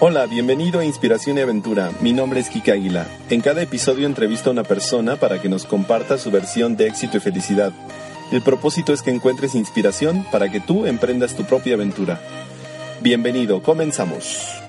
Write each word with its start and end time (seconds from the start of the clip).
Hola, 0.00 0.26
bienvenido 0.26 0.80
a 0.80 0.84
Inspiración 0.84 1.38
y 1.38 1.40
Aventura. 1.40 1.92
Mi 2.00 2.12
nombre 2.12 2.40
es 2.40 2.50
Kika 2.50 2.72
Águila. 2.72 3.06
En 3.30 3.40
cada 3.40 3.62
episodio 3.62 4.06
entrevisto 4.06 4.50
a 4.50 4.52
una 4.52 4.64
persona 4.64 5.14
para 5.16 5.40
que 5.40 5.48
nos 5.48 5.66
comparta 5.66 6.18
su 6.18 6.32
versión 6.32 6.76
de 6.76 6.88
éxito 6.88 7.18
y 7.18 7.20
felicidad. 7.20 7.72
El 8.32 8.42
propósito 8.42 8.92
es 8.92 9.02
que 9.02 9.12
encuentres 9.12 9.54
inspiración 9.54 10.26
para 10.32 10.50
que 10.50 10.58
tú 10.58 10.84
emprendas 10.84 11.36
tu 11.36 11.44
propia 11.44 11.74
aventura. 11.74 12.20
Bienvenido, 13.02 13.62
comenzamos. 13.62 14.63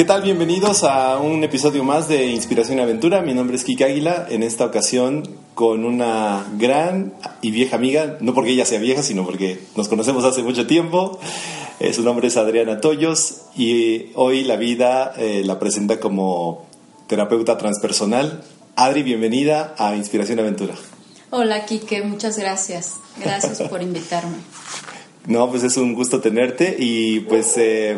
¿Qué 0.00 0.06
tal? 0.06 0.22
Bienvenidos 0.22 0.82
a 0.82 1.18
un 1.18 1.44
episodio 1.44 1.84
más 1.84 2.08
de 2.08 2.28
Inspiración 2.28 2.78
y 2.78 2.80
Aventura. 2.80 3.20
Mi 3.20 3.34
nombre 3.34 3.54
es 3.54 3.64
Kika 3.64 3.84
Águila. 3.84 4.26
En 4.30 4.42
esta 4.42 4.64
ocasión 4.64 5.28
con 5.54 5.84
una 5.84 6.46
gran 6.56 7.12
y 7.42 7.50
vieja 7.50 7.76
amiga, 7.76 8.16
no 8.20 8.32
porque 8.32 8.52
ella 8.52 8.64
sea 8.64 8.80
vieja, 8.80 9.02
sino 9.02 9.26
porque 9.26 9.60
nos 9.76 9.88
conocemos 9.88 10.24
hace 10.24 10.42
mucho 10.42 10.66
tiempo. 10.66 11.20
Eh, 11.80 11.92
su 11.92 12.02
nombre 12.02 12.28
es 12.28 12.38
Adriana 12.38 12.80
Toyos 12.80 13.42
y 13.54 14.06
hoy 14.14 14.42
la 14.42 14.56
vida 14.56 15.12
eh, 15.18 15.42
la 15.44 15.58
presenta 15.58 16.00
como 16.00 16.64
terapeuta 17.06 17.58
transpersonal. 17.58 18.42
Adri, 18.76 19.02
bienvenida 19.02 19.74
a 19.76 19.96
Inspiración 19.96 20.38
y 20.38 20.40
Aventura. 20.40 20.76
Hola, 21.28 21.66
Kike, 21.66 22.04
muchas 22.04 22.38
gracias. 22.38 22.94
Gracias 23.22 23.60
por 23.68 23.82
invitarme. 23.82 24.38
No, 25.26 25.50
pues 25.50 25.62
es 25.64 25.76
un 25.76 25.94
gusto 25.94 26.20
tenerte 26.20 26.76
y 26.78 27.20
pues 27.20 27.52
eh, 27.56 27.94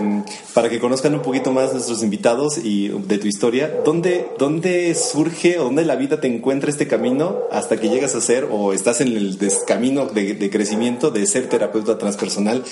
para 0.55 0.69
que 0.69 0.81
conozcan 0.81 1.15
un 1.15 1.23
poquito 1.23 1.53
más 1.53 1.73
nuestros 1.73 2.03
invitados 2.03 2.59
y 2.59 2.89
de 2.89 3.19
tu 3.19 3.29
historia, 3.29 3.73
¿dónde, 3.85 4.29
¿dónde 4.39 4.95
surge 4.97 5.59
o 5.59 5.65
dónde 5.65 5.85
la 5.85 5.95
vida 5.95 6.21
te 6.21 6.27
encuentra 6.27 6.69
este 6.69 6.89
camino 6.89 7.39
hasta 7.53 7.79
que 7.79 7.89
llegas 7.89 8.17
a 8.17 8.21
ser 8.21 8.49
o 8.51 8.73
estás 8.73 9.01
en 9.01 9.17
el 9.17 9.39
camino 9.67 10.07
de, 10.07 10.35
de, 10.35 10.51
crecimiento 10.51 11.11
de 11.11 11.25
ser 11.27 11.49
terapeuta 11.49 11.97
transpersonal? 11.97 12.65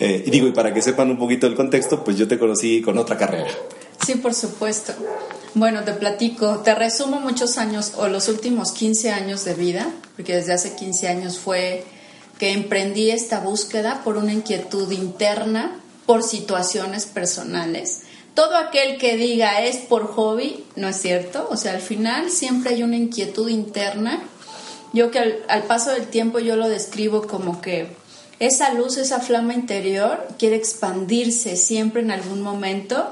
Eh, 0.00 0.24
y 0.26 0.30
digo, 0.30 0.48
y 0.48 0.52
para 0.52 0.72
que 0.72 0.80
sepan 0.80 1.10
un 1.10 1.18
poquito 1.18 1.46
el 1.46 1.54
contexto, 1.54 2.02
pues 2.02 2.16
yo 2.16 2.26
te 2.26 2.38
conocí 2.38 2.80
con 2.80 2.96
otra 2.96 3.18
carrera. 3.18 3.50
Sí, 4.04 4.14
por 4.16 4.34
supuesto. 4.34 4.94
Bueno, 5.54 5.84
te 5.84 5.92
platico, 5.92 6.58
te 6.58 6.74
resumo 6.74 7.20
muchos 7.20 7.58
años 7.58 7.92
o 7.96 8.08
los 8.08 8.28
últimos 8.28 8.72
15 8.72 9.10
años 9.10 9.44
de 9.44 9.54
vida, 9.54 9.92
porque 10.16 10.34
desde 10.34 10.54
hace 10.54 10.74
15 10.74 11.08
años 11.08 11.38
fue 11.38 11.84
que 12.42 12.50
emprendí 12.50 13.12
esta 13.12 13.38
búsqueda 13.38 14.00
por 14.02 14.16
una 14.16 14.32
inquietud 14.32 14.90
interna, 14.90 15.80
por 16.06 16.24
situaciones 16.24 17.06
personales. 17.06 18.02
Todo 18.34 18.56
aquel 18.56 18.98
que 18.98 19.16
diga 19.16 19.62
es 19.62 19.76
por 19.76 20.08
hobby, 20.08 20.64
no 20.74 20.88
es 20.88 21.00
cierto. 21.00 21.46
O 21.52 21.56
sea, 21.56 21.70
al 21.70 21.80
final 21.80 22.32
siempre 22.32 22.74
hay 22.74 22.82
una 22.82 22.96
inquietud 22.96 23.48
interna. 23.48 24.24
Yo 24.92 25.12
que 25.12 25.20
al, 25.46 25.62
paso 25.68 25.92
del 25.92 26.08
tiempo 26.08 26.40
yo 26.40 26.56
lo 26.56 26.68
describo 26.68 27.28
como 27.28 27.60
que 27.60 27.86
esa 28.40 28.74
luz, 28.74 28.96
esa 28.96 29.20
flama 29.20 29.54
interior 29.54 30.26
quiere 30.36 30.56
expandirse 30.56 31.54
siempre 31.54 32.02
en 32.02 32.10
algún 32.10 32.42
momento 32.42 33.08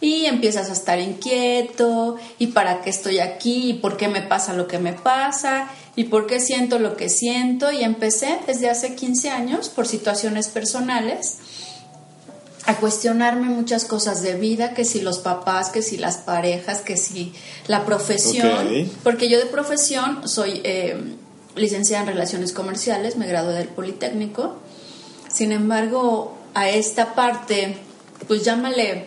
y 0.00 0.26
empiezas 0.26 0.70
a 0.70 0.72
estar 0.72 0.98
inquieto 0.98 2.16
y 2.40 2.48
para 2.48 2.80
qué 2.80 2.90
estoy 2.90 3.20
aquí 3.20 3.70
y 3.70 3.74
por 3.74 3.96
qué 3.96 4.08
me 4.08 4.22
pasa 4.22 4.54
lo 4.54 4.66
que 4.66 4.80
me 4.80 4.92
pasa 4.92 5.70
y 5.94 6.04
por 6.04 6.26
qué 6.26 6.40
siento 6.40 6.78
lo 6.78 6.96
que 6.96 7.08
siento 7.08 7.70
y 7.70 7.82
empecé 7.82 8.38
desde 8.46 8.70
hace 8.70 8.94
15 8.94 9.30
años 9.30 9.68
por 9.68 9.86
situaciones 9.86 10.48
personales 10.48 11.38
a 12.64 12.76
cuestionarme 12.76 13.48
muchas 13.48 13.84
cosas 13.84 14.22
de 14.22 14.34
vida, 14.34 14.72
que 14.72 14.84
si 14.84 15.00
los 15.00 15.18
papás, 15.18 15.70
que 15.70 15.82
si 15.82 15.96
las 15.96 16.18
parejas, 16.18 16.80
que 16.80 16.96
si 16.96 17.32
la 17.66 17.84
profesión, 17.84 18.90
porque 19.02 19.28
yo 19.28 19.38
de 19.38 19.46
profesión 19.46 20.28
soy 20.28 20.60
eh, 20.62 20.96
licenciada 21.56 22.04
en 22.04 22.08
Relaciones 22.10 22.52
Comerciales, 22.52 23.16
me 23.16 23.26
gradué 23.26 23.54
del 23.54 23.68
Politécnico, 23.68 24.56
sin 25.28 25.50
embargo, 25.50 26.36
a 26.54 26.68
esta 26.68 27.14
parte, 27.14 27.76
pues 28.28 28.44
llámale 28.44 29.06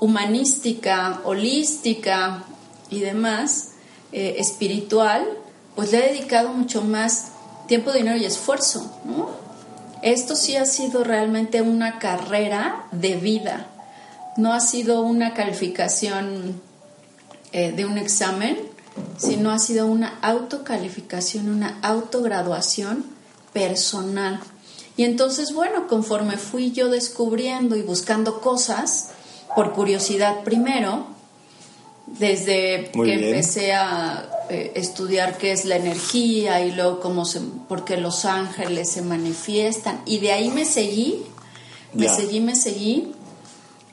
humanística, 0.00 1.20
holística 1.24 2.44
y 2.88 3.00
demás, 3.00 3.72
eh, 4.12 4.36
espiritual, 4.38 5.24
pues 5.80 5.92
le 5.92 5.98
he 6.04 6.12
dedicado 6.12 6.50
mucho 6.50 6.82
más 6.82 7.28
tiempo, 7.66 7.90
dinero 7.90 8.18
y 8.18 8.26
esfuerzo. 8.26 8.92
Esto 10.02 10.36
sí 10.36 10.54
ha 10.56 10.66
sido 10.66 11.04
realmente 11.04 11.62
una 11.62 11.98
carrera 11.98 12.84
de 12.92 13.16
vida, 13.16 13.66
no 14.36 14.52
ha 14.52 14.60
sido 14.60 15.00
una 15.00 15.32
calificación 15.32 16.60
eh, 17.52 17.72
de 17.72 17.86
un 17.86 17.96
examen, 17.96 18.58
sino 19.16 19.52
ha 19.52 19.58
sido 19.58 19.86
una 19.86 20.18
autocalificación, 20.20 21.48
una 21.48 21.78
autograduación 21.80 23.06
personal. 23.54 24.38
Y 24.98 25.04
entonces, 25.04 25.54
bueno, 25.54 25.88
conforme 25.88 26.36
fui 26.36 26.72
yo 26.72 26.90
descubriendo 26.90 27.74
y 27.74 27.80
buscando 27.80 28.42
cosas, 28.42 29.12
por 29.56 29.72
curiosidad 29.72 30.42
primero, 30.44 31.06
desde 32.06 32.90
que 32.92 33.14
empecé 33.14 33.72
a 33.72 34.28
eh, 34.50 34.72
estudiar 34.74 35.38
qué 35.38 35.52
es 35.52 35.64
la 35.64 35.76
energía 35.76 36.64
y 36.64 36.72
luego 36.72 37.00
cómo 37.00 37.24
se, 37.24 37.40
por 37.68 37.84
qué 37.84 37.96
los 37.96 38.24
ángeles 38.24 38.90
se 38.90 39.02
manifiestan, 39.02 40.02
y 40.06 40.18
de 40.18 40.32
ahí 40.32 40.50
me 40.50 40.64
seguí, 40.64 41.22
me 41.94 42.08
seguí, 42.08 42.40
me 42.40 42.56
seguí, 42.56 43.12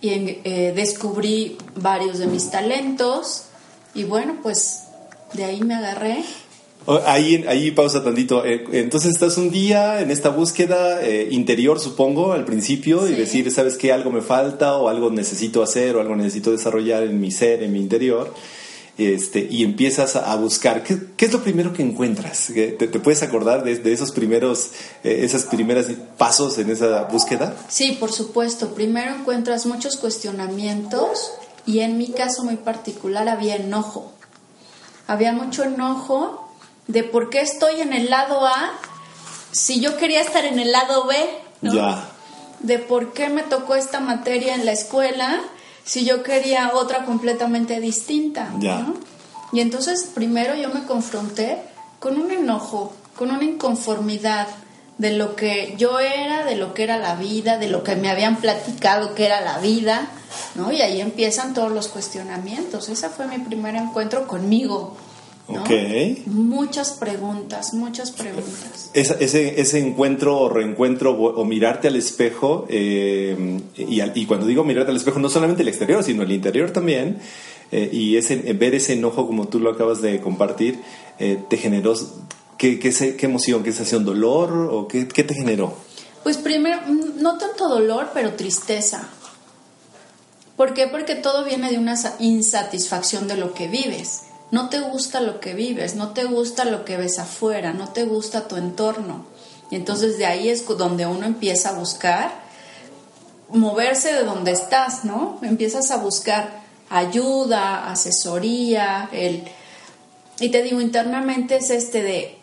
y 0.01 0.09
eh, 0.09 0.73
descubrí 0.75 1.57
varios 1.75 2.19
de 2.19 2.27
mis 2.27 2.49
talentos, 2.49 3.43
y 3.93 4.03
bueno, 4.03 4.37
pues 4.43 4.83
de 5.33 5.43
ahí 5.43 5.61
me 5.61 5.75
agarré 5.75 6.23
Ahí, 7.05 7.43
ahí 7.49 7.71
pausa 7.71 8.01
tantito. 8.01 8.45
Eh, 8.45 8.63
entonces 8.71 9.11
estás 9.11 9.37
un 9.37 9.51
día 9.51 9.99
en 9.99 10.09
esta 10.09 10.29
búsqueda 10.29 11.05
eh, 11.05 11.27
interior, 11.31 11.81
supongo, 11.81 12.31
al 12.31 12.45
principio, 12.45 13.09
y 13.09 13.13
decir, 13.13 13.51
¿sabes 13.51 13.75
qué? 13.75 13.91
Algo 13.91 14.09
me 14.09 14.21
falta, 14.21 14.77
o 14.77 14.87
algo 14.87 15.11
necesito 15.11 15.61
hacer, 15.61 15.97
o 15.97 16.01
algo 16.01 16.15
necesito 16.15 16.51
desarrollar 16.51 17.03
en 17.03 17.19
mi 17.19 17.29
ser, 17.29 17.61
en 17.61 17.73
mi 17.73 17.79
interior. 17.79 18.33
Este, 18.97 19.47
y 19.49 19.63
empiezas 19.63 20.15
a 20.15 20.35
buscar. 20.37 20.83
¿Qué, 20.83 20.97
qué 21.15 21.25
es 21.25 21.33
lo 21.33 21.43
primero 21.43 21.71
que 21.71 21.83
encuentras? 21.83 22.47
¿Te, 22.47 22.71
te 22.71 22.99
puedes 22.99 23.21
acordar 23.21 23.63
de, 23.63 23.77
de 23.77 23.93
esos 23.93 24.11
primeros, 24.11 24.71
eh, 25.03 25.19
esas 25.23 25.43
primeras 25.43 25.85
pasos 26.17 26.57
en 26.57 26.71
esa 26.71 27.03
búsqueda? 27.03 27.55
Sí, 27.67 27.97
por 27.99 28.11
supuesto. 28.11 28.73
Primero 28.73 29.13
encuentras 29.13 29.67
muchos 29.67 29.97
cuestionamientos, 29.97 31.31
y 31.67 31.81
en 31.81 31.97
mi 31.97 32.07
caso 32.07 32.43
muy 32.43 32.55
particular 32.55 33.29
había 33.29 33.57
enojo. 33.57 34.13
Había 35.05 35.31
mucho 35.33 35.63
enojo 35.63 36.51
de 36.87 37.03
por 37.03 37.29
qué 37.29 37.41
estoy 37.41 37.81
en 37.81 37.93
el 37.93 38.09
lado 38.09 38.47
A 38.47 38.71
si 39.51 39.79
yo 39.79 39.97
quería 39.97 40.21
estar 40.21 40.45
en 40.45 40.59
el 40.59 40.71
lado 40.71 41.05
B, 41.05 41.15
Ya. 41.61 42.09
De 42.59 42.79
por 42.79 43.13
qué 43.13 43.29
me 43.29 43.43
tocó 43.43 43.75
esta 43.75 43.99
materia 43.99 44.55
en 44.55 44.65
la 44.65 44.71
escuela 44.71 45.41
si 45.87 46.03
yo 46.03 46.21
quería 46.21 46.71
otra 46.73 47.05
completamente 47.05 47.79
distinta, 47.79 48.51
ya. 48.59 48.85
Y 49.53 49.61
entonces 49.61 50.11
primero 50.13 50.53
yo 50.53 50.67
me 50.69 50.83
confronté 50.83 51.61
con 51.99 52.19
un 52.19 52.29
enojo, 52.29 52.93
con 53.15 53.31
una 53.31 53.45
inconformidad 53.45 54.47
de 54.97 55.13
lo 55.13 55.37
que 55.37 55.75
yo 55.77 55.99
era, 56.01 56.43
de 56.43 56.57
lo 56.57 56.73
que 56.73 56.83
era 56.83 56.97
la 56.97 57.15
vida, 57.15 57.57
de 57.57 57.69
lo 57.69 57.83
que 57.83 57.95
me 57.95 58.09
habían 58.09 58.35
platicado 58.35 59.15
que 59.15 59.27
era 59.27 59.39
la 59.39 59.59
vida, 59.59 60.09
¿no? 60.55 60.73
Y 60.73 60.81
ahí 60.81 60.99
empiezan 60.99 61.53
todos 61.53 61.71
los 61.71 61.87
cuestionamientos. 61.87 62.89
Ese 62.89 63.07
fue 63.07 63.25
mi 63.25 63.37
primer 63.39 63.75
encuentro 63.75 64.27
conmigo, 64.27 64.97
Muchas 66.25 66.91
preguntas, 66.91 67.73
muchas 67.73 68.11
preguntas. 68.11 68.91
ese, 68.93 69.61
ese 69.61 69.79
encuentro 69.79 70.37
o 70.37 70.49
reencuentro 70.49 71.11
o, 71.11 71.45
mirarte 71.45 71.87
al 71.87 71.95
espejo, 71.95 72.65
eh, 72.69 73.61
y, 73.77 74.25
cuando 74.25 74.45
digo 74.45 74.65
mirarte 74.65 74.91
al 74.91 74.97
espejo, 74.97 75.19
no 75.19 75.29
solamente 75.29 75.61
el 75.61 75.69
exterior, 75.69 76.03
sino 76.03 76.23
el 76.23 76.31
interior 76.33 76.71
también, 76.71 77.19
eh, 77.71 77.89
y 77.91 78.17
ese, 78.17 78.35
ver 78.53 78.75
ese 78.75 78.93
enojo 78.93 79.25
como 79.25 79.47
tú 79.47 79.59
lo 79.59 79.71
acabas 79.71 80.01
de 80.01 80.19
compartir, 80.19 80.81
eh, 81.17 81.39
¿te 81.49 81.57
generó 81.57 81.95
qué, 82.57 82.77
qué, 82.77 82.91
qué, 83.15 83.25
emoción, 83.25 83.63
qué 83.63 83.71
sensación, 83.71 84.03
dolor 84.03 84.51
o 84.71 84.87
qué, 84.87 85.07
qué 85.07 85.23
te 85.23 85.33
generó? 85.33 85.73
Pues 86.23 86.37
primero, 86.37 86.81
no 86.87 87.37
tanto 87.37 87.69
dolor, 87.69 88.09
pero 88.13 88.33
tristeza. 88.33 89.07
¿Por 90.57 90.73
qué? 90.73 90.87
Porque 90.87 91.15
todo 91.15 91.45
viene 91.45 91.71
de 91.71 91.77
una 91.77 91.95
insatisfacción 92.19 93.29
de 93.29 93.37
lo 93.37 93.53
que 93.53 93.67
vives 93.67 94.26
no 94.51 94.69
te 94.69 94.79
gusta 94.79 95.19
lo 95.19 95.39
que 95.39 95.53
vives, 95.53 95.95
no 95.95 96.11
te 96.11 96.23
gusta 96.23 96.65
lo 96.65 96.85
que 96.85 96.97
ves 96.97 97.19
afuera, 97.19 97.73
no 97.73 97.89
te 97.89 98.05
gusta 98.05 98.47
tu 98.47 98.55
entorno. 98.55 99.25
Y 99.69 99.75
entonces 99.75 100.17
de 100.17 100.25
ahí 100.25 100.49
es 100.49 100.65
donde 100.65 101.05
uno 101.05 101.25
empieza 101.25 101.69
a 101.69 101.73
buscar 101.73 102.47
moverse 103.49 104.13
de 104.13 104.23
donde 104.23 104.51
estás, 104.51 105.03
¿no? 105.03 105.39
Empiezas 105.41 105.91
a 105.91 105.97
buscar 105.97 106.61
ayuda, 106.89 107.91
asesoría, 107.91 109.09
el 109.11 109.43
y 110.39 110.49
te 110.49 110.61
digo 110.61 110.79
internamente 110.81 111.57
es 111.57 111.69
este 111.71 112.03
de 112.03 112.37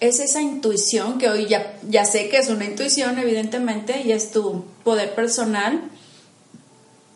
es 0.00 0.18
esa 0.20 0.40
intuición 0.40 1.18
que 1.18 1.28
hoy 1.28 1.46
ya, 1.46 1.78
ya 1.88 2.04
sé 2.04 2.28
que 2.28 2.38
es 2.38 2.48
una 2.48 2.64
intuición 2.64 3.18
evidentemente 3.18 4.02
y 4.02 4.12
es 4.12 4.32
tu 4.32 4.64
poder 4.82 5.14
personal 5.14 5.82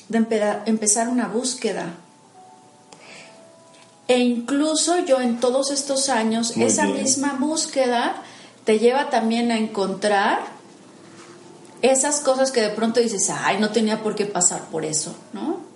de 0.08 0.19
empezar 0.67 1.08
una 1.08 1.29
búsqueda 1.29 1.94
e 4.08 4.19
incluso 4.19 4.99
yo 5.05 5.20
en 5.20 5.38
todos 5.38 5.70
estos 5.70 6.08
años, 6.08 6.56
esa 6.56 6.87
misma 6.87 7.37
búsqueda 7.38 8.22
te 8.64 8.78
lleva 8.78 9.10
también 9.10 9.52
a 9.52 9.58
encontrar 9.58 10.40
esas 11.82 12.20
cosas 12.20 12.50
que 12.50 12.60
de 12.60 12.70
pronto 12.70 13.00
dices, 13.00 13.31
ay, 13.31 13.58
no 13.58 13.70
tenía 13.70 14.02
por 14.02 14.14
qué 14.16 14.26
pasar 14.26 14.62
por 14.70 14.84
eso, 14.84 15.14
¿no? 15.32 15.69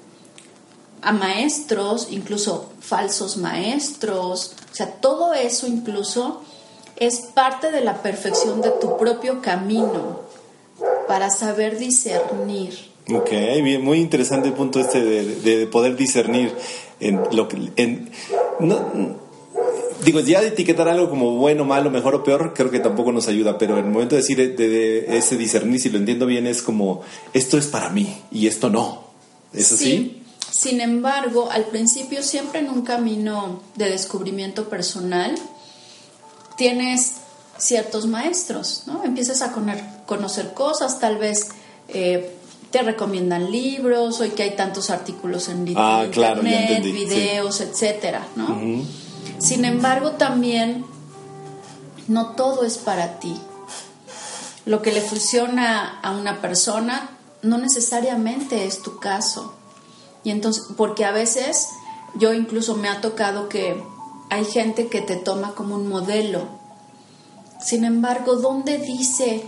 a 1.03 1.13
maestros, 1.13 2.09
incluso 2.11 2.71
falsos 2.81 3.37
maestros, 3.37 4.55
o 4.71 4.75
sea, 4.75 4.87
todo 4.87 5.35
eso 5.35 5.67
incluso 5.67 6.43
es 6.97 7.23
parte 7.35 7.73
de 7.73 7.81
la 7.81 8.03
perfección 8.03 8.63
de 8.63 8.71
tu 8.71 8.97
propio 8.97 9.43
camino 9.43 10.21
para 11.09 11.29
saber 11.31 11.77
discernir. 11.77 12.92
Ok, 13.09 13.31
bien, 13.63 13.83
muy 13.83 13.99
interesante 13.99 14.49
el 14.49 14.55
punto 14.55 14.79
este 14.81 15.01
de, 15.01 15.67
poder 15.67 15.97
discernir 15.97 16.55
en 17.01 17.21
lo 17.33 17.49
que... 17.49 17.73
En, 17.77 18.11
no, 18.61 19.19
digo, 20.05 20.21
ya 20.21 20.41
de 20.41 20.49
etiquetar 20.49 20.89
algo 20.89 21.11
como 21.11 21.37
bueno, 21.37 21.65
malo, 21.65 21.91
mejor 21.91 22.15
o 22.15 22.25
peor, 22.25 22.55
creo 22.55 22.71
que 22.71 22.79
tampoco 22.79 23.11
nos 23.11 23.27
ayuda, 23.29 23.59
pero 23.59 23.79
en 23.79 23.87
el 23.87 23.91
momento 23.91 24.15
de 24.15 24.23
decir 24.23 24.57
de, 24.57 25.17
ese 25.17 25.37
discernir, 25.37 25.81
si 25.81 25.91
lo 25.91 25.99
entiendo 25.99 26.27
bien, 26.27 26.47
es 26.47 26.63
como, 26.63 27.03
esto 27.33 27.59
es 27.59 27.67
para 27.67 27.89
mí 27.91 28.23
y 28.31 28.47
esto 28.47 28.71
no. 28.71 29.05
¿Es 29.53 29.73
así? 29.73 30.23
Sin 30.51 30.81
embargo, 30.81 31.51
al 31.51 31.65
principio, 31.67 32.23
siempre 32.23 32.61
en 32.61 32.71
un 32.71 32.83
camino 32.83 33.63
de 33.75 33.91
descubrimiento 33.91 34.69
personal, 34.69 35.35
tienes 36.57 37.15
ciertos 37.59 38.07
maestros, 38.07 38.85
¿no? 38.87 39.03
Empiezas 39.05 39.43
a 39.43 39.53
conocer 40.07 40.55
cosas, 40.55 41.01
tal 41.01 41.19
vez 41.19 41.49
eh, 41.89 42.37
te 42.73 42.83
recomiendan 42.83 43.53
libros, 43.53 44.21
hoy 44.21 44.31
que 44.31 44.43
hay 44.43 44.57
tantos 44.57 44.89
artículos 44.89 45.49
en, 45.49 45.73
ah, 45.77 46.05
internet, 46.07 46.83
videos, 46.83 47.61
etcétera, 47.61 48.27
¿no? 48.35 48.59
Sin 49.39 49.65
embargo, 49.67 50.13
también 50.13 50.87
no 52.09 52.31
todo 52.31 52.65
es 52.65 52.79
para 52.79 53.21
ti. 53.21 53.37
Lo 54.65 54.81
que 54.81 54.91
le 54.91 55.03
funciona 55.03 56.01
a 56.01 56.13
una 56.13 56.41
persona 56.41 57.11
no 57.43 57.59
necesariamente 57.59 58.65
es 58.65 58.83
tu 58.83 58.99
caso. 58.99 59.55
Y 60.25 60.31
entonces, 60.31 60.65
porque 60.77 61.05
a 61.05 61.11
veces 61.11 61.69
yo 62.15 62.33
incluso 62.33 62.77
me 62.77 62.89
ha 62.89 63.03
tocado 63.03 63.51
que 63.51 63.83
hay 64.31 64.45
gente 64.47 64.87
que 64.87 65.03
te 65.03 65.17
toma 65.17 65.55
como 65.55 65.75
un 65.75 65.89
modelo. 65.89 66.47
Sin 67.61 67.85
embargo, 67.85 68.37
¿dónde 68.37 68.79
dice 68.79 69.45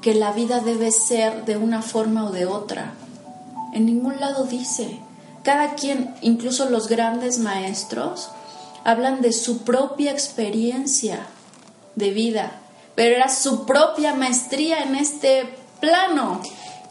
que 0.00 0.14
la 0.14 0.32
vida 0.32 0.60
debe 0.60 0.90
ser 0.90 1.44
de 1.44 1.56
una 1.56 1.82
forma 1.82 2.24
o 2.24 2.30
de 2.30 2.46
otra? 2.46 2.94
En 3.72 3.86
ningún 3.86 4.18
lado 4.20 4.44
dice. 4.44 4.98
Cada 5.42 5.74
quien, 5.74 6.14
incluso 6.20 6.68
los 6.68 6.88
grandes 6.88 7.38
maestros, 7.38 8.28
hablan 8.84 9.22
de 9.22 9.32
su 9.32 9.62
propia 9.62 10.10
experiencia 10.10 11.26
de 11.96 12.10
vida, 12.10 12.60
pero 12.94 13.16
era 13.16 13.28
su 13.30 13.64
propia 13.64 14.14
maestría 14.14 14.82
en 14.82 14.96
este 14.96 15.48
plano. 15.80 16.42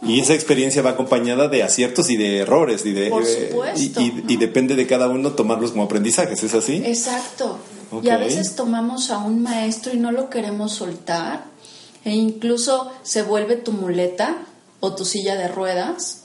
Y 0.01 0.19
esa 0.19 0.33
experiencia 0.33 0.81
va 0.81 0.91
acompañada 0.91 1.47
de 1.47 1.61
aciertos 1.61 2.09
y 2.09 2.15
de 2.15 2.39
errores 2.39 2.85
y 2.85 2.93
de 2.93 3.11
y, 3.75 4.37
depende 4.37 4.75
de 4.75 4.87
cada 4.87 5.09
uno 5.09 5.33
tomarlos 5.33 5.71
como 5.71 5.83
aprendizajes, 5.83 6.41
¿es 6.41 6.53
así? 6.53 6.81
Exacto. 6.85 7.59
Y 8.01 8.09
a 8.09 8.17
veces 8.17 8.55
tomamos 8.55 9.11
a 9.11 9.17
un 9.17 9.41
maestro 9.41 9.93
y 9.93 9.97
no 9.97 10.11
lo 10.11 10.29
queremos 10.29 10.71
soltar 10.73 11.43
e 12.05 12.11
incluso 12.11 12.91
se 13.03 13.23
vuelve 13.23 13.55
tu 13.55 13.71
muleta 13.71 14.37
o 14.79 14.93
tu 14.93 15.05
silla 15.05 15.35
de 15.35 15.47
ruedas. 15.47 16.23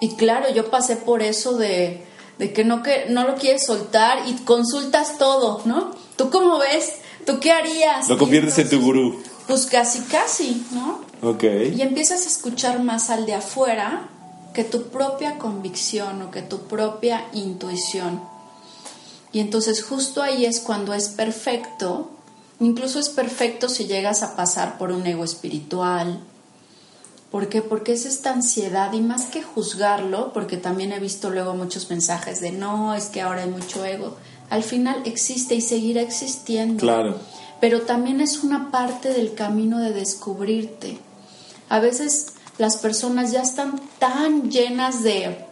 Y 0.00 0.14
claro, 0.16 0.50
yo 0.50 0.70
pasé 0.70 0.96
por 0.96 1.22
eso 1.22 1.56
de, 1.56 2.04
de 2.38 2.52
que 2.52 2.64
no 2.64 2.82
que 2.82 3.06
no 3.08 3.24
lo 3.26 3.34
quieres 3.34 3.66
soltar 3.66 4.28
y 4.28 4.34
consultas 4.44 5.18
todo, 5.18 5.62
¿no? 5.64 5.90
¿Tú 6.16 6.30
cómo 6.30 6.58
ves? 6.58 6.94
¿Tú 7.26 7.40
qué 7.40 7.52
harías? 7.52 8.08
Lo 8.08 8.18
conviertes 8.18 8.58
en 8.58 8.70
tu 8.70 8.80
gurú. 8.80 9.22
Pues 9.46 9.66
casi, 9.66 10.00
casi, 10.00 10.66
¿no? 10.72 11.00
Ok. 11.22 11.44
Y 11.74 11.82
empiezas 11.82 12.24
a 12.24 12.28
escuchar 12.28 12.82
más 12.82 13.10
al 13.10 13.26
de 13.26 13.34
afuera 13.34 14.08
que 14.52 14.64
tu 14.64 14.84
propia 14.88 15.38
convicción 15.38 16.22
o 16.22 16.30
que 16.30 16.42
tu 16.42 16.60
propia 16.62 17.26
intuición. 17.32 18.20
Y 19.32 19.40
entonces 19.40 19.84
justo 19.84 20.22
ahí 20.22 20.46
es 20.46 20.60
cuando 20.60 20.94
es 20.94 21.08
perfecto, 21.08 22.10
incluso 22.60 22.98
es 22.98 23.08
perfecto 23.08 23.68
si 23.68 23.86
llegas 23.86 24.22
a 24.22 24.36
pasar 24.36 24.78
por 24.78 24.92
un 24.92 25.06
ego 25.06 25.24
espiritual. 25.24 26.20
¿Por 27.30 27.48
qué? 27.48 27.60
Porque 27.60 27.92
es 27.92 28.06
esta 28.06 28.32
ansiedad 28.32 28.92
y 28.92 29.00
más 29.00 29.26
que 29.26 29.42
juzgarlo, 29.42 30.32
porque 30.32 30.56
también 30.56 30.92
he 30.92 30.98
visto 30.98 31.30
luego 31.30 31.54
muchos 31.54 31.90
mensajes 31.90 32.40
de 32.40 32.52
no, 32.52 32.94
es 32.94 33.06
que 33.06 33.20
ahora 33.20 33.42
hay 33.42 33.50
mucho 33.50 33.84
ego, 33.84 34.16
al 34.48 34.62
final 34.62 35.02
existe 35.04 35.54
y 35.54 35.60
seguirá 35.60 36.00
existiendo. 36.00 36.80
Claro 36.80 37.18
pero 37.60 37.82
también 37.82 38.20
es 38.20 38.42
una 38.44 38.70
parte 38.70 39.12
del 39.12 39.34
camino 39.34 39.78
de 39.78 39.92
descubrirte. 39.92 40.98
A 41.68 41.80
veces 41.80 42.34
las 42.56 42.76
personas 42.76 43.32
ya 43.32 43.42
están 43.42 43.80
tan 43.98 44.50
llenas 44.50 45.02
de, 45.02 45.44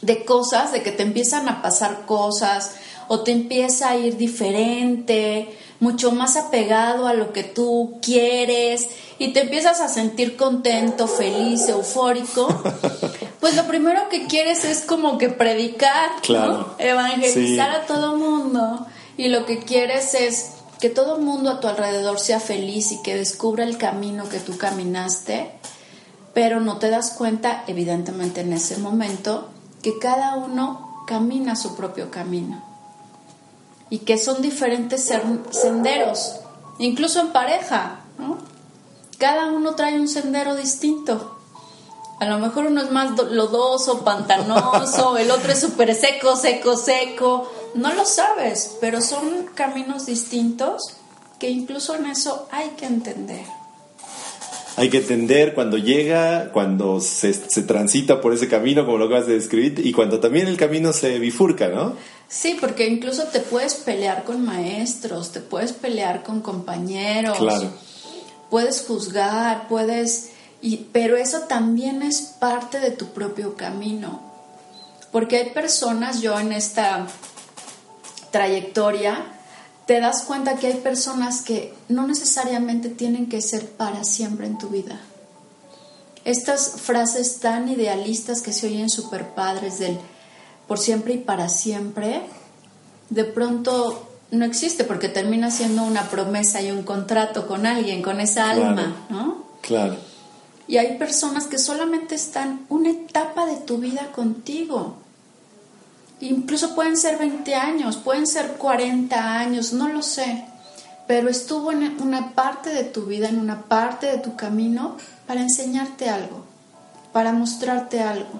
de 0.00 0.24
cosas, 0.24 0.72
de 0.72 0.82
que 0.82 0.92
te 0.92 1.02
empiezan 1.02 1.48
a 1.48 1.62
pasar 1.62 2.06
cosas 2.06 2.74
o 3.08 3.20
te 3.20 3.32
empieza 3.32 3.90
a 3.90 3.96
ir 3.96 4.16
diferente, 4.16 5.56
mucho 5.82 6.12
más 6.12 6.36
apegado 6.36 7.08
a 7.08 7.12
lo 7.12 7.32
que 7.32 7.42
tú 7.42 7.98
quieres 8.00 8.86
y 9.18 9.32
te 9.32 9.40
empiezas 9.40 9.80
a 9.80 9.88
sentir 9.88 10.36
contento, 10.36 11.08
feliz, 11.08 11.68
eufórico, 11.68 12.46
pues 13.40 13.56
lo 13.56 13.64
primero 13.64 14.08
que 14.08 14.28
quieres 14.28 14.64
es 14.64 14.82
como 14.82 15.18
que 15.18 15.28
predicar, 15.28 16.10
evangelizar 16.78 17.70
a 17.70 17.86
todo 17.86 18.16
mundo 18.16 18.86
y 19.16 19.26
lo 19.26 19.44
que 19.44 19.58
quieres 19.58 20.14
es 20.14 20.52
que 20.78 20.88
todo 20.88 21.16
el 21.16 21.22
mundo 21.22 21.50
a 21.50 21.58
tu 21.58 21.66
alrededor 21.66 22.20
sea 22.20 22.38
feliz 22.38 22.92
y 22.92 23.02
que 23.02 23.16
descubra 23.16 23.64
el 23.64 23.76
camino 23.76 24.28
que 24.28 24.38
tú 24.38 24.56
caminaste, 24.56 25.50
pero 26.32 26.60
no 26.60 26.78
te 26.78 26.90
das 26.90 27.10
cuenta, 27.10 27.64
evidentemente 27.66 28.42
en 28.42 28.52
ese 28.52 28.76
momento, 28.76 29.48
que 29.82 29.98
cada 29.98 30.36
uno 30.36 31.04
camina 31.08 31.56
su 31.56 31.74
propio 31.74 32.08
camino 32.12 32.71
y 33.92 33.98
que 33.98 34.16
son 34.16 34.40
diferentes 34.40 35.12
senderos, 35.50 36.36
incluso 36.78 37.20
en 37.20 37.30
pareja, 37.30 37.98
Cada 39.18 39.52
uno 39.52 39.74
trae 39.74 40.00
un 40.00 40.08
sendero 40.08 40.56
distinto. 40.56 41.36
A 42.18 42.24
lo 42.24 42.38
mejor 42.38 42.66
uno 42.68 42.80
es 42.80 42.90
más 42.90 43.10
lodoso, 43.30 44.02
pantanoso, 44.02 45.16
el 45.18 45.30
otro 45.30 45.52
es 45.52 45.60
súper 45.60 45.94
seco, 45.94 46.36
seco, 46.36 46.74
seco 46.74 47.52
no 47.74 47.92
lo 47.92 48.06
sabes, 48.06 48.78
pero 48.80 49.02
son 49.02 49.50
caminos 49.54 50.06
distintos 50.06 50.94
que 51.38 51.50
incluso 51.50 51.94
en 51.94 52.06
eso 52.06 52.48
hay 52.50 52.70
que 52.70 52.86
entender. 52.86 53.44
Hay 54.76 54.88
que 54.88 54.98
entender 54.98 55.54
cuando 55.54 55.76
llega, 55.76 56.50
cuando 56.52 57.00
se, 57.00 57.32
transita 57.62 58.20
por 58.20 58.32
ese 58.32 58.48
camino, 58.48 58.86
como 58.86 58.98
lo 58.98 59.06
acabas 59.06 59.26
de 59.26 59.34
describir, 59.34 59.84
y 59.84 59.92
cuando 59.92 60.18
también 60.18 60.46
el 60.46 60.56
camino 60.56 60.92
se 60.92 61.18
bifurca, 61.18 61.68
¿no? 61.68 61.96
Sí, 62.28 62.56
porque 62.58 62.86
incluso 62.86 63.24
te 63.24 63.40
puedes 63.40 63.74
pelear 63.74 64.24
con 64.24 64.44
maestros, 64.44 65.32
te 65.32 65.40
puedes 65.40 65.72
pelear 65.72 66.22
con 66.22 66.40
compañeros, 66.40 67.36
claro. 67.38 67.70
puedes 68.50 68.84
juzgar, 68.86 69.68
puedes... 69.68 70.30
Y, 70.62 70.86
pero 70.92 71.16
eso 71.16 71.40
también 71.40 72.02
es 72.02 72.20
parte 72.38 72.80
de 72.80 72.92
tu 72.92 73.06
propio 73.08 73.56
camino. 73.56 74.22
Porque 75.10 75.36
hay 75.36 75.50
personas, 75.50 76.22
yo 76.22 76.38
en 76.38 76.52
esta 76.52 77.06
trayectoria, 78.30 79.26
te 79.92 80.00
das 80.00 80.22
cuenta 80.22 80.56
que 80.56 80.68
hay 80.68 80.76
personas 80.78 81.42
que 81.42 81.74
no 81.90 82.06
necesariamente 82.06 82.88
tienen 82.88 83.28
que 83.28 83.42
ser 83.42 83.68
para 83.68 84.04
siempre 84.04 84.46
en 84.46 84.56
tu 84.56 84.68
vida. 84.68 84.98
Estas 86.24 86.80
frases 86.80 87.40
tan 87.40 87.68
idealistas 87.68 88.40
que 88.40 88.54
se 88.54 88.68
oyen 88.68 88.88
super 88.88 89.34
padres 89.34 89.78
del 89.80 89.98
por 90.66 90.78
siempre 90.78 91.12
y 91.12 91.18
para 91.18 91.50
siempre, 91.50 92.22
de 93.10 93.24
pronto 93.24 94.08
no 94.30 94.46
existe 94.46 94.84
porque 94.84 95.10
termina 95.10 95.50
siendo 95.50 95.82
una 95.82 96.08
promesa 96.08 96.62
y 96.62 96.70
un 96.70 96.84
contrato 96.84 97.46
con 97.46 97.66
alguien, 97.66 98.00
con 98.00 98.18
esa 98.18 98.48
alma, 98.48 98.96
¿no? 99.10 99.44
Claro. 99.60 99.96
Y 100.66 100.78
hay 100.78 100.96
personas 100.96 101.46
que 101.48 101.58
solamente 101.58 102.14
están 102.14 102.64
una 102.70 102.88
etapa 102.88 103.44
de 103.44 103.56
tu 103.56 103.76
vida 103.76 104.10
contigo. 104.12 105.01
Incluso 106.22 106.76
pueden 106.76 106.96
ser 106.96 107.18
20 107.18 107.52
años, 107.56 107.96
pueden 107.96 108.28
ser 108.28 108.52
40 108.52 109.40
años, 109.40 109.72
no 109.72 109.88
lo 109.88 110.02
sé. 110.02 110.44
Pero 111.08 111.28
estuvo 111.28 111.72
en 111.72 112.00
una 112.00 112.32
parte 112.36 112.70
de 112.70 112.84
tu 112.84 113.06
vida, 113.06 113.28
en 113.28 113.40
una 113.40 113.62
parte 113.62 114.06
de 114.06 114.18
tu 114.18 114.36
camino, 114.36 114.96
para 115.26 115.40
enseñarte 115.40 116.08
algo, 116.08 116.44
para 117.12 117.32
mostrarte 117.32 118.00
algo. 118.00 118.38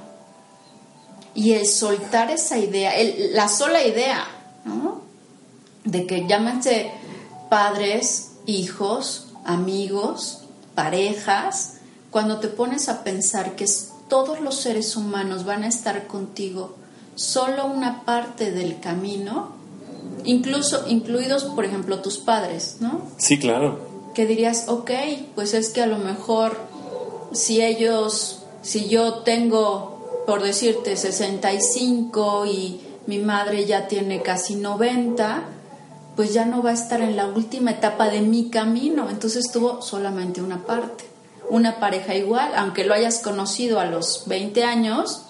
Y 1.35 1.55
el 1.55 1.67
soltar 1.67 2.31
esa 2.31 2.57
idea, 2.57 2.93
la 3.33 3.49
sola 3.49 3.85
idea, 3.85 4.29
¿no? 4.65 5.01
De 5.83 6.07
que 6.07 6.29
llámense 6.29 6.93
padres, 7.51 8.35
hijos, 8.47 9.33
amigos, 9.45 10.45
parejas, 10.77 11.79
cuando 12.13 12.39
te 12.39 12.47
pones 12.47 12.89
a 12.89 13.03
pensar 13.03 13.57
que 13.57 13.67
todos 14.09 14.41
los 14.41 14.61
seres 14.61 14.95
humanos 14.95 15.45
van 15.45 15.65
a 15.65 15.69
estar 15.69 16.07
contigo 16.07 16.77
solo 17.15 17.67
una 17.67 18.05
parte 18.05 18.51
del 18.51 18.81
camino, 18.81 19.53
incluso 20.25 20.89
incluidos, 20.89 21.45
por 21.45 21.65
ejemplo, 21.65 22.01
tus 22.01 22.19
padres, 22.19 22.77
¿no? 22.81 23.03
Sí, 23.17 23.39
claro. 23.39 23.81
Que 24.15 24.27
dirías, 24.27 24.69
ok, 24.69 24.91
pues 25.35 25.55
es 25.55 25.71
que 25.71 25.83
a 25.83 25.87
lo 25.87 25.99
mejor 25.99 26.57
si 27.33 27.63
ellos, 27.63 28.43
si 28.63 28.89
yo 28.89 29.21
tengo 29.21 29.93
por 30.27 30.43
decirte, 30.43 30.97
65 30.97 32.47
y 32.47 32.81
mi 33.07 33.19
madre 33.19 33.67
ya 33.67 33.89
tiene 33.89 34.23
casi 34.23 34.55
90, 34.55 35.43
pues 36.17 36.33
ya 36.33 36.45
no 36.45 36.63
va 36.63 36.71
a 36.71 36.75
estar 36.75 37.01
en 37.01 37.17
la 37.17 37.27
última 37.27 37.73
etapa 37.73 38.09
de 38.09 38.21
mi 38.21 38.49
camino. 38.49 39.09
Entonces 39.11 39.51
tuvo 39.53 39.83
solamente 39.83 40.41
una 40.41 40.65
parte. 40.65 41.05
Una 41.51 41.81
pareja 41.81 42.15
igual, 42.15 42.53
aunque 42.57 42.85
lo 42.85 42.95
hayas 42.95 43.19
conocido 43.19 43.81
a 43.81 43.87
los 43.87 44.25
20 44.27 44.65
años, 44.65 45.25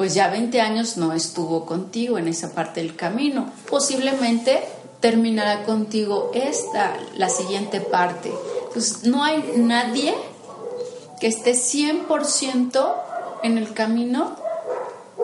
pues 0.00 0.14
ya 0.14 0.30
20 0.30 0.62
años 0.62 0.96
no 0.96 1.12
estuvo 1.12 1.66
contigo 1.66 2.16
en 2.16 2.26
esa 2.26 2.54
parte 2.54 2.80
del 2.80 2.96
camino. 2.96 3.52
Posiblemente 3.68 4.60
terminará 4.98 5.64
contigo 5.64 6.30
esta, 6.32 6.96
la 7.18 7.28
siguiente 7.28 7.82
parte. 7.82 8.32
Entonces 8.68 9.04
no 9.04 9.22
hay 9.22 9.44
nadie 9.58 10.14
que 11.20 11.26
esté 11.26 11.52
100% 11.52 12.92
en 13.42 13.58
el 13.58 13.74
camino 13.74 14.36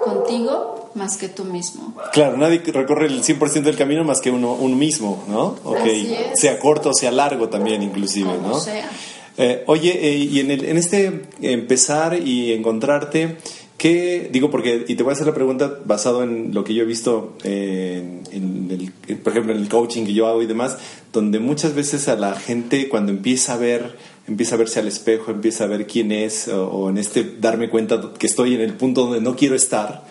contigo 0.04 0.90
más 0.92 1.16
que 1.16 1.30
tú 1.30 1.44
mismo. 1.44 1.94
Claro, 2.12 2.36
nadie 2.36 2.58
recorre 2.58 3.06
el 3.06 3.22
100% 3.22 3.62
del 3.62 3.78
camino 3.78 4.04
más 4.04 4.20
que 4.20 4.30
uno, 4.30 4.52
uno 4.52 4.76
mismo, 4.76 5.24
¿no? 5.26 5.56
Okay. 5.64 6.32
Sea 6.34 6.58
corto 6.58 6.90
o 6.90 6.94
sea 6.94 7.10
largo 7.10 7.48
también 7.48 7.82
inclusive, 7.82 8.36
¿no? 8.42 8.60
Sea. 8.60 8.90
Eh, 9.38 9.64
oye, 9.68 10.06
eh, 10.06 10.16
y 10.16 10.40
en, 10.40 10.50
el, 10.50 10.64
en 10.66 10.76
este 10.76 11.22
empezar 11.40 12.18
y 12.18 12.52
encontrarte, 12.52 13.38
¿qué 13.76 14.28
digo? 14.32 14.50
Porque, 14.50 14.84
y 14.88 14.94
te 14.94 15.02
voy 15.02 15.10
a 15.10 15.14
hacer 15.14 15.26
la 15.26 15.34
pregunta 15.34 15.78
basado 15.84 16.22
en 16.22 16.54
lo 16.54 16.64
que 16.64 16.74
yo 16.74 16.82
he 16.82 16.86
visto, 16.86 17.36
en, 17.44 18.22
el, 18.70 18.92
por 19.18 19.32
ejemplo, 19.32 19.52
en 19.52 19.60
el 19.60 19.68
coaching 19.68 20.04
que 20.04 20.14
yo 20.14 20.26
hago 20.26 20.42
y 20.42 20.46
demás, 20.46 20.78
donde 21.12 21.38
muchas 21.38 21.74
veces 21.74 22.08
a 22.08 22.16
la 22.16 22.34
gente 22.34 22.88
cuando 22.88 23.12
empieza 23.12 23.54
a 23.54 23.56
ver, 23.56 23.96
empieza 24.26 24.54
a 24.54 24.58
verse 24.58 24.80
al 24.80 24.88
espejo, 24.88 25.30
empieza 25.30 25.64
a 25.64 25.66
ver 25.66 25.86
quién 25.86 26.12
es, 26.12 26.48
o, 26.48 26.88
en 26.90 26.98
este 26.98 27.24
darme 27.40 27.68
cuenta 27.68 28.12
que 28.18 28.26
estoy 28.26 28.54
en 28.54 28.60
el 28.60 28.74
punto 28.74 29.06
donde 29.06 29.20
no 29.20 29.36
quiero 29.36 29.54
estar, 29.54 30.04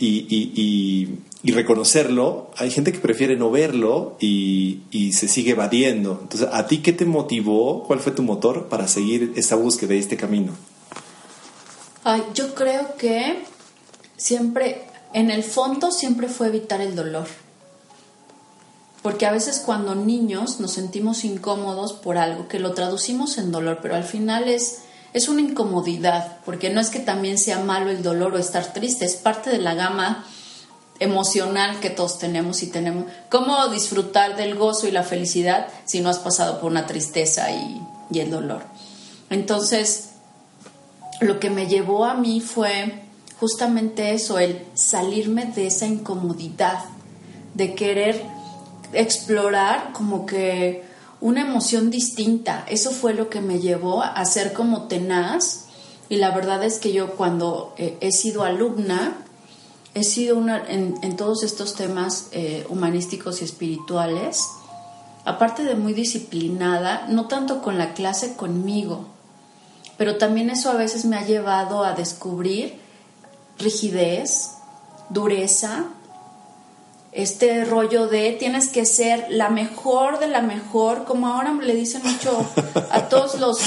y, 0.00 0.26
y, 0.28 1.18
y, 1.42 1.52
reconocerlo, 1.52 2.52
hay 2.56 2.70
gente 2.70 2.92
que 2.92 3.00
prefiere 3.00 3.36
no 3.36 3.50
verlo 3.50 4.16
y, 4.20 4.82
y, 4.92 5.12
se 5.12 5.26
sigue 5.26 5.52
evadiendo. 5.52 6.20
Entonces, 6.22 6.48
¿a 6.52 6.68
ti 6.68 6.78
qué 6.78 6.92
te 6.92 7.04
motivó? 7.04 7.82
¿Cuál 7.82 7.98
fue 7.98 8.12
tu 8.12 8.22
motor 8.22 8.68
para 8.68 8.86
seguir 8.86 9.32
esta 9.34 9.56
búsqueda 9.56 9.94
y 9.94 9.98
este 9.98 10.16
camino? 10.16 10.52
Yo 12.34 12.54
creo 12.54 12.96
que 12.96 13.44
siempre, 14.16 14.86
en 15.12 15.30
el 15.30 15.42
fondo, 15.44 15.90
siempre 15.90 16.28
fue 16.28 16.48
evitar 16.48 16.80
el 16.80 16.96
dolor. 16.96 17.26
Porque 19.02 19.26
a 19.26 19.32
veces 19.32 19.62
cuando 19.64 19.94
niños 19.94 20.60
nos 20.60 20.72
sentimos 20.72 21.24
incómodos 21.24 21.92
por 21.92 22.18
algo, 22.18 22.48
que 22.48 22.58
lo 22.58 22.74
traducimos 22.74 23.38
en 23.38 23.52
dolor, 23.52 23.78
pero 23.80 23.94
al 23.94 24.04
final 24.04 24.48
es 24.48 24.80
es 25.12 25.28
una 25.28 25.40
incomodidad, 25.40 26.38
porque 26.44 26.70
no 26.70 26.80
es 26.80 26.90
que 26.90 27.00
también 27.00 27.38
sea 27.38 27.60
malo 27.60 27.90
el 27.90 28.02
dolor 28.02 28.34
o 28.34 28.38
estar 28.38 28.72
triste, 28.72 29.04
es 29.04 29.16
parte 29.16 29.50
de 29.50 29.58
la 29.58 29.74
gama 29.74 30.24
emocional 31.00 31.80
que 31.80 31.90
todos 31.90 32.18
tenemos 32.18 32.62
y 32.62 32.66
tenemos. 32.66 33.06
¿Cómo 33.30 33.68
disfrutar 33.68 34.36
del 34.36 34.54
gozo 34.56 34.86
y 34.86 34.90
la 34.90 35.04
felicidad 35.04 35.68
si 35.86 36.00
no 36.00 36.10
has 36.10 36.18
pasado 36.18 36.60
por 36.60 36.70
una 36.70 36.86
tristeza 36.86 37.50
y, 37.50 37.80
y 38.10 38.20
el 38.20 38.30
dolor? 38.30 38.62
Entonces, 39.30 40.07
lo 41.20 41.40
que 41.40 41.50
me 41.50 41.66
llevó 41.66 42.04
a 42.04 42.14
mí 42.14 42.40
fue 42.40 43.02
justamente 43.40 44.14
eso, 44.14 44.38
el 44.38 44.64
salirme 44.74 45.46
de 45.46 45.66
esa 45.66 45.86
incomodidad, 45.86 46.84
de 47.54 47.74
querer 47.74 48.22
explorar 48.92 49.92
como 49.92 50.26
que 50.26 50.84
una 51.20 51.42
emoción 51.42 51.90
distinta. 51.90 52.64
Eso 52.68 52.90
fue 52.90 53.14
lo 53.14 53.28
que 53.28 53.40
me 53.40 53.58
llevó 53.58 54.02
a 54.02 54.24
ser 54.24 54.52
como 54.52 54.82
tenaz. 54.88 55.66
Y 56.08 56.16
la 56.16 56.30
verdad 56.30 56.64
es 56.64 56.78
que 56.78 56.92
yo 56.92 57.16
cuando 57.16 57.74
eh, 57.76 57.98
he 58.00 58.12
sido 58.12 58.44
alumna, 58.44 59.18
he 59.94 60.04
sido 60.04 60.38
una 60.38 60.62
en, 60.68 61.16
todos 61.16 61.42
estos 61.42 61.74
temas 61.74 62.28
eh, 62.32 62.64
humanísticos 62.68 63.40
y 63.40 63.44
espirituales, 63.44 64.46
aparte 65.24 65.64
de 65.64 65.74
muy 65.74 65.92
disciplinada, 65.92 67.06
no 67.08 67.26
tanto 67.26 67.60
con 67.60 67.78
la 67.78 67.94
clase 67.94 68.36
conmigo, 68.36 69.06
pero 69.98 70.16
también 70.16 70.48
eso 70.48 70.70
a 70.70 70.74
veces 70.74 71.04
me 71.04 71.16
ha 71.16 71.26
llevado 71.26 71.84
a 71.84 71.92
descubrir 71.92 72.78
rigidez, 73.58 74.52
dureza, 75.10 75.86
este 77.10 77.64
rollo 77.64 78.06
de 78.06 78.32
tienes 78.32 78.68
que 78.68 78.84
ser 78.84 79.26
la 79.28 79.48
mejor 79.48 80.20
de 80.20 80.28
la 80.28 80.40
mejor, 80.40 81.04
como 81.04 81.26
ahora 81.26 81.52
le 81.52 81.74
dicen 81.74 82.02
mucho 82.04 82.46
a 82.90 83.08
todos 83.08 83.40
los 83.40 83.58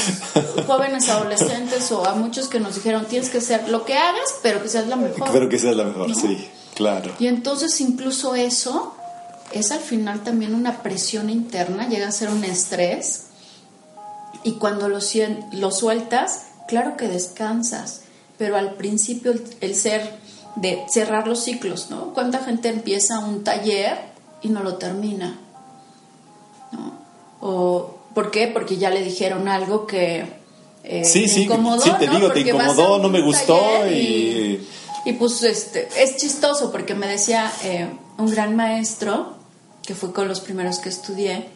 jóvenes 0.68 1.10
adolescentes 1.10 1.92
o 1.92 2.06
a 2.06 2.14
muchos 2.14 2.48
que 2.48 2.62
nos 2.62 2.76
dijeron 2.76 3.06
tienes 3.06 3.30
que 3.30 3.42
ser 3.42 3.68
lo 3.68 3.84
que 3.84 3.96
hagas, 3.96 4.36
pero 4.42 4.62
que 4.64 4.70
seas 4.70 4.88
la 4.88 4.96
mejor. 4.96 5.30
Pero 5.34 5.50
que 5.50 5.60
seas 5.60 5.76
la 5.76 5.84
mejor, 5.84 6.16
sí, 6.16 6.48
claro. 6.76 7.12
Y 7.20 7.28
entonces 7.28 7.82
incluso 7.82 8.36
eso 8.36 8.96
es 9.52 9.72
al 9.72 9.82
final 9.82 10.22
también 10.22 10.56
una 10.56 10.82
presión 10.82 11.30
interna, 11.30 11.90
llega 11.90 12.08
a 12.08 12.12
ser 12.12 12.30
un 12.30 12.46
estrés 12.46 13.31
y 14.44 14.54
cuando 14.54 14.90
lo, 14.90 15.00
lo 15.52 15.72
sueltas, 15.72 16.46
claro 16.68 16.98
que 16.98 17.08
descansas, 17.08 18.02
pero 18.38 18.58
al 18.58 18.74
principio 18.74 19.34
el 19.62 19.76
ser 19.76 20.20
de 20.56 20.84
cerrar 20.90 21.28
los 21.28 21.44
ciclos, 21.44 21.90
¿no? 21.90 22.14
¿Cuánta 22.14 22.40
gente 22.40 22.70
empieza 22.70 23.20
un 23.20 23.44
taller 23.44 23.98
y 24.42 24.50
no 24.50 24.64
lo 24.64 24.76
termina? 24.76 25.40
¿No? 26.72 26.94
O, 27.40 27.98
¿Por 28.14 28.32
qué? 28.32 28.48
Porque 28.48 28.78
ya 28.78 28.90
le 28.90 29.04
dijeron 29.04 29.48
algo 29.48 29.88
que 29.88 30.26
eh, 30.84 31.06
sí, 31.06 31.28
sí, 31.28 31.44
incomodó, 31.44 31.82
sí, 31.82 31.92
te 32.00 32.08
digo, 32.08 32.32
te 32.32 32.42
incomodó, 32.42 32.98
no 32.98 33.10
me 33.10 33.22
gustó 33.22 33.88
y... 33.88 34.68
y... 35.06 35.14
pues 35.14 35.44
este, 35.44 35.88
es 35.96 36.18
chistoso 36.18 36.72
porque 36.72 36.96
me 36.96 37.08
decía 37.08 37.52
eh, 37.64 37.88
un 38.18 38.30
gran 38.32 38.56
maestro, 38.56 39.36
que 39.84 39.94
fue 39.94 40.12
con 40.12 40.28
los 40.28 40.40
primeros 40.40 40.80
que 40.80 40.90
estudié, 40.90 41.50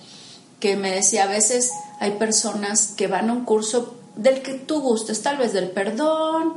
que 0.60 0.76
me 0.76 0.92
decía, 0.92 1.24
a 1.24 1.28
veces 1.28 1.72
hay 2.00 2.12
personas 2.12 2.88
que 2.96 3.08
van 3.08 3.30
a 3.30 3.34
un 3.34 3.46
curso 3.46 3.96
del 4.16 4.42
que 4.42 4.54
tú 4.54 4.82
gustes, 4.82 5.22
tal 5.22 5.38
vez 5.38 5.54
del 5.54 5.70
perdón, 5.70 6.56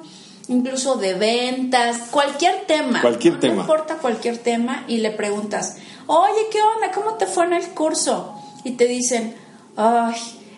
incluso 0.49 0.97
de 0.97 1.14
ventas, 1.14 2.09
cualquier 2.11 2.67
tema. 2.67 3.00
Cualquier 3.00 3.38
tema. 3.40 3.55
No 3.55 3.61
importa 3.62 3.97
cualquier 3.97 4.38
tema 4.38 4.85
y 4.88 4.99
le 4.99 5.11
preguntas, 5.11 5.76
oye, 6.07 6.49
¿qué 6.50 6.59
onda? 6.61 6.90
¿Cómo 6.93 7.14
te 7.14 7.26
fue 7.26 7.45
en 7.45 7.55
el 7.55 7.69
curso? 7.71 8.35
Y 8.64 8.73
te 8.73 8.87
dicen, 8.87 9.35
ay, 9.76 10.14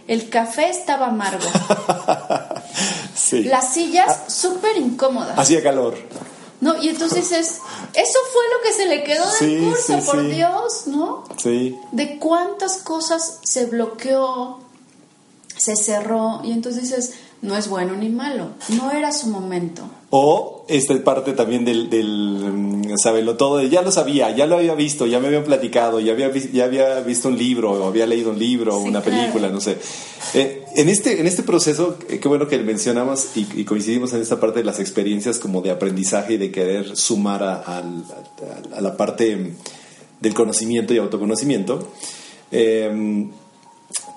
el 0.06 0.28
café 0.28 0.68
estaba 0.68 1.06
amargo. 1.06 1.48
sí. 3.14 3.44
Las 3.44 3.74
sillas 3.74 4.06
ah. 4.08 4.30
súper 4.30 4.76
incómodas. 4.76 5.38
Hacía 5.38 5.62
calor. 5.62 5.96
No, 6.60 6.80
y 6.82 6.90
entonces 6.90 7.32
es, 7.32 7.48
eso 7.94 8.18
fue 8.32 8.42
lo 8.52 8.62
que 8.62 8.72
se 8.72 8.86
le 8.86 9.02
quedó 9.02 9.24
del 9.40 9.64
curso, 9.64 9.98
por 10.04 10.28
Dios, 10.28 10.86
¿no? 10.86 11.24
Sí. 11.38 11.78
De 11.92 12.18
cuántas 12.18 12.78
cosas 12.78 13.38
se 13.42 13.64
bloqueó, 13.66 14.58
se 15.56 15.74
cerró, 15.76 16.42
y 16.44 16.52
entonces 16.52 16.82
dices, 16.82 17.14
no 17.42 17.56
es 17.56 17.68
bueno 17.68 17.94
ni 17.96 18.08
malo, 18.08 18.50
no 18.68 18.90
era 18.90 19.12
su 19.12 19.28
momento. 19.28 19.82
O 20.10 20.66
esta 20.68 20.94
parte 21.02 21.32
también 21.32 21.64
del, 21.64 21.88
del 21.88 22.06
mm, 22.06 22.98
sabelo 23.02 23.36
todo, 23.36 23.62
ya 23.62 23.80
lo 23.82 23.90
sabía, 23.90 24.34
ya 24.34 24.46
lo 24.46 24.56
había 24.56 24.74
visto, 24.74 25.06
ya 25.06 25.20
me 25.20 25.28
habían 25.28 25.44
platicado, 25.44 26.00
ya 26.00 26.12
había, 26.12 26.30
ya 26.32 26.64
había 26.64 27.00
visto 27.00 27.28
un 27.28 27.38
libro, 27.38 27.72
o 27.72 27.86
había 27.86 28.06
leído 28.06 28.30
un 28.30 28.38
libro, 28.38 28.76
o 28.76 28.80
una 28.80 29.00
película, 29.00 29.48
no 29.48 29.60
sé. 29.60 29.78
Eh, 30.34 30.64
en, 30.74 30.88
este, 30.88 31.20
en 31.20 31.26
este 31.26 31.42
proceso, 31.42 31.96
eh, 32.08 32.18
qué 32.18 32.28
bueno 32.28 32.48
que 32.48 32.58
mencionamos 32.58 33.36
y, 33.36 33.64
coincidimos 33.64 34.12
en 34.12 34.20
esta 34.20 34.38
parte 34.38 34.58
de 34.58 34.64
las 34.64 34.80
experiencias 34.80 35.38
como 35.38 35.62
de 35.62 35.70
aprendizaje 35.70 36.34
y 36.34 36.38
de 36.38 36.50
querer 36.50 36.96
sumar 36.96 37.42
a, 37.42 37.62
a 37.78 38.80
la 38.80 38.96
parte 38.96 39.54
del 40.20 40.34
conocimiento 40.34 40.92
y 40.92 40.98
autoconocimiento. 40.98 41.88
Eh, 42.50 43.28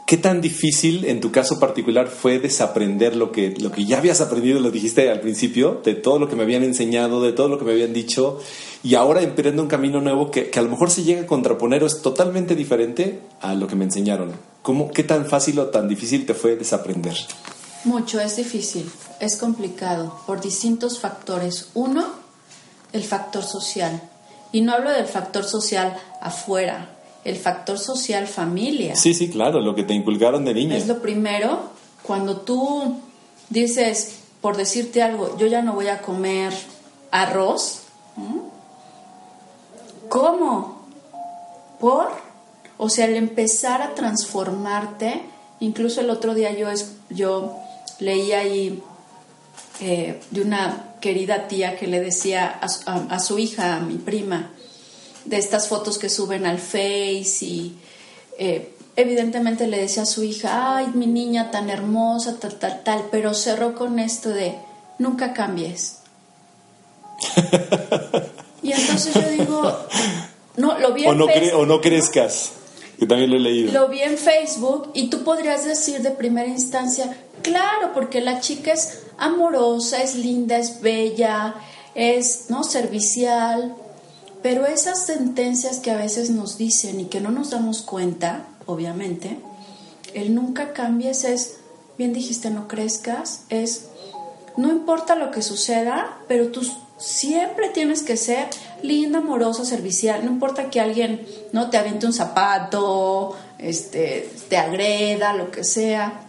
¿Qué 0.05 0.17
tan 0.17 0.41
difícil 0.41 1.05
en 1.05 1.21
tu 1.21 1.31
caso 1.31 1.59
particular 1.59 2.09
fue 2.09 2.37
desaprender 2.37 3.15
lo 3.15 3.31
que, 3.31 3.51
lo 3.51 3.71
que 3.71 3.85
ya 3.85 3.99
habías 3.99 4.19
aprendido, 4.19 4.59
lo 4.59 4.69
dijiste 4.69 5.09
al 5.09 5.21
principio, 5.21 5.81
de 5.83 5.95
todo 5.95 6.19
lo 6.19 6.27
que 6.27 6.35
me 6.35 6.43
habían 6.43 6.63
enseñado, 6.63 7.21
de 7.21 7.31
todo 7.31 7.47
lo 7.47 7.57
que 7.57 7.63
me 7.63 7.71
habían 7.71 7.93
dicho, 7.93 8.39
y 8.83 8.95
ahora 8.95 9.21
emprendo 9.21 9.61
un 9.61 9.69
camino 9.69 10.01
nuevo 10.01 10.29
que, 10.29 10.49
que 10.49 10.59
a 10.59 10.61
lo 10.61 10.69
mejor 10.69 10.91
se 10.91 11.03
llega 11.03 11.21
a 11.21 11.25
contraponer 11.25 11.83
o 11.83 11.87
es 11.87 12.01
totalmente 12.01 12.53
diferente 12.53 13.21
a 13.39 13.55
lo 13.55 13.65
que 13.67 13.75
me 13.75 13.85
enseñaron? 13.85 14.33
¿Cómo, 14.61 14.91
¿Qué 14.91 15.03
tan 15.03 15.25
fácil 15.25 15.57
o 15.59 15.67
tan 15.67 15.87
difícil 15.87 16.25
te 16.25 16.33
fue 16.33 16.57
desaprender? 16.57 17.15
Mucho, 17.85 18.19
es 18.19 18.35
difícil, 18.35 18.89
es 19.21 19.37
complicado 19.37 20.19
por 20.27 20.41
distintos 20.41 20.99
factores. 20.99 21.69
Uno, 21.73 22.05
el 22.91 23.03
factor 23.03 23.43
social. 23.43 24.01
Y 24.51 24.61
no 24.61 24.73
hablo 24.73 24.91
del 24.91 25.05
factor 25.05 25.43
social 25.43 25.97
afuera, 26.21 26.89
el 27.23 27.37
factor 27.37 27.79
social 27.79 28.27
familia. 28.27 28.95
Sí, 28.95 29.13
sí, 29.13 29.29
claro, 29.29 29.61
lo 29.61 29.75
que 29.75 29.83
te 29.83 29.93
inculcaron 29.93 30.45
de 30.45 30.53
niña. 30.53 30.75
Es 30.75 30.87
lo 30.87 31.01
primero, 31.01 31.71
cuando 32.01 32.37
tú 32.41 32.99
dices, 33.49 34.19
por 34.41 34.57
decirte 34.57 35.01
algo, 35.01 35.37
yo 35.37 35.47
ya 35.47 35.61
no 35.61 35.73
voy 35.73 35.87
a 35.87 36.01
comer 36.01 36.53
arroz. 37.11 37.83
¿Cómo? 40.09 40.85
¿Por? 41.79 42.09
O 42.77 42.89
sea, 42.89 43.05
al 43.05 43.15
empezar 43.15 43.81
a 43.81 43.95
transformarte, 43.95 45.21
incluso 45.59 46.01
el 46.01 46.09
otro 46.09 46.33
día 46.33 46.53
yo, 46.53 46.67
yo 47.09 47.55
leí 47.99 48.31
ahí 48.33 48.83
eh, 49.79 50.21
de 50.31 50.41
una 50.41 50.95
querida 51.01 51.47
tía 51.47 51.77
que 51.77 51.87
le 51.87 51.99
decía 51.99 52.47
a, 52.47 53.19
su 53.19 53.39
hija, 53.39 53.75
a 53.75 53.79
mi 53.79 53.95
prima, 53.95 54.51
de 55.25 55.37
estas 55.37 55.67
fotos 55.67 55.97
que 55.97 56.09
suben 56.09 56.45
al 56.45 56.59
Face 56.59 57.45
y 57.45 57.77
eh, 58.37 58.73
evidentemente 58.95 59.67
le 59.67 59.79
decía 59.79 60.03
a 60.03 60.05
su 60.05 60.23
hija, 60.23 60.77
ay, 60.77 60.87
mi 60.93 61.07
niña 61.07 61.51
tan 61.51 61.69
hermosa, 61.69 62.37
tal, 62.39 62.55
tal, 62.59 62.83
tal, 62.83 63.05
pero 63.11 63.33
cerró 63.33 63.75
con 63.75 63.99
esto 63.99 64.29
de, 64.29 64.55
nunca 64.99 65.33
cambies. 65.33 65.99
y 68.61 68.71
entonces 68.71 69.13
yo 69.13 69.29
digo, 69.29 69.77
no, 70.57 70.77
lo 70.79 70.93
vi 70.93 71.05
o 71.07 71.15
no, 71.15 71.25
o 71.25 71.65
no 71.65 71.81
crezcas, 71.81 72.51
que 72.99 73.05
también 73.05 73.31
lo 73.31 73.37
he 73.37 73.39
leído. 73.39 73.71
Lo 73.71 73.87
vi 73.87 74.01
en 74.01 74.17
Facebook 74.17 74.91
y 74.93 75.09
tú 75.09 75.23
podrías 75.23 75.65
decir 75.65 76.01
de 76.01 76.11
primera 76.11 76.47
instancia, 76.47 77.17
claro, 77.41 77.91
porque 77.93 78.21
la 78.21 78.39
chica 78.39 78.73
es 78.73 79.03
amorosa, 79.17 80.03
es 80.03 80.15
linda, 80.15 80.57
es 80.57 80.81
bella, 80.81 81.55
es 81.95 82.49
no 82.49 82.63
servicial, 82.63 83.75
pero 84.43 84.65
esas 84.65 85.05
sentencias 85.05 85.79
que 85.79 85.89
a 85.89 85.95
veces 85.95 86.29
nos 86.29 86.57
dicen 86.57 86.99
y 86.99 87.05
que 87.05 87.21
no 87.21 87.31
nos 87.31 87.51
damos 87.51 87.81
cuenta, 87.81 88.45
obviamente, 88.65 89.39
el 90.13 90.35
nunca 90.35 90.73
cambies 90.73 91.23
es, 91.23 91.55
bien 91.97 92.11
dijiste, 92.11 92.49
no 92.49 92.67
crezcas, 92.67 93.45
es, 93.47 93.85
no 94.57 94.69
importa 94.69 95.15
lo 95.15 95.31
que 95.31 95.41
suceda, 95.41 96.17
pero 96.27 96.49
tú 96.49 96.61
siempre 96.97 97.69
tienes 97.69 98.03
que 98.03 98.17
ser 98.17 98.49
linda, 98.81 99.19
amorosa, 99.19 99.63
servicial, 99.63 100.25
no 100.25 100.31
importa 100.31 100.69
que 100.69 100.81
alguien 100.81 101.25
no 101.53 101.69
te 101.69 101.77
aviente 101.77 102.05
un 102.05 102.13
zapato, 102.13 103.37
este, 103.59 104.29
te 104.49 104.57
agreda, 104.57 105.33
lo 105.33 105.51
que 105.51 105.63
sea. 105.63 106.27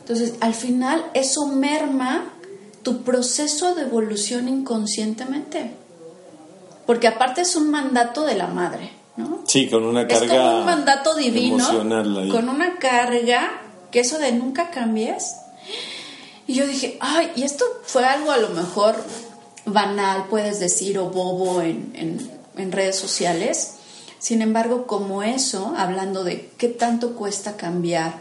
Entonces, 0.00 0.34
al 0.40 0.52
final 0.52 1.02
eso 1.14 1.46
merma 1.46 2.34
tu 2.82 3.02
proceso 3.04 3.74
de 3.74 3.82
evolución 3.82 4.48
inconscientemente. 4.48 5.79
Porque 6.90 7.06
aparte 7.06 7.42
es 7.42 7.54
un 7.54 7.70
mandato 7.70 8.24
de 8.24 8.34
la 8.34 8.48
madre. 8.48 8.90
Sí, 9.46 9.70
con 9.70 9.84
una 9.84 10.08
carga. 10.08 10.24
Es 10.24 10.32
como 10.32 10.58
un 10.58 10.64
mandato 10.64 11.14
divino. 11.14 11.64
Con 12.32 12.48
una 12.48 12.78
carga 12.80 13.48
que 13.92 14.00
eso 14.00 14.18
de 14.18 14.32
nunca 14.32 14.70
cambies. 14.70 15.36
Y 16.48 16.54
yo 16.54 16.66
dije, 16.66 16.96
ay, 16.98 17.30
y 17.36 17.44
esto 17.44 17.64
fue 17.84 18.04
algo 18.04 18.32
a 18.32 18.38
lo 18.38 18.48
mejor 18.48 18.96
banal, 19.66 20.24
puedes 20.28 20.58
decir, 20.58 20.98
o 20.98 21.10
bobo 21.10 21.62
en, 21.62 21.92
en 22.56 22.72
redes 22.72 22.96
sociales. 22.96 23.74
Sin 24.18 24.42
embargo, 24.42 24.88
como 24.88 25.22
eso, 25.22 25.72
hablando 25.76 26.24
de 26.24 26.50
qué 26.58 26.66
tanto 26.66 27.14
cuesta 27.14 27.56
cambiar, 27.56 28.14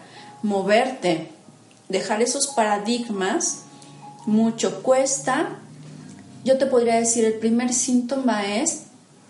moverte, 0.44 1.32
dejar 1.88 2.22
esos 2.22 2.46
paradigmas, 2.46 3.64
mucho 4.28 4.84
cuesta. 4.84 5.58
Yo 6.44 6.58
te 6.58 6.66
podría 6.66 6.96
decir, 6.96 7.26
el 7.26 7.34
primer 7.34 7.74
síntoma 7.74 8.56
es 8.56 8.84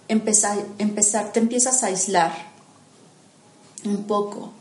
empezar, 0.07 0.57
empezar, 0.77 1.31
te 1.31 1.39
empiezas 1.39 1.83
a 1.83 1.87
aislar 1.87 2.33
un 3.85 4.03
poco. 4.03 4.51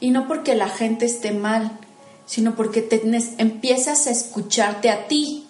Y 0.00 0.10
no 0.10 0.28
porque 0.28 0.54
la 0.54 0.68
gente 0.68 1.06
esté 1.06 1.32
mal, 1.32 1.78
sino 2.26 2.54
porque 2.54 2.82
te, 2.82 3.02
empiezas 3.38 4.06
a 4.06 4.10
escucharte 4.10 4.90
a 4.90 5.08
ti. 5.08 5.46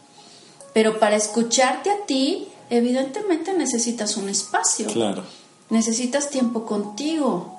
Pero 0.73 0.99
para 0.99 1.17
escucharte 1.17 1.91
a 1.91 2.07
ti, 2.07 2.49
evidentemente 2.71 3.53
necesitas 3.53 4.17
un 4.17 4.29
espacio. 4.29 4.87
Claro. 4.87 5.25
Necesitas 5.71 6.31
tiempo 6.31 6.65
contigo. 6.65 7.55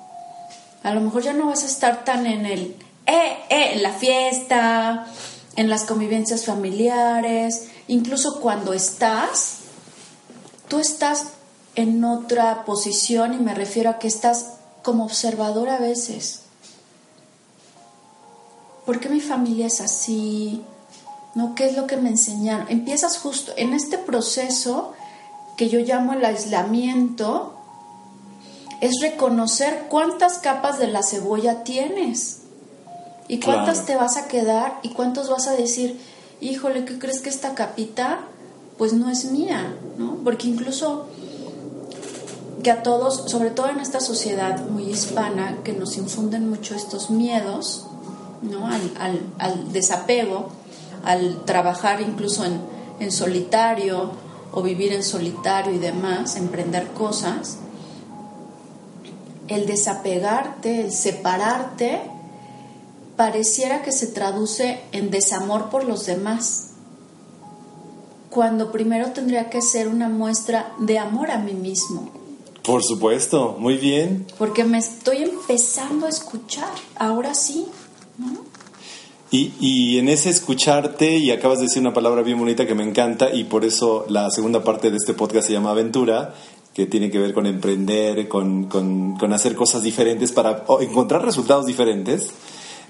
A 0.82 0.94
lo 0.94 1.00
mejor 1.00 1.22
ya 1.22 1.32
no 1.32 1.46
vas 1.46 1.62
a 1.62 1.66
estar 1.66 2.04
tan 2.04 2.26
en 2.26 2.46
el, 2.46 2.76
eh, 3.06 3.36
eh, 3.50 3.72
en 3.74 3.82
la 3.82 3.92
fiesta, 3.92 5.06
en 5.56 5.68
las 5.68 5.84
convivencias 5.84 6.46
familiares, 6.46 7.68
incluso 7.90 8.40
cuando 8.40 8.72
estás, 8.72 9.56
tú 10.68 10.78
estás 10.78 11.24
en 11.74 12.04
otra 12.04 12.64
posición 12.64 13.34
y 13.34 13.38
me 13.38 13.52
refiero 13.52 13.90
a 13.90 13.98
que 13.98 14.06
estás 14.06 14.54
como 14.82 15.04
observador 15.04 15.68
a 15.68 15.78
veces. 15.78 16.42
¿Por 18.86 19.00
qué 19.00 19.08
mi 19.08 19.20
familia 19.20 19.66
es 19.66 19.80
así? 19.80 20.62
¿No? 21.34 21.56
¿Qué 21.56 21.66
es 21.66 21.76
lo 21.76 21.88
que 21.88 21.96
me 21.96 22.10
enseñaron? 22.10 22.68
Empiezas 22.70 23.18
justo 23.18 23.52
en 23.56 23.74
este 23.74 23.98
proceso 23.98 24.92
que 25.56 25.68
yo 25.68 25.80
llamo 25.80 26.12
el 26.12 26.24
aislamiento, 26.24 27.54
es 28.80 29.00
reconocer 29.02 29.86
cuántas 29.90 30.38
capas 30.38 30.78
de 30.78 30.86
la 30.86 31.02
cebolla 31.02 31.64
tienes 31.64 32.42
y 33.26 33.40
cuántas 33.40 33.84
te 33.84 33.96
vas 33.96 34.16
a 34.16 34.28
quedar 34.28 34.78
y 34.82 34.90
cuántos 34.90 35.28
vas 35.28 35.48
a 35.48 35.52
decir, 35.52 36.00
híjole, 36.40 36.84
¿qué 36.84 36.98
crees 36.98 37.20
que 37.20 37.28
esta 37.28 37.54
capita 37.54 38.20
pues 38.78 38.92
no 38.92 39.10
es 39.10 39.26
mía? 39.26 39.74
¿no? 39.98 40.16
Porque 40.24 40.48
incluso 40.48 41.06
que 42.62 42.70
a 42.70 42.82
todos, 42.82 43.30
sobre 43.30 43.50
todo 43.50 43.68
en 43.70 43.80
esta 43.80 44.00
sociedad 44.00 44.66
muy 44.68 44.84
hispana, 44.84 45.58
que 45.64 45.72
nos 45.72 45.96
infunden 45.96 46.48
mucho 46.48 46.74
estos 46.74 47.10
miedos, 47.10 47.86
¿no? 48.42 48.66
al, 48.66 49.72
desapego, 49.72 50.48
al 51.04 51.44
trabajar 51.44 52.00
incluso 52.00 52.44
en, 52.44 52.60
en 53.00 53.12
solitario 53.12 54.10
o 54.52 54.62
vivir 54.62 54.92
en 54.92 55.02
solitario 55.02 55.72
y 55.74 55.78
demás, 55.78 56.36
emprender 56.36 56.88
cosas, 56.88 57.58
el 59.48 59.66
desapegarte, 59.66 60.82
el 60.82 60.92
separarte, 60.92 62.02
pareciera 63.20 63.82
que 63.82 63.92
se 63.92 64.06
traduce 64.06 64.80
en 64.92 65.10
desamor 65.10 65.68
por 65.68 65.84
los 65.84 66.06
demás, 66.06 66.70
cuando 68.30 68.72
primero 68.72 69.10
tendría 69.10 69.50
que 69.50 69.60
ser 69.60 69.88
una 69.88 70.08
muestra 70.08 70.72
de 70.78 70.98
amor 70.98 71.30
a 71.30 71.36
mí 71.36 71.52
mismo. 71.52 72.10
Por 72.62 72.82
supuesto, 72.82 73.56
muy 73.58 73.76
bien. 73.76 74.26
Porque 74.38 74.64
me 74.64 74.78
estoy 74.78 75.18
empezando 75.18 76.06
a 76.06 76.08
escuchar, 76.08 76.72
ahora 76.96 77.34
sí. 77.34 77.66
Y, 79.30 79.52
y, 79.60 79.98
en 79.98 80.08
ese 80.08 80.30
escucharte, 80.30 81.18
y 81.18 81.30
acabas 81.30 81.58
de 81.58 81.64
decir 81.64 81.82
una 81.82 81.92
palabra 81.92 82.22
bien 82.22 82.38
bonita 82.38 82.66
que 82.66 82.74
me 82.74 82.84
encanta, 82.84 83.34
y 83.34 83.44
por 83.44 83.66
eso 83.66 84.06
la 84.08 84.30
segunda 84.30 84.64
parte 84.64 84.90
de 84.90 84.96
este 84.96 85.12
podcast 85.12 85.46
se 85.46 85.52
llama 85.52 85.72
Aventura, 85.72 86.34
que 86.72 86.86
tiene 86.86 87.10
que 87.10 87.18
ver 87.18 87.34
con 87.34 87.44
emprender, 87.44 88.28
con, 88.28 88.64
con, 88.64 89.32
hacer 89.34 89.54
cosas 89.54 89.82
diferentes 89.82 90.32
para 90.32 90.64
encontrar 90.80 91.22
resultados 91.22 91.66
diferentes. 91.66 92.30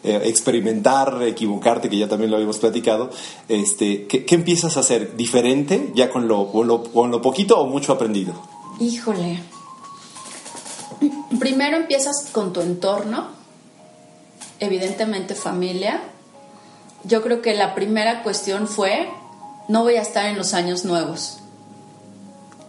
Eh, 0.03 0.19
experimentar, 0.25 1.23
equivocarte, 1.25 1.91
que 1.91 1.99
ya 1.99 2.09
también 2.09 2.31
lo 2.31 2.37
habíamos 2.39 2.57
platicado, 2.57 3.11
este, 3.51 4.07
¿qué, 4.07 4.25
empiezas 4.31 4.79
a 4.79 4.81
hacer 4.81 5.15
diferente 5.15 5.93
ya 5.95 6.09
con 6.09 6.27
lo, 6.27 6.51
con 6.51 6.67
lo, 6.67 6.85
con 6.85 7.11
lo 7.11 7.21
poquito 7.21 7.59
o 7.61 7.67
mucho 7.67 7.93
aprendido? 7.93 8.33
Híjole, 8.79 9.41
primero 11.39 11.77
empiezas 11.77 12.31
con 12.33 12.55
tu 12.55 12.63
entorno, 12.63 13.29
evidentemente 14.59 15.35
familia. 15.35 16.01
Yo 17.05 17.21
creo 17.21 17.43
que 17.43 17.53
la 17.53 17.75
primera 17.75 18.23
cuestión 18.23 18.69
fue, 18.69 19.07
no 19.69 19.83
voy 19.83 19.97
a 19.97 20.03
estar 20.03 20.25
en 20.25 20.39
los 20.39 20.55
años 20.55 20.87
nuevos. 20.87 21.41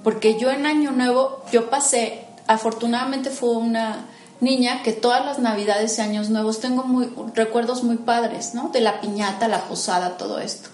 Porque 0.04 0.38
yo 0.38 0.52
en 0.52 0.66
año 0.66 0.92
nuevo, 0.92 1.46
yo 1.54 1.70
pasé, 1.70 2.26
afortunadamente 2.48 3.30
fue 3.30 3.52
una 3.52 4.08
niña 4.42 4.84
que 4.84 4.92
todas 4.92 5.26
las 5.26 5.40
navidades 5.40 5.98
y 5.98 6.02
años 6.02 6.30
nuevos 6.30 6.60
tengo 6.60 6.84
muy, 6.84 7.10
recuerdos 7.34 7.84
muy 7.84 7.98
padres, 7.98 8.54
¿no? 8.54 8.70
De 8.70 8.82
la 8.82 9.00
piñata, 9.00 9.48
la 9.48 9.64
posada, 9.66 10.18
todo 10.18 10.40
esto 10.40 10.70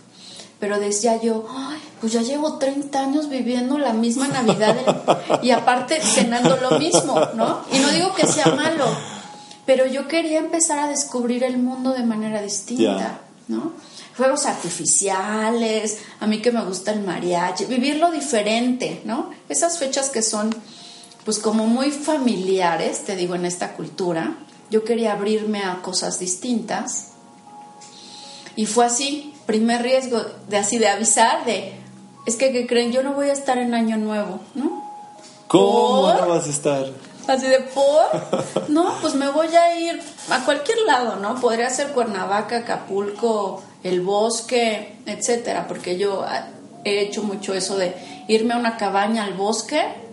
pero 0.60 0.80
decía 0.80 1.22
yo, 1.22 1.46
Ay, 1.50 1.80
pues 2.02 2.14
ya 2.14 2.22
llevo 2.22 2.58
30 2.58 3.00
años 3.00 3.30
viviendo 3.30 3.78
la 3.78 3.94
misma 3.94 4.28
Navidad 4.28 4.76
y 5.44 5.52
aparte 5.52 6.02
cenando 6.02 6.58
lo 6.58 6.80
mismo, 6.80 7.20
¿no? 7.36 7.62
Y 7.72 7.80
no 7.80 7.90
digo 7.90 8.14
que 8.16 8.26
sea 8.26 8.48
malo, 8.48 8.86
pero 9.66 9.86
yo 9.86 10.08
quería 10.08 10.40
empezar 10.40 10.80
a 10.80 10.88
descubrir 10.88 11.44
el 11.44 11.58
mundo 11.58 11.92
de 11.92 12.04
manera 12.04 12.42
distinta, 12.42 13.22
¿no? 13.48 13.74
Juegos 14.16 14.48
artificiales, 14.48 16.00
a 16.20 16.26
mí 16.26 16.42
que 16.42 16.52
me 16.52 16.64
gusta 16.64 16.92
el 16.92 17.02
mariachi, 17.02 17.66
vivirlo 17.66 18.12
diferente, 18.12 19.02
¿no? 19.06 19.30
Esas 19.48 19.78
fechas 19.78 20.10
que 20.10 20.24
son 20.24 20.50
pues 21.28 21.40
como 21.40 21.68
muy 21.68 21.92
familiares, 21.92 23.04
te 23.04 23.18
digo, 23.18 23.36
en 23.36 23.44
esta 23.44 23.74
cultura, 23.74 24.38
yo 24.70 24.86
quería 24.86 25.12
abrirme 25.12 25.62
a 25.62 25.82
cosas 25.82 26.20
distintas. 26.20 27.10
Y 28.56 28.66
fue 28.66 28.86
así, 28.86 29.34
primer 29.46 29.82
riesgo 29.82 30.22
de 30.48 30.56
así 30.56 30.78
de 30.78 30.88
avisar 30.88 31.44
de 31.44 31.74
es 32.26 32.38
que, 32.38 32.54
que 32.54 32.66
creen 32.66 32.94
yo 32.94 33.04
no 33.04 33.12
voy 33.12 33.28
a 33.28 33.34
estar 33.34 33.58
en 33.58 33.74
año 33.74 33.98
nuevo, 33.98 34.40
¿no? 34.56 34.90
¿Cómo 35.48 36.14
no 36.14 36.30
vas 36.30 36.48
a 36.48 36.50
estar? 36.50 36.86
Así 37.28 37.48
de 37.48 37.60
por, 37.60 38.70
no, 38.70 38.94
pues 39.02 39.14
me 39.14 39.30
voy 39.30 39.54
a 39.54 39.78
ir 39.78 40.02
a 40.30 40.46
cualquier 40.46 40.78
lado, 40.88 41.18
¿no? 41.18 41.42
Podría 41.42 41.70
ser 41.70 41.90
Cuernavaca, 41.90 42.60
Acapulco, 42.60 43.62
el 43.84 44.00
bosque, 44.00 44.96
etcétera, 45.06 45.68
porque 45.68 45.98
yo 45.98 46.24
he 46.86 47.02
hecho 47.02 47.22
mucho 47.22 47.54
eso 47.54 47.76
de 47.76 48.24
irme 48.30 48.54
a 48.54 48.58
una 48.58 48.78
cabaña 48.78 49.26
al 49.26 49.34
bosque, 49.34 50.07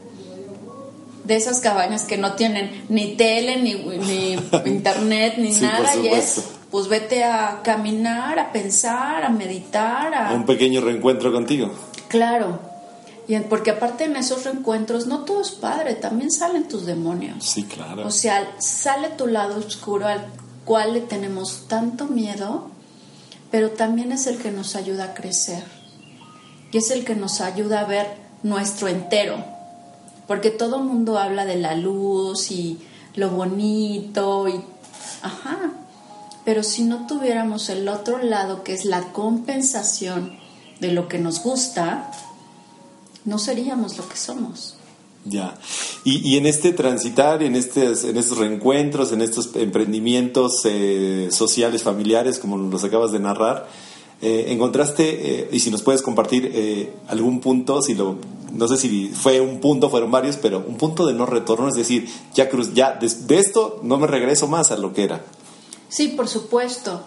de 1.24 1.36
esas 1.36 1.60
cabañas 1.60 2.04
que 2.04 2.18
no 2.18 2.34
tienen 2.34 2.84
ni 2.88 3.16
tele, 3.16 3.56
ni, 3.56 3.74
ni 3.74 4.32
internet, 4.66 5.34
ni 5.38 5.52
nada, 5.52 5.96
y 5.96 6.08
es 6.08 6.44
pues 6.70 6.88
vete 6.88 7.22
a 7.22 7.60
caminar, 7.62 8.36
a 8.38 8.50
pensar, 8.50 9.22
a 9.22 9.28
meditar, 9.28 10.12
a... 10.12 10.32
Un 10.32 10.44
pequeño 10.44 10.80
reencuentro 10.80 11.32
contigo. 11.32 11.70
Claro, 12.08 12.58
y 13.26 13.38
porque 13.40 13.70
aparte 13.70 14.04
en 14.04 14.16
esos 14.16 14.44
reencuentros 14.44 15.06
no 15.06 15.20
todo 15.20 15.40
es 15.40 15.50
padre, 15.50 15.94
también 15.94 16.30
salen 16.30 16.68
tus 16.68 16.84
demonios. 16.84 17.44
Sí, 17.44 17.64
claro. 17.64 18.06
O 18.06 18.10
sea, 18.10 18.56
sale 18.58 19.08
tu 19.10 19.26
lado 19.26 19.58
oscuro 19.58 20.06
al 20.06 20.26
cual 20.64 20.92
le 20.92 21.00
tenemos 21.00 21.66
tanto 21.66 22.06
miedo, 22.06 22.70
pero 23.50 23.70
también 23.70 24.12
es 24.12 24.26
el 24.26 24.38
que 24.38 24.50
nos 24.50 24.76
ayuda 24.76 25.04
a 25.04 25.14
crecer. 25.14 25.64
Y 26.70 26.78
es 26.78 26.90
el 26.90 27.04
que 27.04 27.14
nos 27.14 27.40
ayuda 27.40 27.80
a 27.80 27.84
ver 27.84 28.08
nuestro 28.42 28.88
entero. 28.88 29.42
Porque 30.26 30.50
todo 30.50 30.80
mundo 30.80 31.18
habla 31.18 31.44
de 31.44 31.56
la 31.56 31.74
luz 31.74 32.50
y 32.50 32.78
lo 33.16 33.30
bonito 33.30 34.48
y... 34.48 34.60
Ajá, 35.22 35.72
pero 36.44 36.62
si 36.62 36.82
no 36.82 37.06
tuviéramos 37.06 37.68
el 37.70 37.88
otro 37.88 38.18
lado, 38.18 38.62
que 38.62 38.74
es 38.74 38.84
la 38.84 39.12
compensación 39.12 40.36
de 40.80 40.92
lo 40.92 41.08
que 41.08 41.18
nos 41.18 41.42
gusta, 41.42 42.10
no 43.24 43.38
seríamos 43.38 43.96
lo 43.96 44.06
que 44.08 44.16
somos. 44.16 44.76
Ya. 45.24 45.56
Y, 46.04 46.36
en 46.36 46.44
este 46.44 46.72
transitar, 46.72 47.42
en, 47.42 47.56
estos, 47.56 48.04
en 48.04 48.18
estos 48.18 48.36
reencuentros, 48.36 49.10
en 49.12 49.22
estos 49.22 49.56
emprendimientos 49.56 50.60
eh, 50.64 51.28
sociales, 51.30 51.82
familiares, 51.82 52.38
como 52.38 52.58
los 52.58 52.84
acabas 52.84 53.10
de 53.10 53.20
narrar, 53.20 53.66
eh, 54.22 54.46
encontraste, 54.48 55.42
eh, 55.42 55.48
y 55.52 55.60
si 55.60 55.70
nos 55.70 55.82
puedes 55.82 56.02
compartir 56.02 56.92
algún 57.08 57.40
punto, 57.40 57.82
si 57.82 57.94
lo, 57.94 58.16
no 58.52 58.68
sé 58.68 58.76
si 58.76 59.08
fue 59.08 59.40
un 59.40 59.60
punto, 59.60 59.90
fueron 59.90 60.10
varios, 60.10 60.36
pero 60.36 60.64
un 60.66 60.76
punto 60.76 61.06
de 61.06 61.14
no 61.14 61.26
retorno, 61.26 61.68
es 61.68 61.74
decir, 61.74 62.08
ya 62.34 62.48
Cruz, 62.48 62.74
ya 62.74 62.94
de 62.94 63.38
esto 63.38 63.80
no 63.82 63.98
me 63.98 64.06
regreso 64.06 64.46
más 64.48 64.70
a 64.70 64.76
lo 64.76 64.92
que 64.92 65.04
era. 65.04 65.22
Sí, 65.88 66.08
por 66.08 66.28
supuesto. 66.28 67.02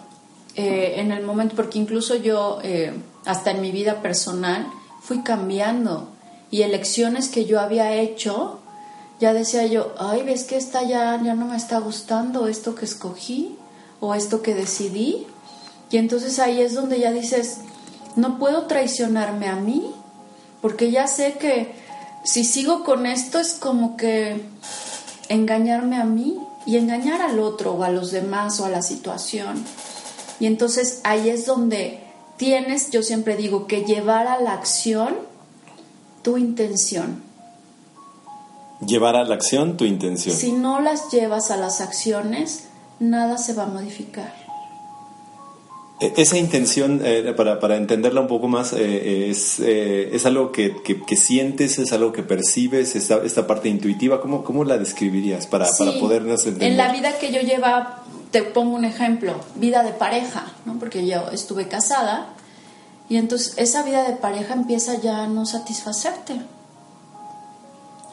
Eh, 0.58 1.00
en 1.00 1.12
el 1.12 1.24
momento, 1.24 1.54
porque 1.54 1.78
incluso 1.78 2.16
yo, 2.16 2.58
eh, 2.64 2.92
hasta 3.24 3.52
en 3.52 3.60
mi 3.60 3.70
vida 3.70 4.02
personal, 4.02 4.66
fui 5.00 5.22
cambiando 5.22 6.08
y 6.50 6.62
elecciones 6.62 7.28
que 7.28 7.44
yo 7.44 7.60
había 7.60 7.94
hecho, 7.94 8.58
ya 9.20 9.32
decía 9.32 9.68
yo, 9.68 9.94
ay, 9.98 10.24
ves 10.24 10.42
que 10.42 10.56
esta 10.56 10.82
ya, 10.82 11.22
ya 11.22 11.34
no 11.34 11.46
me 11.46 11.56
está 11.56 11.78
gustando, 11.78 12.48
esto 12.48 12.74
que 12.74 12.86
escogí 12.86 13.54
o 14.00 14.16
esto 14.16 14.42
que 14.42 14.56
decidí. 14.56 15.28
Y 15.90 15.96
entonces 15.96 16.38
ahí 16.38 16.60
es 16.60 16.74
donde 16.74 17.00
ya 17.00 17.12
dices, 17.12 17.58
no 18.16 18.38
puedo 18.38 18.66
traicionarme 18.66 19.48
a 19.48 19.56
mí, 19.56 19.94
porque 20.60 20.90
ya 20.90 21.06
sé 21.06 21.34
que 21.34 21.72
si 22.24 22.44
sigo 22.44 22.84
con 22.84 23.06
esto 23.06 23.38
es 23.38 23.54
como 23.54 23.96
que 23.96 24.42
engañarme 25.28 25.96
a 25.96 26.04
mí 26.04 26.38
y 26.66 26.76
engañar 26.76 27.22
al 27.22 27.38
otro 27.38 27.72
o 27.72 27.84
a 27.84 27.90
los 27.90 28.10
demás 28.10 28.60
o 28.60 28.64
a 28.64 28.68
la 28.68 28.82
situación. 28.82 29.64
Y 30.40 30.46
entonces 30.46 31.00
ahí 31.04 31.30
es 31.30 31.46
donde 31.46 32.00
tienes, 32.36 32.90
yo 32.90 33.02
siempre 33.02 33.36
digo, 33.36 33.66
que 33.66 33.84
llevar 33.84 34.26
a 34.26 34.40
la 34.40 34.52
acción 34.52 35.16
tu 36.22 36.36
intención. 36.36 37.22
Llevar 38.86 39.16
a 39.16 39.24
la 39.24 39.34
acción 39.34 39.76
tu 39.76 39.84
intención. 39.84 40.36
Si 40.36 40.52
no 40.52 40.80
las 40.80 41.10
llevas 41.10 41.50
a 41.50 41.56
las 41.56 41.80
acciones, 41.80 42.64
nada 43.00 43.38
se 43.38 43.54
va 43.54 43.64
a 43.64 43.66
modificar. 43.66 44.47
E, 46.00 46.12
esa 46.16 46.38
intención, 46.38 47.00
eh, 47.04 47.34
para, 47.36 47.58
para, 47.58 47.76
entenderla 47.76 48.20
un 48.20 48.28
poco 48.28 48.46
más, 48.46 48.72
eh, 48.72 49.30
es, 49.30 49.58
eh, 49.58 50.10
es, 50.12 50.26
algo 50.26 50.52
que, 50.52 50.76
que, 50.82 51.16
sientes, 51.16 51.78
es 51.78 51.92
algo 51.92 52.12
que 52.12 52.22
percibes, 52.22 52.94
esta, 52.94 53.16
esta 53.24 53.46
parte 53.46 53.68
intuitiva. 53.68 54.20
¿Cómo, 54.20 54.44
¿Cómo, 54.44 54.64
la 54.64 54.78
describirías 54.78 55.46
para, 55.46 55.66
para 55.76 55.92
podernos 55.98 56.44
entender? 56.46 56.70
En 56.70 56.76
la 56.76 56.92
vida 56.92 57.18
que 57.18 57.32
yo 57.32 57.40
lleva, 57.40 58.04
te 58.30 58.42
pongo 58.42 58.76
un 58.76 58.84
ejemplo, 58.84 59.34
vida 59.56 59.82
de 59.82 59.92
pareja, 59.92 60.52
¿no? 60.66 60.78
porque 60.78 61.04
yo 61.06 61.30
estuve 61.32 61.66
casada 61.66 62.34
y 63.08 63.16
entonces 63.16 63.54
esa 63.56 63.82
vida 63.82 64.08
de 64.08 64.16
pareja 64.16 64.54
empieza 64.54 65.00
ya 65.00 65.24
a 65.24 65.26
no 65.26 65.46
satisfacerte. 65.46 66.40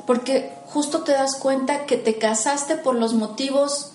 Porque 0.08 0.52
justo 0.68 1.02
te 1.02 1.12
das 1.12 1.36
cuenta 1.36 1.86
que 1.86 1.98
te 1.98 2.18
casaste 2.18 2.76
por 2.76 2.96
los 2.96 3.14
motivos 3.14 3.92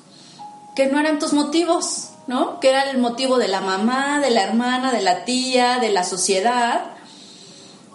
que 0.76 0.86
no 0.86 1.00
eran 1.00 1.18
tus 1.18 1.32
motivos 1.32 2.09
¿no? 2.30 2.60
Que 2.60 2.68
era 2.68 2.88
el 2.88 2.98
motivo 2.98 3.38
de 3.38 3.48
la 3.48 3.60
mamá, 3.60 4.20
de 4.20 4.30
la 4.30 4.44
hermana, 4.44 4.92
de 4.92 5.02
la 5.02 5.24
tía, 5.24 5.80
de 5.80 5.90
la 5.90 6.04
sociedad. 6.04 6.92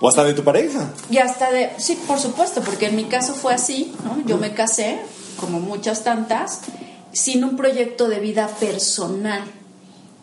O 0.01 0.09
hasta 0.09 0.25
de 0.25 0.33
tu 0.33 0.43
pareja. 0.43 0.91
Y 1.09 1.19
hasta 1.19 1.51
de, 1.51 1.71
sí, 1.77 1.97
por 2.05 2.19
supuesto, 2.19 2.59
porque 2.59 2.87
en 2.87 2.97
mi 2.97 3.05
caso 3.05 3.33
fue 3.33 3.53
así, 3.53 3.95
¿no? 4.03 4.21
Yo 4.25 4.37
me 4.37 4.53
casé, 4.53 4.99
como 5.39 5.61
muchas 5.61 6.03
tantas, 6.03 6.63
sin 7.13 7.45
un 7.45 7.55
proyecto 7.55 8.09
de 8.09 8.19
vida 8.19 8.49
personal. 8.59 9.41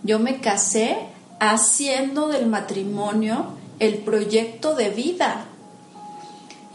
Yo 0.03 0.19
me 0.19 0.41
casé 0.41 0.99
haciendo 1.41 2.29
del 2.29 2.49
matrimonio 2.49 3.47
el 3.79 3.95
proyecto 3.97 4.75
de 4.75 4.91
vida. 4.91 5.47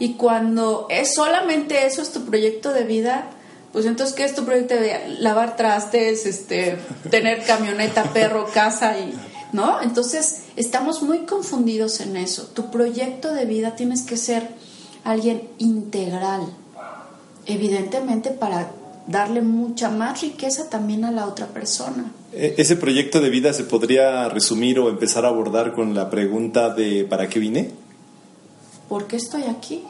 Y 0.00 0.14
cuando 0.14 0.88
es 0.90 1.14
solamente 1.14 1.86
eso 1.86 2.02
es 2.02 2.10
tu 2.10 2.24
proyecto 2.24 2.72
de 2.72 2.82
vida, 2.82 3.30
pues 3.72 3.84
entonces, 3.84 4.14
¿qué 4.14 4.24
es 4.24 4.34
tu 4.34 4.44
proyecto 4.44 4.74
de 4.74 5.16
lavar 5.20 5.56
trastes, 5.56 6.26
este, 6.26 6.78
tener 7.10 7.44
camioneta, 7.44 8.04
perro, 8.12 8.46
casa 8.52 8.98
y, 8.98 9.12
¿no? 9.52 9.82
Entonces, 9.82 10.44
estamos 10.56 11.02
muy 11.02 11.20
confundidos 11.20 12.00
en 12.00 12.16
eso. 12.16 12.44
Tu 12.54 12.70
proyecto 12.70 13.32
de 13.34 13.44
vida 13.44 13.76
tienes 13.76 14.02
que 14.02 14.16
ser 14.16 14.48
alguien 15.04 15.48
integral, 15.58 16.42
evidentemente 17.46 18.30
para 18.30 18.70
darle 19.06 19.40
mucha 19.42 19.90
más 19.90 20.20
riqueza 20.20 20.68
también 20.68 21.04
a 21.04 21.10
la 21.10 21.26
otra 21.26 21.46
persona. 21.46 22.12
E, 22.32 22.54
ese 22.58 22.76
proyecto 22.76 23.20
de 23.20 23.30
vida 23.30 23.52
se 23.52 23.64
podría 23.64 24.28
resumir 24.28 24.78
o 24.78 24.88
empezar 24.88 25.24
a 25.24 25.28
abordar 25.28 25.72
con 25.72 25.94
la 25.94 26.10
pregunta 26.10 26.70
de 26.70 27.04
¿para 27.04 27.28
qué 27.28 27.38
vine? 27.38 27.70
¿Por 28.88 29.06
qué 29.06 29.16
estoy 29.16 29.44
aquí? 29.44 29.82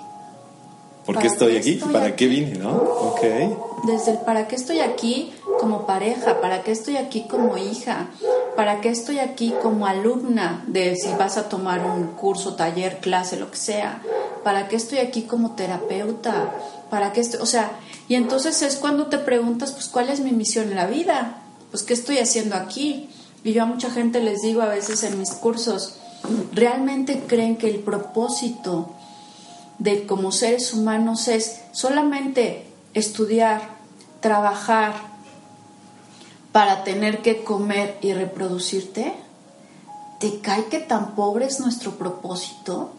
¿Por 1.05 1.19
qué 1.19 1.27
estoy 1.27 1.57
aquí? 1.57 1.81
¿Para 1.93 2.15
qué 2.15 2.27
vine? 2.27 2.59
¿No? 2.59 2.71
Ok. 2.71 3.68
Desde 3.85 4.13
el 4.13 4.19
para 4.19 4.49
qué 4.49 4.57
estoy 4.57 4.81
aquí 4.81 5.33
como 5.61 5.87
pareja, 5.87 6.41
para 6.41 6.63
qué 6.63 6.73
estoy 6.73 6.97
aquí 6.97 7.27
como 7.29 7.57
hija, 7.57 8.09
para 8.57 8.81
qué 8.81 8.89
estoy 8.89 9.19
aquí 9.19 9.55
como 9.63 9.87
alumna 9.87 10.65
de 10.67 10.97
si 10.97 11.09
vas 11.19 11.37
a 11.37 11.49
tomar 11.49 11.85
un 11.87 12.09
curso, 12.09 12.55
taller, 12.55 12.99
clase, 12.99 13.37
lo 13.37 13.51
que 13.51 13.57
sea, 13.57 14.03
para 14.43 14.69
qué 14.69 14.77
estoy 14.77 14.99
aquí 14.99 15.23
como 15.23 15.55
terapeuta, 15.55 16.55
para 16.91 17.13
qué 17.13 17.21
estoy, 17.21 17.41
o 17.41 17.47
sea, 17.47 17.71
y 18.09 18.15
entonces 18.15 18.63
es 18.63 18.77
cuando 18.77 19.07
te 19.07 19.19
preguntas, 19.19 19.73
pues, 19.73 19.89
¿cuál 19.89 20.09
es 20.09 20.21
mi 20.21 20.33
misión 20.33 20.71
en 20.71 20.77
la 20.77 20.87
vida? 20.87 21.43
Pues, 21.71 21.83
¿qué 21.83 21.95
estoy 21.95 22.19
haciendo 22.19 22.57
aquí? 22.57 23.11
Y 23.45 23.53
yo 23.53 23.63
a 23.63 23.67
mucha 23.67 23.91
gente 23.91 24.21
les 24.21 24.43
digo 24.43 24.63
a 24.63 24.69
veces 24.69 25.05
en 25.05 25.19
mis 25.19 25.31
cursos, 25.33 25.95
¿realmente 26.53 27.25
creen 27.27 27.57
que 27.57 27.69
el 27.69 27.81
propósito 27.81 28.91
de 29.79 30.07
como 30.07 30.33
seres 30.33 30.75
humanos 30.75 31.29
es 31.29 31.61
solamente 31.73 32.68
estudiar, 32.95 33.79
trabajar 34.21 34.95
para 36.53 36.85
tener 36.85 37.23
que 37.23 37.45
comer 37.45 37.99
y 38.01 38.13
reproducirte? 38.13 39.13
¿Te 40.21 40.41
cae 40.41 40.67
que 40.67 40.81
tan 40.81 41.15
pobre 41.15 41.47
es 41.47 41.61
nuestro 41.61 41.93
propósito? 41.93 42.93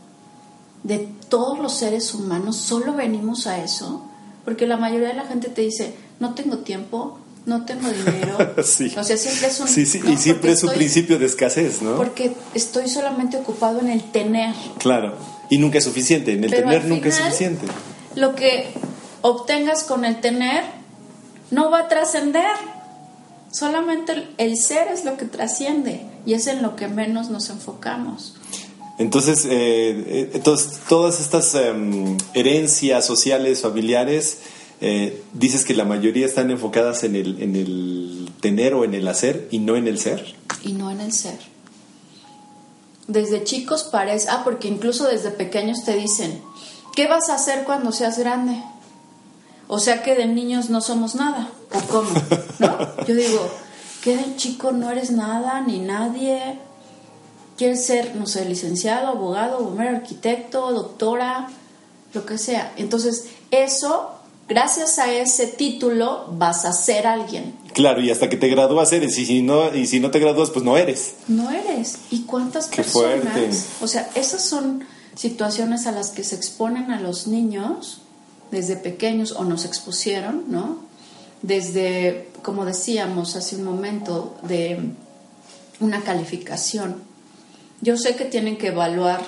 De 0.83 1.09
todos 1.27 1.59
los 1.59 1.73
seres 1.73 2.13
humanos, 2.13 2.55
solo 2.55 2.93
venimos 2.93 3.47
a 3.47 3.61
eso. 3.61 4.05
Porque 4.45 4.65
la 4.65 4.77
mayoría 4.77 5.09
de 5.09 5.15
la 5.15 5.25
gente 5.25 5.49
te 5.49 5.61
dice, 5.61 5.93
no 6.19 6.33
tengo 6.33 6.59
tiempo, 6.59 7.19
no 7.45 7.65
tengo 7.65 7.89
dinero. 7.89 8.37
sí. 8.63 8.93
O 8.97 9.03
sea, 9.03 9.17
siempre 9.17 9.47
es 9.47 9.59
un... 9.59 9.67
Sí, 9.67 9.85
sí, 9.85 10.01
y 10.07 10.17
siempre 10.17 10.53
es 10.53 10.63
un 10.63 10.71
principio 10.71 11.19
de 11.19 11.25
escasez, 11.25 11.81
¿no? 11.81 11.97
Porque 11.97 12.33
estoy 12.53 12.87
solamente 12.87 13.37
ocupado 13.37 13.79
en 13.79 13.89
el 13.89 14.03
tener. 14.03 14.55
Claro. 14.77 15.15
Y 15.49 15.57
nunca 15.57 15.79
es 15.79 15.83
suficiente, 15.83 16.33
en 16.33 16.45
el 16.45 16.51
tener 16.51 16.85
nunca 16.85 17.09
es 17.09 17.15
suficiente. 17.15 17.65
Lo 18.15 18.35
que 18.35 18.71
obtengas 19.21 19.83
con 19.83 20.05
el 20.05 20.21
tener 20.21 20.63
no 21.51 21.71
va 21.71 21.79
a 21.79 21.87
trascender. 21.87 22.55
Solamente 23.51 24.27
el 24.37 24.57
ser 24.57 24.89
es 24.89 25.05
lo 25.05 25.17
que 25.17 25.25
trasciende 25.25 26.01
y 26.25 26.33
es 26.33 26.47
en 26.47 26.61
lo 26.61 26.75
que 26.75 26.87
menos 26.87 27.29
nos 27.29 27.49
enfocamos. 27.49 28.35
Entonces, 28.99 29.45
eh, 29.45 30.29
eh 30.33 30.41
todas 30.87 31.19
estas 31.19 31.55
em, 31.55 32.17
herencias 32.33 33.05
sociales, 33.05 33.61
familiares, 33.61 34.39
eh, 34.81 35.23
dices 35.33 35.65
que 35.65 35.73
la 35.73 35.85
mayoría 35.85 36.25
están 36.25 36.51
enfocadas 36.51 37.03
en 37.03 37.15
el, 37.15 37.41
en 37.41 37.55
el 37.55 38.29
tener 38.39 38.73
o 38.73 38.83
en 38.83 38.93
el 38.93 39.07
hacer 39.07 39.47
y 39.51 39.59
no 39.59 39.75
en 39.75 39.87
el 39.87 39.99
ser. 39.99 40.35
Y 40.63 40.73
no 40.73 40.91
en 40.91 41.01
el 41.01 41.11
ser 41.11 41.39
desde 43.09 43.43
chicos 43.43 43.83
parece, 43.83 44.27
ah, 44.29 44.41
porque 44.43 44.67
incluso 44.67 45.07
desde 45.07 45.31
pequeños 45.31 45.83
te 45.83 45.95
dicen, 45.95 46.41
¿qué 46.95 47.07
vas 47.07 47.29
a 47.29 47.35
hacer 47.35 47.63
cuando 47.63 47.91
seas 47.91 48.19
grande? 48.19 48.63
O 49.71 49.77
sea 49.77 50.01
que 50.01 50.15
de 50.15 50.25
niños 50.25 50.71
no 50.71 50.81
somos 50.81 51.13
nada, 51.13 51.51
¿o 51.71 51.79
cómo? 51.91 52.09
¿No? 52.57 52.77
Yo 53.07 53.13
digo, 53.13 53.47
¿qué 54.03 54.17
de 54.17 54.35
chico 54.35 54.71
no 54.71 54.89
eres 54.89 55.11
nada 55.11 55.61
ni 55.61 55.77
nadie? 55.77 56.57
¿Quieres 57.55 57.85
ser, 57.85 58.15
no 58.15 58.25
sé, 58.25 58.45
licenciado, 58.45 59.09
abogado, 59.09 59.59
bombero, 59.63 59.97
arquitecto, 59.97 60.71
doctora, 60.71 61.49
lo 62.15 62.25
que 62.25 62.39
sea? 62.39 62.73
Entonces, 62.77 63.25
eso 63.51 64.09
gracias 64.47 64.97
a 64.97 65.13
ese 65.13 65.45
título 65.45 66.25
vas 66.31 66.65
a 66.65 66.73
ser 66.73 67.05
alguien. 67.05 67.53
Claro, 67.73 68.01
y 68.01 68.09
hasta 68.09 68.27
que 68.27 68.37
te 68.37 68.47
gradúas 68.47 68.91
eres, 68.91 69.19
y 69.19 69.25
si 69.27 69.43
no, 69.43 69.71
y 69.71 69.85
si 69.85 69.99
no 69.99 70.09
te 70.09 70.17
gradúas, 70.17 70.49
pues 70.49 70.65
no 70.65 70.77
eres. 70.77 71.13
No 71.27 71.51
eres. 71.51 71.99
¿Y 72.09 72.21
cuántas 72.23 72.69
Qué 72.69 72.77
personas? 72.77 73.21
fuerte. 73.21 73.49
O 73.81 73.87
sea, 73.87 74.09
esas 74.15 74.43
son 74.43 74.83
situaciones 75.13 75.85
a 75.85 75.91
las 75.91 76.09
que 76.09 76.23
se 76.23 76.35
exponen 76.35 76.89
a 76.89 76.99
los 76.99 77.27
niños 77.27 78.01
desde 78.51 78.75
pequeños 78.75 79.31
o 79.33 79.43
nos 79.43 79.65
expusieron, 79.65 80.45
¿no? 80.47 80.79
Desde, 81.41 82.29
como 82.41 82.65
decíamos 82.65 83.35
hace 83.35 83.55
un 83.55 83.63
momento, 83.63 84.37
de 84.43 84.79
una 85.79 86.01
calificación. 86.01 86.97
Yo 87.81 87.97
sé 87.97 88.15
que 88.15 88.25
tienen 88.25 88.57
que 88.57 88.67
evaluar, 88.67 89.21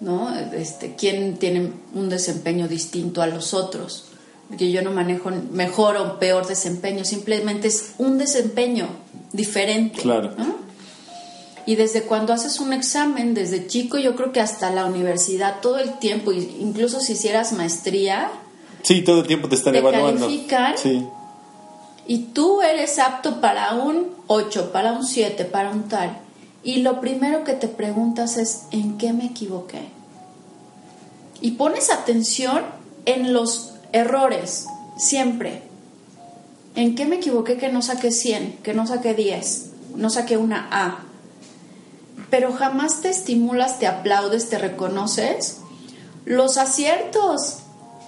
¿no? 0.00 0.34
Este, 0.52 0.94
quién 0.94 1.36
tiene 1.38 1.72
un 1.94 2.08
desempeño 2.08 2.68
distinto 2.68 3.22
a 3.22 3.26
los 3.26 3.54
otros. 3.54 4.04
Porque 4.48 4.70
yo 4.70 4.82
no 4.82 4.92
manejo 4.92 5.30
mejor 5.50 5.96
o 5.96 6.20
peor 6.20 6.46
desempeño, 6.46 7.04
simplemente 7.04 7.66
es 7.66 7.94
un 7.98 8.16
desempeño 8.16 8.88
diferente. 9.32 10.00
Claro. 10.00 10.34
¿no? 10.38 10.66
Y 11.66 11.74
desde 11.74 12.02
cuando 12.02 12.32
haces 12.32 12.60
un 12.60 12.72
examen, 12.72 13.34
desde 13.34 13.66
chico, 13.66 13.98
yo 13.98 14.14
creo 14.14 14.30
que 14.30 14.40
hasta 14.40 14.70
la 14.70 14.86
universidad, 14.86 15.60
todo 15.60 15.78
el 15.78 15.98
tiempo, 15.98 16.30
incluso 16.30 17.00
si 17.00 17.14
hicieras 17.14 17.52
maestría, 17.52 18.30
Sí, 18.86 19.02
todo 19.02 19.20
el 19.22 19.26
tiempo 19.26 19.48
te 19.48 19.56
están 19.56 19.72
Te 19.72 19.80
evaluando. 19.80 20.26
califican. 20.26 20.74
Sí. 20.78 21.04
y 22.06 22.18
tú 22.32 22.62
eres 22.62 23.00
apto 23.00 23.40
para 23.40 23.74
un 23.74 24.06
8, 24.28 24.70
para 24.72 24.92
un 24.92 25.04
7, 25.04 25.44
para 25.44 25.70
un 25.70 25.88
tal, 25.88 26.16
y 26.62 26.82
lo 26.82 27.00
primero 27.00 27.42
que 27.42 27.54
te 27.54 27.66
preguntas 27.66 28.36
es, 28.36 28.62
¿en 28.70 28.96
qué 28.96 29.12
me 29.12 29.26
equivoqué? 29.26 29.80
Y 31.40 31.52
pones 31.52 31.90
atención 31.90 32.62
en 33.06 33.32
los 33.32 33.74
errores, 33.92 34.66
siempre. 34.96 35.62
¿En 36.76 36.94
qué 36.94 37.06
me 37.06 37.16
equivoqué 37.16 37.56
que 37.56 37.70
no 37.70 37.82
saqué 37.82 38.10
100, 38.12 38.58
que 38.62 38.72
no 38.72 38.86
saqué 38.86 39.14
10, 39.14 39.70
no 39.96 40.08
saqué 40.10 40.36
una 40.36 40.68
A? 40.70 40.98
Pero 42.30 42.52
jamás 42.52 43.00
te 43.00 43.08
estimulas, 43.10 43.78
te 43.80 43.86
aplaudes, 43.88 44.48
te 44.48 44.58
reconoces 44.58 45.58
los 46.24 46.56
aciertos, 46.56 47.58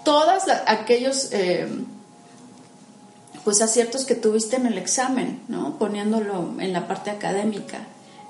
todos 0.05 0.45
aquellos 0.67 1.33
eh, 1.33 1.69
pues 3.45 3.63
aciertos 3.63 4.05
que 4.05 4.15
tuviste 4.15 4.57
en 4.57 4.67
el 4.67 4.79
examen, 4.79 5.41
¿no? 5.49 5.79
Poniéndolo 5.79 6.55
en 6.61 6.73
la 6.73 6.87
parte 6.87 7.11
académica. 7.11 7.79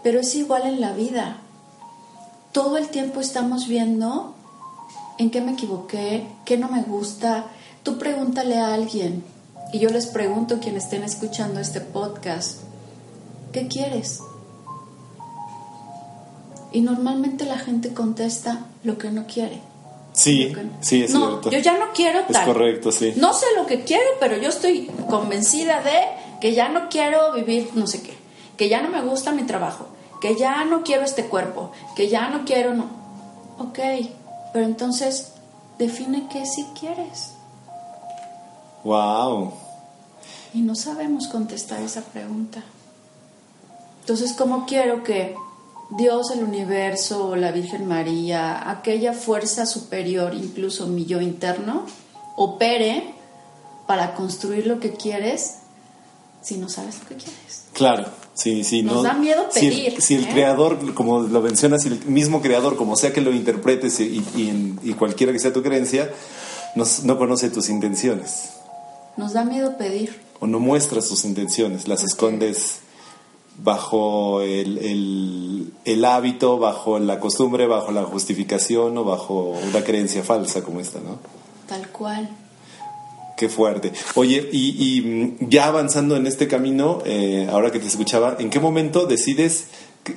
Pero 0.02 0.20
es 0.20 0.34
igual 0.34 0.66
en 0.66 0.80
la 0.80 0.92
vida. 0.92 1.38
Todo 2.52 2.76
el 2.76 2.88
tiempo 2.88 3.20
estamos 3.20 3.68
viendo 3.68 4.34
en 5.18 5.30
qué 5.30 5.40
me 5.40 5.52
equivoqué, 5.52 6.26
qué 6.44 6.56
no 6.56 6.68
me 6.68 6.82
gusta. 6.82 7.46
Tú 7.82 7.98
pregúntale 7.98 8.58
a 8.58 8.74
alguien, 8.74 9.24
y 9.70 9.80
yo 9.80 9.90
les 9.90 10.06
pregunto 10.06 10.60
quienes 10.60 10.84
estén 10.84 11.02
escuchando 11.02 11.60
este 11.60 11.82
podcast, 11.82 12.60
¿qué 13.52 13.68
quieres? 13.68 14.20
Y 16.72 16.80
normalmente 16.80 17.44
la 17.44 17.58
gente 17.58 17.92
contesta 17.92 18.66
lo 18.82 18.96
que 18.96 19.10
no 19.10 19.26
quiere. 19.26 19.60
Sí, 20.18 20.52
sí, 20.80 21.04
es 21.04 21.12
no, 21.14 21.28
cierto. 21.28 21.50
yo 21.50 21.58
ya 21.60 21.78
no 21.78 21.92
quiero 21.94 22.18
Es 22.20 22.26
tal. 22.28 22.44
correcto, 22.46 22.90
sí. 22.90 23.12
No 23.16 23.32
sé 23.32 23.46
lo 23.56 23.66
que 23.66 23.84
quiero, 23.84 24.02
pero 24.18 24.36
yo 24.36 24.48
estoy 24.48 24.90
convencida 25.08 25.80
de 25.80 26.00
que 26.40 26.54
ya 26.54 26.68
no 26.68 26.88
quiero 26.88 27.32
vivir 27.34 27.70
no 27.74 27.86
sé 27.86 28.02
qué, 28.02 28.14
que 28.56 28.68
ya 28.68 28.82
no 28.82 28.88
me 28.88 29.00
gusta 29.02 29.30
mi 29.30 29.44
trabajo, 29.44 29.86
que 30.20 30.34
ya 30.34 30.64
no 30.64 30.82
quiero 30.82 31.04
este 31.04 31.26
cuerpo, 31.26 31.70
que 31.94 32.08
ya 32.08 32.30
no 32.30 32.44
quiero 32.44 32.74
no. 32.74 32.86
Ok, 33.58 33.78
pero 34.52 34.64
entonces 34.64 35.34
define 35.78 36.26
qué 36.32 36.44
sí 36.46 36.66
quieres. 36.78 37.34
Wow. 38.82 39.52
Y 40.52 40.62
no 40.62 40.74
sabemos 40.74 41.28
contestar 41.28 41.80
esa 41.82 42.00
pregunta. 42.02 42.62
Entonces, 44.00 44.32
¿cómo 44.32 44.66
quiero 44.66 45.04
que 45.04 45.36
Dios, 45.90 46.30
el 46.32 46.42
universo, 46.44 47.34
la 47.36 47.50
Virgen 47.50 47.86
María, 47.86 48.70
aquella 48.70 49.12
fuerza 49.14 49.64
superior, 49.66 50.34
incluso 50.34 50.86
mi 50.86 51.06
yo 51.06 51.20
interno, 51.20 51.86
opere 52.36 53.14
para 53.86 54.14
construir 54.14 54.66
lo 54.66 54.80
que 54.80 54.92
quieres 54.92 55.54
si 56.42 56.56
no 56.56 56.68
sabes 56.68 57.00
lo 57.00 57.08
que 57.08 57.14
quieres? 57.16 57.64
Claro, 57.72 58.06
sí, 58.34 58.62
sí. 58.64 58.82
Nos 58.82 58.96
no, 58.96 59.02
da 59.02 59.14
miedo 59.14 59.46
si 59.50 59.66
el- 59.66 59.74
pedir, 59.74 60.00
Si 60.02 60.14
el, 60.14 60.24
¿eh? 60.24 60.28
creador, 60.30 60.94
como 60.94 61.20
lo 61.20 61.40
mencionas, 61.40 61.82
si 61.82 61.88
el 61.88 62.04
mismo 62.06 62.40
creador, 62.42 62.76
como 62.76 62.94
sea 62.96 63.12
que 63.12 63.20
lo 63.20 63.32
interpretes 63.32 63.98
y, 64.00 64.22
y, 64.36 64.48
en- 64.48 64.78
y 64.82 64.92
cualquiera 64.92 65.32
que 65.32 65.38
sea 65.38 65.52
tu 65.52 65.62
creencia, 65.62 66.10
nos- 66.76 67.02
no 67.04 67.16
conoce 67.18 67.50
tus 67.50 67.68
intenciones 67.70 68.50
Nos 69.16 69.32
da 69.32 69.44
miedo 69.44 69.76
pedir. 69.78 70.20
o 70.38 70.46
no 70.46 70.60
muestras 70.60 71.08
tus 71.08 71.24
intenciones, 71.24 71.88
las 71.88 72.02
escondes 72.04 72.80
bajo 73.58 74.40
el, 74.42 74.78
el, 74.78 75.72
el 75.84 76.04
hábito, 76.04 76.58
bajo 76.58 76.98
la 76.98 77.18
costumbre, 77.20 77.66
bajo 77.66 77.92
la 77.92 78.04
justificación 78.04 78.96
o 78.98 79.04
bajo 79.04 79.56
una 79.70 79.82
creencia 79.82 80.22
falsa 80.22 80.62
como 80.62 80.80
esta, 80.80 81.00
¿no? 81.00 81.18
Tal 81.68 81.88
cual. 81.88 82.28
Qué 83.36 83.48
fuerte. 83.48 83.92
Oye, 84.14 84.48
y, 84.52 84.98
y, 84.98 85.00
mm, 85.02 85.48
ya 85.48 85.66
avanzando 85.66 86.16
en 86.16 86.26
este 86.26 86.48
camino, 86.48 86.98
eh, 87.04 87.48
ahora 87.52 87.70
que 87.70 87.78
te 87.78 87.86
escuchaba, 87.86 88.36
¿en 88.38 88.50
qué 88.50 88.58
momento 88.60 89.06
decides 89.06 89.66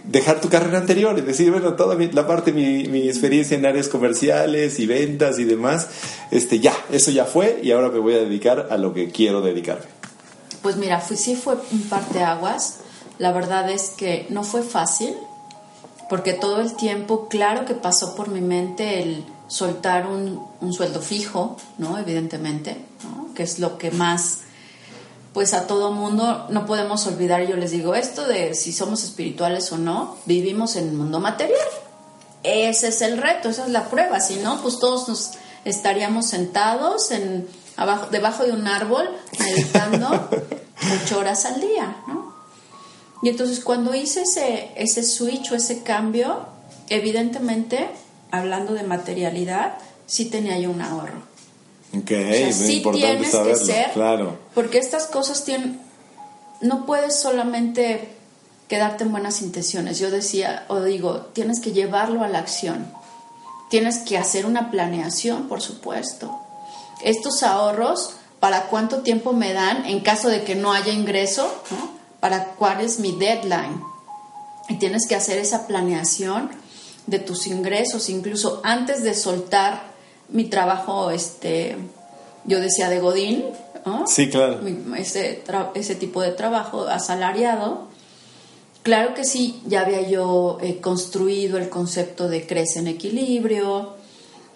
dejar 0.06 0.39
tu 0.39 0.47
carrera 0.49 0.77
anterior 0.77 1.17
y 1.17 1.21
decir, 1.21 1.51
bueno, 1.51 1.73
toda 1.73 1.95
mi- 1.95 2.10
la 2.12 2.25
parte, 2.25 2.54
mi, 2.54 2.86
mi 2.88 3.08
experiencia 3.10 3.58
en 3.58 3.65
áreas 3.65 3.89
comerciales 3.89 4.80
y 4.80 4.86
ventas 4.88 5.38
y 5.38 5.43
demás, 5.43 5.88
este, 6.32 6.60
ya, 6.60 6.73
eso 6.91 7.12
ya 7.12 7.25
fue 7.25 7.60
y 7.62 7.71
ahora 7.71 7.89
me 7.89 7.99
voy 7.99 8.13
a 8.13 8.19
dedicar 8.19 8.67
a 8.71 8.77
lo 8.77 8.93
que 8.93 9.10
quiero 9.12 9.41
dedicarme? 9.41 9.86
Pues 10.62 10.77
mira, 10.77 10.99
fui, 11.01 11.17
sí 11.17 11.36
fue 11.36 11.56
un 11.71 11.82
parteaguas. 11.89 12.77
La 13.21 13.31
verdad 13.31 13.69
es 13.69 13.91
que 13.91 14.25
no 14.31 14.43
fue 14.43 14.63
fácil, 14.63 15.15
porque 16.10 16.34
todo 16.34 16.60
el 16.60 16.73
tiempo, 16.75 17.27
claro 17.27 17.65
que 17.65 17.75
pasó 17.75 18.15
por 18.15 18.29
mi 18.29 18.41
mente 18.41 19.03
el 19.03 19.23
soltar 19.47 20.07
un, 20.07 20.43
un 20.60 20.73
sueldo 20.73 21.03
fijo, 21.03 21.55
¿no? 21.77 21.99
Evidentemente, 21.99 22.84
¿no? 23.03 23.31
Que 23.36 23.43
es 23.43 23.60
lo 23.60 23.77
que 23.77 23.91
más, 23.91 24.39
pues 25.36 25.53
a 25.53 25.67
todo 25.67 25.91
mundo 25.91 26.47
no 26.49 26.65
podemos 26.65 27.05
olvidar, 27.05 27.45
yo 27.45 27.57
les 27.57 27.69
digo 27.69 27.93
esto 27.93 28.27
de 28.27 28.55
si 28.55 28.73
somos 28.73 29.03
espirituales 29.03 29.71
o 29.71 29.77
no, 29.77 30.17
vivimos 30.25 30.75
en 30.75 30.88
el 30.88 30.93
mundo 30.95 31.19
material. 31.19 31.60
Ese 32.41 32.88
es 32.88 33.03
el 33.03 33.19
reto, 33.19 33.49
esa 33.49 33.65
es 33.65 33.71
la 33.71 33.88
prueba, 33.88 34.19
si 34.19 34.38
no, 34.38 34.63
pues 34.63 34.79
todos 34.79 35.07
nos 35.07 35.34
estaríamos 35.63 36.25
sentados 36.25 37.12
en 37.12 37.47
abajo, 37.77 38.07
debajo 38.10 38.45
de 38.45 38.53
un 38.53 38.65
árbol 38.65 39.07
meditando 39.38 40.10
ocho 41.03 41.19
horas 41.19 41.45
al 41.45 41.62
día, 41.62 41.97
¿no? 42.07 42.20
Y 43.21 43.29
entonces 43.29 43.60
cuando 43.63 43.93
hice 43.93 44.23
ese, 44.23 44.71
ese 44.75 45.03
switch 45.03 45.51
o 45.51 45.55
ese 45.55 45.84
cambio, 45.84 46.45
evidentemente, 46.89 47.88
hablando 48.31 48.73
de 48.73 48.84
materialidad, 48.84 49.77
sí 50.07 50.25
tenía 50.25 50.57
yo 50.57 50.71
un 50.71 50.81
ahorro. 50.81 51.21
Ok, 51.95 52.12
O 52.12 52.34
sea, 52.34 52.51
sí 52.53 52.77
importante 52.77 53.27
tienes 53.29 53.36
que 53.36 53.55
ser, 53.65 53.91
claro. 53.91 54.39
porque 54.55 54.77
estas 54.77 55.07
cosas 55.07 55.43
tienen, 55.43 55.79
no 56.62 56.86
puedes 56.86 57.19
solamente 57.19 58.10
quedarte 58.69 59.03
en 59.03 59.12
buenas 59.12 59.41
intenciones. 59.41 59.99
Yo 59.99 60.10
decía, 60.10 60.65
o 60.69 60.81
digo, 60.81 61.27
tienes 61.34 61.60
que 61.60 61.73
llevarlo 61.73 62.23
a 62.23 62.29
la 62.29 62.39
acción. 62.39 62.88
Tienes 63.69 63.99
que 63.99 64.17
hacer 64.17 64.45
una 64.45 64.71
planeación, 64.71 65.47
por 65.49 65.62
supuesto. 65.62 66.39
Estos 67.03 67.43
ahorros, 67.43 68.12
¿para 68.39 68.67
cuánto 68.67 68.99
tiempo 69.01 69.34
me 69.34 69.53
dan 69.53 69.86
en 69.86 69.99
caso 69.99 70.29
de 70.29 70.43
que 70.43 70.55
no 70.55 70.71
haya 70.71 70.93
ingreso? 70.93 71.51
¿no? 71.71 72.00
¿Para 72.21 72.45
cuál 72.55 72.79
es 72.79 72.99
mi 72.99 73.12
deadline? 73.17 73.84
Y 74.69 74.75
tienes 74.75 75.05
que 75.07 75.15
hacer 75.15 75.38
esa 75.39 75.67
planeación 75.67 76.49
de 77.07 77.19
tus 77.19 77.47
ingresos, 77.47 78.10
incluso 78.10 78.62
antes 78.63 79.03
de 79.03 79.13
soltar 79.15 79.91
mi 80.29 80.45
trabajo, 80.45 81.12
este, 81.12 81.75
yo 82.45 82.62
decía 82.62 82.88
de 82.89 82.99
Godín, 82.99 83.45
¿no? 83.86 84.07
Sí, 84.07 84.29
claro. 84.29 84.60
Mi- 84.60 84.97
ese, 84.97 85.95
tipo 85.95 86.21
de 86.21 86.31
trabajo 86.31 86.84
asalariado. 86.88 87.88
Claro 88.84 89.13
que 89.13 89.25
sí, 89.25 89.62
ya 89.65 89.81
había 89.81 90.01
yo 90.07 90.57
eh, 90.62 90.79
construido 90.79 91.57
el 91.57 91.69
concepto 91.69 92.29
de 92.29 92.47
crece 92.47 92.79
en 92.79 92.88
equilibrio, 92.88 93.95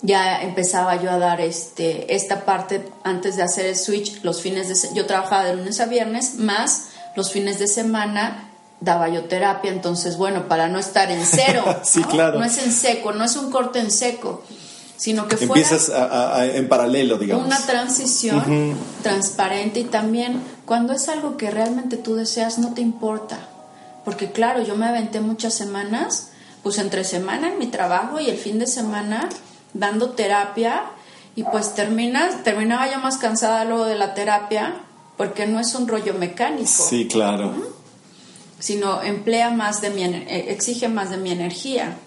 ya 0.02 0.42
empezaba 0.42 1.02
yo 1.02 1.12
a 1.12 1.18
dar 1.18 1.42
este, 1.42 2.14
esta 2.16 2.46
parte 2.46 2.86
antes 3.04 3.38
de 3.38 3.44
hacer 3.44 3.66
el 3.66 3.76
switch, 3.76 4.24
los 4.24 4.42
fines 4.42 4.68
de 4.68 4.94
yo 4.96 5.06
trabajaba 5.06 5.46
de 5.46 5.56
lunes 5.56 5.80
a 5.80 5.86
viernes, 5.86 6.36
más 6.36 6.90
los 7.16 7.32
fines 7.32 7.60
de 7.60 7.68
semana 7.68 8.50
daba 8.82 9.08
yo 9.10 9.24
terapia, 9.26 9.72
entonces 9.72 10.18
bueno, 10.18 10.48
para 10.48 10.68
no 10.68 10.80
estar 10.80 11.10
en 11.12 11.26
cero, 11.26 11.64
Sí, 11.84 12.02
¿no? 12.02 12.10
claro. 12.10 12.40
no 12.40 12.46
es 12.46 12.58
en 12.58 12.72
seco, 12.72 13.14
no 13.14 13.24
es 13.24 13.36
un 13.36 13.50
corte 13.52 13.80
en 13.80 13.90
seco, 13.90 14.44
sino 14.98 15.28
que 15.28 15.38
fuera 15.38 15.62
Empiezas 15.62 15.90
a- 15.90 16.06
a- 16.06 16.38
a- 16.40 16.46
en 16.46 16.68
paralelo, 16.68 17.18
digamos. 17.18 17.46
una 17.46 17.58
transición 17.60 18.76
transparente 19.02 19.80
y 19.82 19.84
también 19.86 20.42
cuando 20.66 20.94
es 20.94 21.08
algo 21.10 21.38
que 21.38 21.52
realmente 21.52 21.98
tú 21.98 22.16
deseas 22.16 22.58
no 22.60 22.74
te 22.74 22.82
importa. 22.82 23.38
Porque 24.04 24.32
claro, 24.32 24.62
yo 24.62 24.76
me 24.76 24.86
aventé 24.86 25.20
muchas 25.20 25.54
semanas, 25.54 26.30
pues 26.64 26.78
entre 26.78 27.04
semana 27.04 27.48
en 27.50 27.60
mi 27.60 27.68
trabajo 27.68 28.20
y 28.20 28.30
el 28.30 28.38
fin 28.38 28.60
de 28.60 28.68
semana 28.68 29.30
dando 29.74 30.12
terapia 30.12 30.84
Y 31.38 31.44
pues 31.44 31.74
terminas, 31.76 32.44
terminaba 32.46 32.90
yo 32.90 33.00
más 33.00 33.18
cansada 33.18 33.66
luego 33.66 33.84
de 33.86 33.96
la 33.96 34.14
terapia, 34.14 34.74
porque 35.18 35.48
no 35.48 35.60
es 35.60 35.74
un 35.76 35.88
rollo 35.88 36.14
mecánico. 36.14 36.68
Sí, 36.90 37.08
claro. 37.08 37.54
Sino 38.60 39.02
emplea 39.02 39.52
más 39.52 39.82
de 39.82 39.90
mi, 39.90 40.04
eh, 40.04 40.46
exige 40.50 40.88
más 40.88 41.10
de 41.10 41.18
mi 41.18 41.32
energía. 41.32 41.98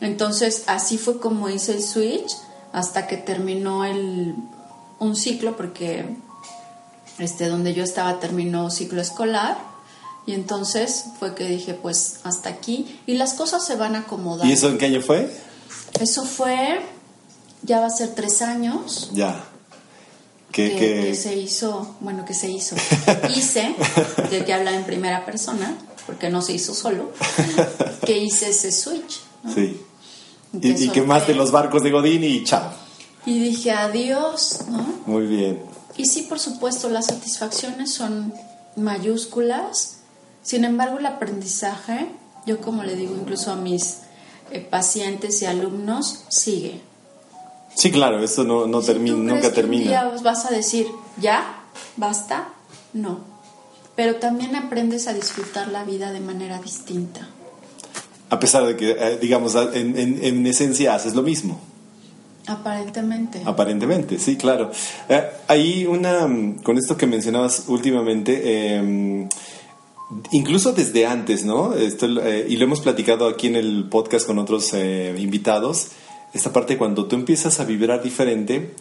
Entonces 0.00 0.64
así 0.66 0.98
fue 0.98 1.18
como 1.18 1.48
hice 1.48 1.72
el 1.72 1.82
switch 1.82 2.30
hasta 2.72 3.06
que 3.06 3.16
terminó 3.16 3.84
el, 3.84 4.34
un 4.98 5.16
ciclo, 5.16 5.56
porque 5.56 6.04
este, 7.18 7.48
donde 7.48 7.74
yo 7.74 7.84
estaba 7.84 8.18
terminó 8.20 8.70
ciclo 8.70 9.00
escolar. 9.00 9.56
Y 10.26 10.32
entonces 10.32 11.04
fue 11.18 11.34
que 11.34 11.44
dije, 11.44 11.74
pues 11.74 12.20
hasta 12.24 12.48
aquí. 12.48 12.98
Y 13.06 13.14
las 13.14 13.34
cosas 13.34 13.64
se 13.64 13.76
van 13.76 13.94
a 13.94 14.00
acomodar. 14.00 14.46
¿Y 14.46 14.52
eso 14.52 14.68
en 14.68 14.78
qué 14.78 14.86
año 14.86 15.02
fue? 15.02 15.30
Eso 16.00 16.24
fue, 16.24 16.80
ya 17.62 17.80
va 17.80 17.86
a 17.86 17.90
ser 17.90 18.14
tres 18.14 18.42
años. 18.42 19.10
Ya. 19.12 19.44
Que, 20.54 20.76
que, 20.76 21.14
se 21.16 21.34
hizo, 21.34 21.96
bueno, 21.98 22.24
que 22.24 22.32
se 22.32 22.48
hizo. 22.48 22.76
hice, 23.36 23.74
de 24.30 24.44
que 24.44 24.54
habla 24.54 24.72
en 24.72 24.84
primera 24.84 25.24
persona, 25.26 25.76
porque 26.06 26.30
no 26.30 26.42
se 26.42 26.52
hizo 26.52 26.74
solo, 26.74 27.10
que 28.06 28.18
hice 28.18 28.50
ese 28.50 28.70
switch. 28.70 29.20
Sí. 29.52 29.80
Y, 30.52 30.88
que 30.90 31.02
más 31.02 31.26
de 31.26 31.34
los 31.34 31.50
barcos 31.50 31.82
de 31.82 31.90
Godín 31.90 32.22
y 32.22 32.44
chao. 32.44 32.70
Y 33.26 33.40
dije 33.40 33.72
adiós, 33.72 34.60
¿no? 34.68 34.86
Muy 35.06 35.26
bien. 35.26 35.60
Y 35.96 36.06
sí, 36.06 36.22
por 36.22 36.38
supuesto, 36.38 36.88
las 36.88 37.06
satisfacciones 37.06 37.92
son 37.92 38.32
mayúsculas. 38.76 39.98
Sin 40.42 40.64
embargo, 40.64 40.98
el 40.98 41.06
aprendizaje, 41.06 42.06
yo 42.46 42.60
como 42.60 42.84
le 42.84 42.94
digo 42.94 43.16
incluso 43.20 43.50
a 43.50 43.56
mis 43.56 43.98
eh, 44.52 44.60
pacientes 44.60 45.42
y 45.42 45.46
alumnos, 45.46 46.24
sigue. 46.28 46.80
Sí, 47.74 47.90
claro, 47.90 48.22
esto 48.22 48.44
no, 48.44 48.66
no 48.66 48.80
termina, 48.80 49.16
nunca 49.16 49.52
termina. 49.52 49.82
Un 49.82 49.88
día 49.88 50.22
vas 50.22 50.46
a 50.46 50.50
decir, 50.50 50.86
ya, 51.20 51.64
basta, 51.96 52.48
no. 52.92 53.20
Pero 53.96 54.16
también 54.16 54.56
aprendes 54.56 55.06
a 55.06 55.12
disfrutar 55.12 55.68
la 55.68 55.84
vida 55.84 56.12
de 56.12 56.20
manera 56.20 56.60
distinta. 56.60 57.28
A 58.30 58.40
pesar 58.40 58.64
de 58.66 58.76
que, 58.76 58.90
eh, 58.92 59.18
digamos, 59.20 59.54
en, 59.54 59.96
en, 59.96 60.46
esencia 60.46 60.94
haces 60.94 61.14
lo 61.14 61.22
mismo. 61.22 61.60
Aparentemente. 62.46 63.42
Aparentemente, 63.44 64.18
sí, 64.18 64.36
claro. 64.36 64.70
Eh, 65.08 65.22
hay 65.46 65.86
una, 65.86 66.28
con 66.62 66.76
esto 66.78 66.96
que 66.96 67.06
mencionabas 67.06 67.64
últimamente, 67.68 68.74
em, 68.76 69.28
incluso 70.32 70.72
desde 70.72 71.06
antes, 71.06 71.44
¿no? 71.44 71.74
Esto, 71.74 72.06
eh, 72.06 72.46
y 72.48 72.56
lo 72.56 72.64
hemos 72.64 72.80
platicado 72.80 73.28
aquí 73.28 73.46
en 73.46 73.56
el 73.56 73.88
podcast 73.88 74.26
con 74.26 74.38
otros 74.38 74.74
invitados, 74.74 75.88
esta 76.34 76.52
parte 76.52 76.76
cuando 76.76 77.06
tú 77.06 77.16
empiezas 77.16 77.60
a 77.60 77.64
vibrar 77.64 78.02
diferente, 78.02 78.74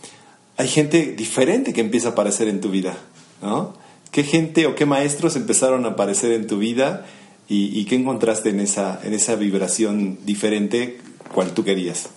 hay 0.58 0.68
gente 0.68 1.14
diferente 1.14 1.72
que 1.72 1.82
empieza 1.82 2.10
a 2.10 2.12
aparecer 2.12 2.48
en 2.48 2.60
tu 2.60 2.70
vida, 2.70 2.98
¿no? 3.42 3.74
¿Qué 4.12 4.24
gente 4.24 4.66
o 4.66 4.76
qué 4.76 4.86
maestros 4.86 5.36
empezaron 5.36 5.86
a 5.86 5.90
aparecer 5.90 6.32
en 6.32 6.48
tu 6.48 6.58
vida 6.58 7.06
y, 7.48 7.86
qué 7.86 7.96
encontraste 7.96 8.50
en 8.50 8.60
esa, 8.60 9.00
en 9.04 9.14
esa 9.14 9.36
vibración 9.36 10.20
diferente 10.26 11.00
cual 11.34 11.54
tú 11.54 11.64
querías? 11.64 12.10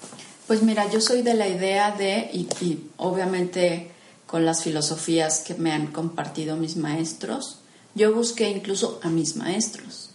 Pues 0.47 0.63
mira, 0.63 0.91
yo 0.91 1.01
soy 1.01 1.23
de 1.23 1.35
la 1.35 1.49
idea 1.49 1.91
de, 1.91 2.31
y, 2.33 2.49
y 2.65 2.87
obviamente 2.97 3.91
con 4.27 4.45
las 4.45 4.63
filosofías 4.63 5.41
que 5.41 5.55
me 5.55 5.73
han 5.73 5.89
compartido 5.89 6.57
mis 6.57 6.77
maestros, 6.77 7.61
yo 7.95 8.15
busqué 8.15 8.51
incluso 8.51 9.01
a 9.03 9.09
mis 9.09 9.37
maestros, 9.37 10.11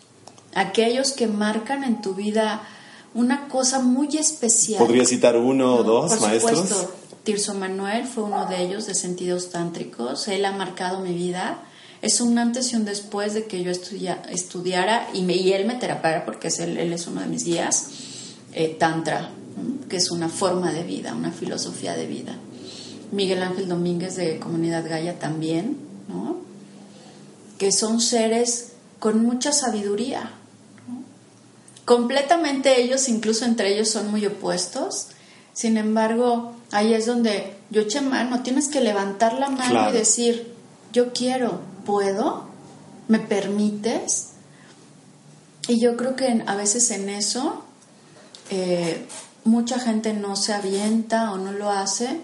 aquellos 0.54 1.12
que 1.14 1.28
marcan 1.28 1.84
en 1.84 2.02
tu 2.02 2.14
vida 2.14 2.62
una 3.14 3.48
cosa 3.48 3.80
muy 3.80 4.16
especial. 4.18 4.80
¿Podría 4.80 5.06
citar 5.06 5.38
uno 5.38 5.76
o 5.76 5.84
dos 5.84 6.12
Por 6.12 6.22
maestros? 6.22 6.60
Supuesto, 6.60 6.94
Tirso 7.24 7.54
Manuel 7.54 8.06
fue 8.08 8.24
uno 8.24 8.48
de 8.48 8.62
ellos 8.62 8.88
de 8.88 8.96
sentidos 8.96 9.50
tántricos. 9.50 10.28
Él 10.28 10.46
ha 10.46 10.52
marcado 10.52 11.00
mi 11.00 11.14
vida. 11.14 11.60
Es 12.02 12.20
un 12.20 12.38
antes 12.40 12.74
y 12.74 12.76
un 12.78 12.86
después 12.86 13.34
de 13.34 13.46
que 13.46 13.64
yo 13.64 13.70
estudia, 13.70 14.24
estudiara 14.30 15.08
y, 15.14 15.22
me, 15.22 15.36
y 15.36 15.54
él 15.54 15.66
me 15.68 15.76
terapiara, 15.76 16.26
porque 16.26 16.48
es 16.48 16.60
él, 16.60 16.78
es 16.78 17.06
uno 17.06 17.22
de 17.22 17.28
mis 17.28 17.46
guías, 17.46 17.90
eh, 18.54 18.76
Tantra, 18.80 19.30
que 19.88 19.98
es 19.98 20.10
una 20.10 20.28
forma 20.28 20.72
de 20.72 20.84
vida, 20.84 21.14
una 21.14 21.32
filosofía 21.32 21.96
de 21.96 22.08
vida. 22.08 22.36
Miguel 23.12 23.44
Ángel 23.44 23.68
Domínguez 23.68 24.16
de 24.16 24.40
Comunidad 24.40 24.88
Gaya 24.90 25.20
también, 25.20 25.78
¿no? 26.08 26.38
que 27.62 27.72
son 27.72 28.02
seres 28.02 28.72
con 28.98 29.24
mucha 29.24 29.52
sabiduría, 29.52 30.32
completamente 31.92 32.82
ellos, 32.82 33.10
incluso 33.10 33.44
entre 33.44 33.74
ellos, 33.74 33.90
son 33.90 34.12
muy 34.12 34.26
opuestos. 34.26 35.08
Sin 35.52 35.76
embargo, 35.76 36.54
ahí 36.72 36.94
es 36.94 37.06
donde 37.06 37.58
yo 37.70 37.82
eché 37.82 38.00
mano, 38.00 38.44
tienes 38.44 38.70
que 38.70 38.80
levantar 38.80 39.34
la 39.34 39.50
mano 39.50 39.90
y 39.90 39.92
decir, 39.92 40.54
yo 40.94 41.12
quiero, 41.12 41.60
¿puedo? 41.86 42.46
¿Me 43.10 43.20
permites? 43.20 44.30
Y 45.68 45.82
yo 45.82 45.98
creo 45.98 46.16
que 46.16 46.42
a 46.48 46.56
veces 46.56 46.92
en 46.92 47.10
eso 47.10 47.62
eh, 48.50 49.06
mucha 49.44 49.78
gente 49.78 50.14
no 50.14 50.38
se 50.38 50.54
avienta 50.54 51.34
o 51.34 51.38
no 51.40 51.52
lo 51.52 51.72
hace 51.72 52.22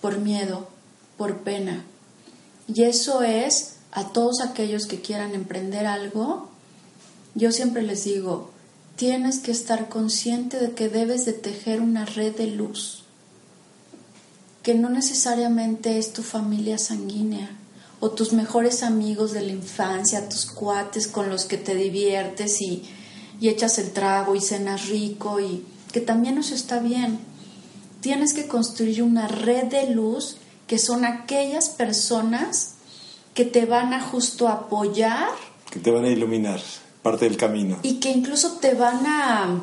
por 0.00 0.18
miedo, 0.18 0.68
por 1.16 1.38
pena. 1.38 1.84
Y 2.72 2.84
eso 2.84 3.22
es 3.22 3.78
a 3.90 4.12
todos 4.12 4.40
aquellos 4.42 4.86
que 4.86 5.00
quieran 5.00 5.34
emprender 5.34 5.86
algo, 5.86 6.50
yo 7.34 7.50
siempre 7.50 7.82
les 7.82 8.04
digo, 8.04 8.52
tienes 8.98 9.38
que 9.38 9.52
estar 9.52 9.88
consciente 9.88 10.58
de 10.58 10.72
que 10.72 10.88
debes 10.88 11.24
de 11.24 11.32
tejer 11.32 11.80
una 11.80 12.04
red 12.04 12.34
de 12.34 12.48
luz, 12.48 13.04
que 14.64 14.74
no 14.74 14.90
necesariamente 14.90 15.98
es 15.98 16.12
tu 16.12 16.24
familia 16.24 16.78
sanguínea 16.78 17.48
o 18.00 18.10
tus 18.10 18.32
mejores 18.32 18.82
amigos 18.82 19.32
de 19.32 19.42
la 19.42 19.52
infancia, 19.52 20.28
tus 20.28 20.46
cuates 20.46 21.06
con 21.06 21.30
los 21.30 21.44
que 21.44 21.56
te 21.56 21.76
diviertes 21.76 22.60
y, 22.60 22.82
y 23.40 23.48
echas 23.48 23.78
el 23.78 23.92
trago 23.92 24.34
y 24.34 24.40
cenas 24.40 24.88
rico 24.88 25.38
y 25.38 25.64
que 25.92 26.00
también 26.00 26.34
nos 26.34 26.50
está 26.50 26.80
bien. 26.80 27.20
Tienes 28.00 28.32
que 28.32 28.48
construir 28.48 29.04
una 29.04 29.28
red 29.28 29.66
de 29.66 29.90
luz 29.94 30.38
que 30.66 30.78
son 30.78 31.04
aquellas 31.04 31.68
personas 31.68 32.74
que 33.32 33.44
te 33.44 33.64
van 33.64 33.94
a 33.94 34.00
justo 34.00 34.48
apoyar. 34.48 35.30
Que 35.70 35.78
te 35.78 35.92
van 35.92 36.04
a 36.04 36.08
iluminar 36.08 36.60
parte 37.02 37.28
del 37.28 37.36
camino. 37.36 37.78
Y 37.82 38.00
que 38.00 38.10
incluso 38.10 38.58
te 38.58 38.74
van 38.74 39.06
a, 39.06 39.60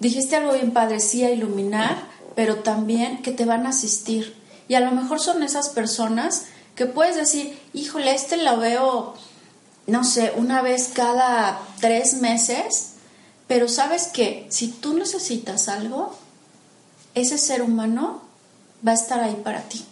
dijiste 0.00 0.36
algo 0.36 0.52
bien 0.52 0.72
padre, 0.72 0.98
iluminar, 1.32 2.06
pero 2.34 2.56
también 2.56 3.22
que 3.22 3.32
te 3.32 3.44
van 3.44 3.66
a 3.66 3.70
asistir. 3.70 4.36
Y 4.68 4.74
a 4.74 4.80
lo 4.80 4.90
mejor 4.92 5.20
son 5.20 5.42
esas 5.42 5.70
personas 5.70 6.44
que 6.74 6.86
puedes 6.86 7.16
decir, 7.16 7.58
híjole, 7.72 8.14
este 8.14 8.36
lo 8.36 8.58
veo, 8.58 9.14
no 9.86 10.04
sé, 10.04 10.32
una 10.36 10.62
vez 10.62 10.90
cada 10.94 11.60
tres 11.80 12.20
meses, 12.20 12.92
pero 13.48 13.68
sabes 13.68 14.06
que 14.08 14.46
si 14.50 14.68
tú 14.68 14.94
necesitas 14.94 15.68
algo, 15.68 16.14
ese 17.14 17.38
ser 17.38 17.62
humano 17.62 18.22
va 18.86 18.92
a 18.92 18.94
estar 18.94 19.20
ahí 19.20 19.40
para 19.42 19.62
ti. 19.62 19.84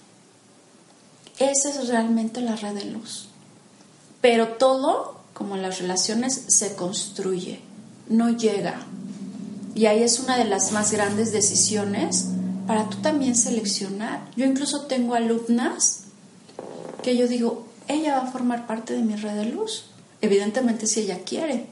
Esa 1.39 1.71
es 1.71 1.89
realmente 1.89 2.41
la 2.41 2.57
red 2.57 2.75
de 2.75 2.85
luz. 2.85 3.29
Pero 4.21 4.49
todo 4.55 5.16
como 5.37 5.57
las 5.59 5.81
relaciones, 5.81 6.45
se 6.49 6.75
construye, 6.77 7.61
no 8.09 8.31
llega. 8.31 8.81
Y 9.75 9.85
ahí 9.85 10.03
es 10.03 10.19
una 10.19 10.39
de 10.39 10.47
las 10.47 10.73
más 10.73 10.93
grandes 10.93 11.31
decisiones 11.31 12.29
para 12.67 12.89
tú 12.89 12.97
también 13.03 13.37
seleccionar. 13.37 14.31
Yo 14.35 14.47
incluso 14.47 14.87
tengo 14.87 15.15
alumnas 15.15 16.05
que 17.03 17.19
yo 17.19 17.29
digo, 17.29 17.67
ella 17.87 18.17
va 18.17 18.29
a 18.29 18.33
formar 18.33 18.67
parte 18.67 18.95
de 18.95 19.03
mi 19.03 19.15
red 19.15 19.35
de 19.35 19.45
luz. 19.45 19.85
Evidentemente 20.23 20.87
si 20.87 21.01
ella 21.01 21.19
quiere. 21.25 21.67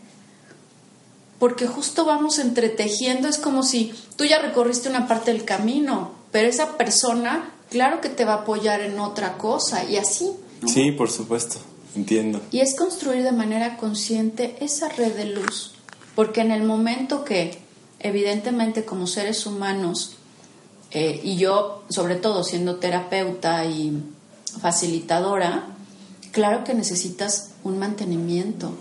Porque 1.39 1.67
justo 1.67 2.05
vamos 2.05 2.39
entretejiendo, 2.39 3.29
es 3.29 3.39
como 3.39 3.63
si 3.63 3.95
tú 4.17 4.27
ya 4.27 4.41
recorriste 4.41 4.91
una 4.91 5.09
parte 5.09 5.33
del 5.33 5.47
camino, 5.47 6.13
pero 6.33 6.49
esa 6.49 6.77
persona, 6.77 7.51
claro 7.71 8.03
que 8.03 8.11
te 8.11 8.27
va 8.27 8.35
a 8.35 8.43
apoyar 8.43 8.83
en 8.83 9.01
otra 9.01 9.39
cosa 9.39 9.85
y 9.85 9.97
así. 9.97 10.33
Sí, 10.67 10.93
por 10.93 11.11
supuesto. 11.11 11.61
Entiendo. 11.95 12.41
Y 12.51 12.61
es 12.61 12.75
construir 12.77 13.23
de 13.23 13.33
manera 13.33 13.77
consciente 13.77 14.57
esa 14.61 14.89
red 14.89 15.15
de 15.15 15.27
luz, 15.27 15.73
porque 16.15 16.41
en 16.41 16.51
el 16.51 16.65
momento 16.65 17.25
que, 17.25 17.59
evidentemente, 18.01 18.85
como 18.85 19.07
seres 19.07 19.47
humanos, 19.47 20.17
eh, 20.91 21.21
y 21.23 21.37
yo, 21.37 21.83
sobre 21.89 22.17
todo 22.17 22.45
siendo 22.45 22.77
terapeuta 22.77 23.65
y 23.65 24.03
facilitadora, 24.61 25.67
claro 26.33 26.65
que 26.65 26.75
necesitas 26.75 27.51
un 27.65 27.79
mantenimiento. 27.79 28.73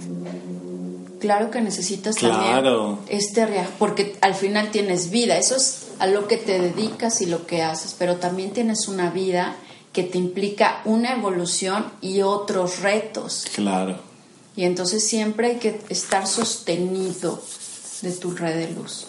Claro 1.20 1.52
que 1.52 1.62
necesitas 1.62 2.18
claro. 2.18 3.00
también 3.00 3.20
este 3.20 3.48
porque 3.80 4.18
al 4.20 4.36
final 4.36 4.72
tienes 4.72 5.10
vida, 5.10 5.38
eso 5.38 5.56
es 5.56 5.88
a 6.00 6.08
lo 6.08 6.28
que 6.28 6.36
te 6.36 6.60
dedicas 6.60 7.22
y 7.22 7.28
lo 7.28 7.48
que 7.48 7.64
haces, 7.64 7.96
pero 7.98 8.18
también 8.18 8.52
tienes 8.52 8.90
una 8.90 9.10
vida 9.10 9.56
que 9.94 10.04
te 10.04 10.18
implica 10.18 10.82
una 10.86 11.14
evolución 11.14 11.86
y 12.02 12.24
otros 12.24 12.82
retos. 12.82 13.46
Claro. 13.56 13.98
Y 14.56 14.66
entonces 14.66 15.08
siempre 15.08 15.48
hay 15.48 15.56
que 15.58 15.80
estar 15.90 16.28
sostenido 16.28 17.42
de 18.02 18.12
tu 18.12 18.32
red 18.32 18.56
de 18.56 18.74
luz. 18.74 19.08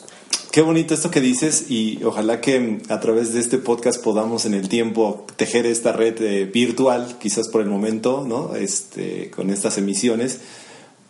qué 0.52 0.60
bonito 0.60 0.94
esto 0.94 1.10
que 1.10 1.20
dices 1.20 1.68
y 1.68 2.04
ojalá 2.04 2.40
que 2.40 2.78
a 2.88 3.00
través 3.00 3.34
de 3.34 3.40
este 3.40 3.58
podcast 3.58 4.00
podamos 4.00 4.44
en 4.44 4.54
el 4.54 4.68
tiempo 4.68 5.26
tejer 5.34 5.66
esta 5.66 5.90
red 5.92 6.20
eh, 6.22 6.44
virtual, 6.44 7.16
quizás 7.18 7.48
por 7.48 7.60
el 7.60 7.68
momento, 7.68 8.24
¿no? 8.26 8.54
Este, 8.54 9.30
con 9.30 9.50
estas 9.50 9.78
emisiones. 9.78 10.38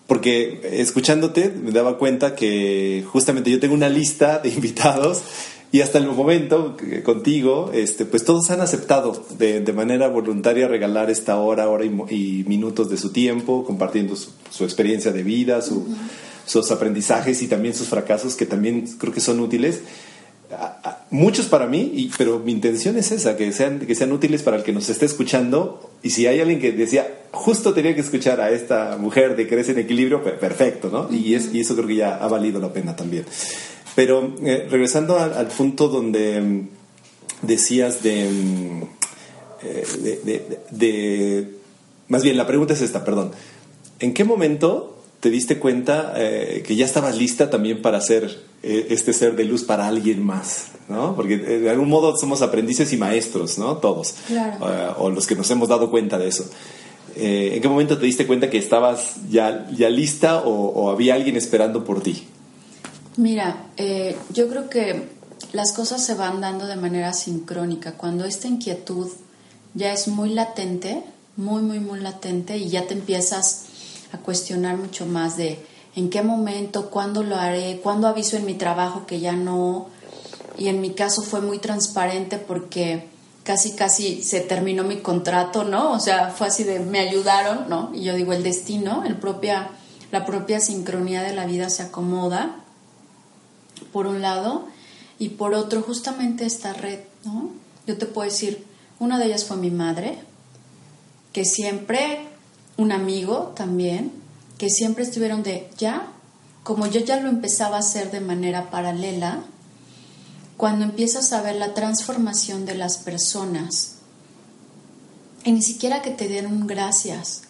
Porque 0.06 0.60
escuchándote 0.80 1.50
me 1.50 1.72
daba 1.72 1.98
cuenta 1.98 2.34
que 2.34 3.04
justamente 3.06 3.50
yo 3.50 3.60
tengo 3.60 3.74
una 3.74 3.88
lista 3.88 4.38
de 4.38 4.48
invitados 4.56 5.22
y 5.74 5.80
hasta 5.80 5.98
el 5.98 6.06
momento 6.06 6.76
contigo, 7.02 7.72
este, 7.74 8.04
pues 8.04 8.24
todos 8.24 8.48
han 8.52 8.60
aceptado 8.60 9.26
de, 9.36 9.60
manera 9.72 10.06
voluntaria 10.06 10.68
regalar 10.68 11.10
esta 11.10 11.36
hora, 11.38 11.68
hora 11.68 11.84
y, 11.84 12.44
minutos 12.46 12.88
de 12.90 12.96
su 12.96 13.10
tiempo, 13.10 13.64
compartiendo 13.64 14.14
su, 14.14 14.62
experiencia 14.62 15.10
de 15.10 15.24
vida, 15.24 15.60
sus 15.62 16.70
aprendizajes 16.70 17.42
y 17.42 17.48
también 17.48 17.74
sus 17.74 17.88
fracasos, 17.88 18.36
que 18.36 18.46
también 18.46 18.86
creo 18.98 19.12
que 19.12 19.20
son 19.20 19.40
útiles. 19.40 19.80
Muchos 21.10 21.46
para 21.46 21.66
mí, 21.66 22.08
pero 22.16 22.38
mi 22.38 22.52
intención 22.52 22.96
es 22.96 23.10
esa, 23.10 23.36
que 23.36 23.52
sean, 23.52 23.80
que 23.80 23.96
sean 23.96 24.12
útiles 24.12 24.44
para 24.44 24.58
el 24.58 24.62
que 24.62 24.72
nos 24.72 24.88
esté 24.88 25.06
escuchando. 25.06 25.90
Y 26.04 26.10
si 26.10 26.28
hay 26.28 26.38
alguien 26.38 26.60
que 26.60 26.70
decía, 26.70 27.24
justo 27.32 27.74
tenía 27.74 27.96
que 27.96 28.00
escuchar 28.00 28.40
a 28.40 28.52
esta 28.52 28.96
mujer 28.96 29.34
de 29.34 29.48
Crece 29.48 29.72
en 29.72 29.80
Equilibrio, 29.80 30.22
perfecto, 30.22 30.88
¿no? 30.88 31.12
y, 31.12 31.34
es, 31.34 31.52
y 31.52 31.58
eso 31.58 31.74
creo 31.74 31.88
que 31.88 31.96
ya 31.96 32.14
ha 32.14 32.28
valido 32.28 32.60
la 32.60 32.72
pena 32.72 32.94
también. 32.94 33.24
Pero 33.94 34.34
eh, 34.42 34.66
regresando 34.70 35.18
al, 35.18 35.46
punto 35.48 35.88
donde 35.88 36.40
mm, 36.40 36.68
decías 37.42 37.98
mm, 38.02 38.82
eh, 39.62 40.60
de, 40.70 41.48
Más 42.08 42.22
bien, 42.22 42.36
la 42.36 42.46
pregunta 42.46 42.74
es 42.74 42.82
esta, 42.82 43.04
perdón. 43.04 43.30
¿En 44.00 44.12
qué 44.12 44.24
momento 44.24 44.98
te 45.20 45.30
diste 45.30 45.58
cuenta 45.58 46.12
eh, 46.16 46.62
que 46.66 46.76
ya 46.76 46.84
estabas 46.84 47.16
lista 47.16 47.48
también 47.50 47.80
para 47.80 48.00
ser 48.00 48.54
este 48.62 49.12
ser 49.12 49.36
de 49.36 49.44
luz 49.44 49.62
para 49.62 49.86
alguien 49.86 50.22
más? 50.22 50.68
¿no? 50.88 51.14
Porque 51.14 51.38
de 51.38 51.70
algún 51.70 51.88
modo 51.88 52.16
somos 52.16 52.42
aprendices 52.42 52.92
y 52.92 52.96
maestros, 52.96 53.58
¿no? 53.58 53.76
Todos. 53.76 54.16
Claro. 54.26 54.96
o 54.98 55.10
los 55.10 55.26
que 55.26 55.34
nos 55.34 55.50
hemos 55.50 55.68
dado 55.68 55.90
cuenta 55.90 56.18
de 56.18 56.28
eso. 56.28 56.44
¿En 57.16 57.62
qué 57.62 57.68
momento 57.68 57.96
te 57.96 58.06
diste 58.06 58.26
cuenta 58.26 58.50
que 58.50 58.58
estabas 58.58 59.14
ya, 59.30 59.70
ya 59.70 59.88
lista 59.88 60.42
o 60.44 60.90
había 60.90 61.14
alguien 61.14 61.36
esperando 61.36 61.84
por 61.84 62.02
ti? 62.02 62.26
Mira, 63.16 63.68
eh, 63.76 64.16
yo 64.30 64.48
creo 64.48 64.68
que 64.68 65.08
las 65.52 65.72
cosas 65.72 66.04
se 66.04 66.14
van 66.14 66.40
dando 66.40 66.66
de 66.66 66.74
manera 66.74 67.12
sincrónica. 67.12 67.92
Cuando 67.92 68.24
esta 68.24 68.48
inquietud 68.48 69.08
ya 69.74 69.92
es 69.92 70.08
muy 70.08 70.30
latente, 70.30 71.04
muy, 71.36 71.62
muy, 71.62 71.78
muy 71.78 72.00
latente, 72.00 72.56
y 72.56 72.70
ya 72.70 72.88
te 72.88 72.94
empiezas 72.94 73.66
a 74.12 74.18
cuestionar 74.18 74.76
mucho 74.76 75.06
más 75.06 75.36
de 75.36 75.64
en 75.94 76.10
qué 76.10 76.22
momento, 76.22 76.90
cuándo 76.90 77.22
lo 77.22 77.36
haré, 77.36 77.80
cuándo 77.84 78.08
aviso 78.08 78.36
en 78.36 78.46
mi 78.46 78.54
trabajo 78.54 79.06
que 79.06 79.20
ya 79.20 79.34
no. 79.34 79.86
Y 80.58 80.66
en 80.66 80.80
mi 80.80 80.90
caso 80.90 81.22
fue 81.22 81.40
muy 81.40 81.58
transparente 81.58 82.38
porque 82.38 83.06
casi, 83.44 83.76
casi 83.76 84.24
se 84.24 84.40
terminó 84.40 84.82
mi 84.82 84.96
contrato, 84.96 85.62
¿no? 85.62 85.92
O 85.92 86.00
sea, 86.00 86.30
fue 86.30 86.48
así 86.48 86.64
de 86.64 86.80
me 86.80 86.98
ayudaron, 86.98 87.68
¿no? 87.68 87.92
Y 87.94 88.02
yo 88.02 88.14
digo, 88.14 88.32
el 88.32 88.42
destino, 88.42 89.04
el 89.04 89.16
propia, 89.16 89.70
la 90.10 90.26
propia 90.26 90.58
sincronía 90.58 91.22
de 91.22 91.32
la 91.32 91.46
vida 91.46 91.70
se 91.70 91.84
acomoda 91.84 92.63
por 93.94 94.08
un 94.08 94.20
lado, 94.20 94.66
y 95.20 95.28
por 95.30 95.54
otro 95.54 95.80
justamente 95.80 96.44
esta 96.44 96.72
red, 96.72 96.98
¿no? 97.24 97.52
Yo 97.86 97.96
te 97.96 98.06
puedo 98.06 98.28
decir, 98.28 98.66
una 98.98 99.20
de 99.20 99.26
ellas 99.26 99.44
fue 99.44 99.56
mi 99.56 99.70
madre, 99.70 100.18
que 101.32 101.44
siempre, 101.44 102.26
un 102.76 102.90
amigo 102.90 103.52
también, 103.54 104.10
que 104.58 104.68
siempre 104.68 105.04
estuvieron 105.04 105.44
de, 105.44 105.70
ya, 105.78 106.08
como 106.64 106.88
yo 106.88 107.00
ya 107.02 107.20
lo 107.20 107.28
empezaba 107.28 107.76
a 107.76 107.80
hacer 107.80 108.10
de 108.10 108.20
manera 108.20 108.68
paralela, 108.72 109.44
cuando 110.56 110.84
empiezas 110.84 111.32
a 111.32 111.42
ver 111.42 111.54
la 111.54 111.72
transformación 111.72 112.66
de 112.66 112.74
las 112.74 112.98
personas, 112.98 113.98
y 115.44 115.52
ni 115.52 115.62
siquiera 115.62 116.02
que 116.02 116.10
te 116.10 116.26
dieron 116.26 116.66
gracias, 116.66 117.42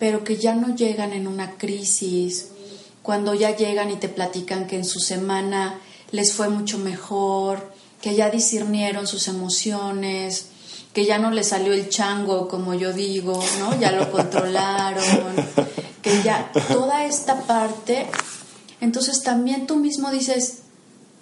pero 0.00 0.24
que 0.24 0.36
ya 0.36 0.56
no 0.56 0.74
llegan 0.74 1.12
en 1.12 1.28
una 1.28 1.52
crisis 1.52 2.48
cuando 3.06 3.34
ya 3.34 3.54
llegan 3.54 3.88
y 3.92 3.94
te 3.94 4.08
platican 4.08 4.66
que 4.66 4.74
en 4.74 4.84
su 4.84 4.98
semana 4.98 5.78
les 6.10 6.32
fue 6.32 6.48
mucho 6.48 6.76
mejor, 6.76 7.70
que 8.02 8.16
ya 8.16 8.30
discernieron 8.30 9.06
sus 9.06 9.28
emociones, 9.28 10.48
que 10.92 11.04
ya 11.04 11.16
no 11.16 11.30
les 11.30 11.50
salió 11.50 11.72
el 11.72 11.88
chango, 11.88 12.48
como 12.48 12.74
yo 12.74 12.92
digo, 12.92 13.40
¿no? 13.60 13.78
Ya 13.78 13.92
lo 13.92 14.10
controlaron, 14.10 15.04
que 16.02 16.20
ya 16.24 16.50
toda 16.66 17.04
esta 17.04 17.42
parte, 17.42 18.08
entonces 18.80 19.22
también 19.22 19.68
tú 19.68 19.76
mismo 19.76 20.10
dices, 20.10 20.62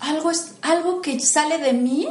algo 0.00 0.30
es 0.30 0.52
algo 0.62 1.02
que 1.02 1.20
sale 1.20 1.58
de 1.58 1.74
mí 1.74 2.08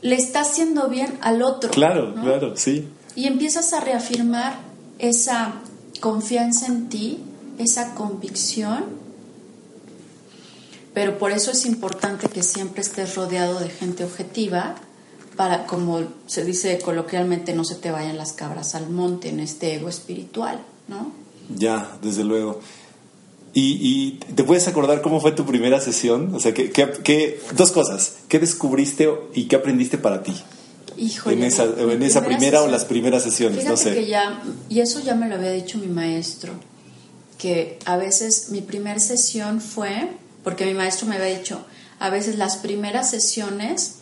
le 0.00 0.14
está 0.14 0.42
haciendo 0.42 0.88
bien 0.88 1.18
al 1.22 1.42
otro. 1.42 1.72
Claro, 1.72 2.14
claro, 2.14 2.56
sí. 2.56 2.88
Y 3.16 3.26
empiezas 3.26 3.72
a 3.72 3.80
reafirmar 3.80 4.60
esa 5.00 5.54
confianza 6.00 6.66
en 6.66 6.88
ti 6.88 7.24
esa 7.62 7.94
convicción, 7.94 8.84
pero 10.94 11.18
por 11.18 11.30
eso 11.30 11.50
es 11.50 11.66
importante 11.66 12.28
que 12.28 12.42
siempre 12.42 12.82
estés 12.82 13.14
rodeado 13.14 13.60
de 13.60 13.68
gente 13.68 14.04
objetiva 14.04 14.76
para, 15.36 15.66
como 15.66 16.02
se 16.26 16.44
dice 16.44 16.78
coloquialmente, 16.78 17.54
no 17.54 17.64
se 17.64 17.76
te 17.76 17.90
vayan 17.90 18.16
las 18.16 18.32
cabras 18.32 18.74
al 18.74 18.90
monte 18.90 19.28
en 19.28 19.40
este 19.40 19.74
ego 19.74 19.88
espiritual, 19.88 20.60
¿no? 20.88 21.12
Ya, 21.54 21.96
desde 22.02 22.24
luego. 22.24 22.60
¿Y, 23.52 24.12
te 24.34 24.44
puedes 24.44 24.68
acordar 24.68 25.02
cómo 25.02 25.20
fue 25.20 25.32
tu 25.32 25.44
primera 25.44 25.80
sesión? 25.80 26.34
O 26.34 26.40
sea, 26.40 26.54
¿qué, 26.54 27.40
dos 27.56 27.72
cosas. 27.72 28.18
¿Qué 28.28 28.38
descubriste 28.38 29.08
y 29.34 29.44
qué 29.44 29.56
aprendiste 29.56 29.98
para 29.98 30.22
ti? 30.22 30.34
Híjole, 30.96 31.36
en 31.36 31.44
esa, 31.44 31.64
en 31.64 32.02
esa 32.02 32.24
primera 32.24 32.62
o 32.62 32.68
las 32.68 32.84
primeras 32.84 33.22
sesiones, 33.22 33.64
no 33.64 33.76
sé. 33.76 33.94
Que 33.94 34.06
ya, 34.06 34.42
y 34.68 34.80
eso 34.80 35.00
ya 35.00 35.14
me 35.14 35.28
lo 35.28 35.36
había 35.36 35.50
dicho 35.50 35.78
mi 35.78 35.88
maestro 35.88 36.52
que 37.40 37.78
a 37.86 37.96
veces 37.96 38.50
mi 38.50 38.60
primera 38.60 39.00
sesión 39.00 39.62
fue, 39.62 40.10
porque 40.44 40.66
mi 40.66 40.74
maestro 40.74 41.06
me 41.06 41.16
había 41.16 41.38
dicho, 41.38 41.64
a 41.98 42.10
veces 42.10 42.36
las 42.36 42.56
primeras 42.56 43.10
sesiones, 43.10 43.94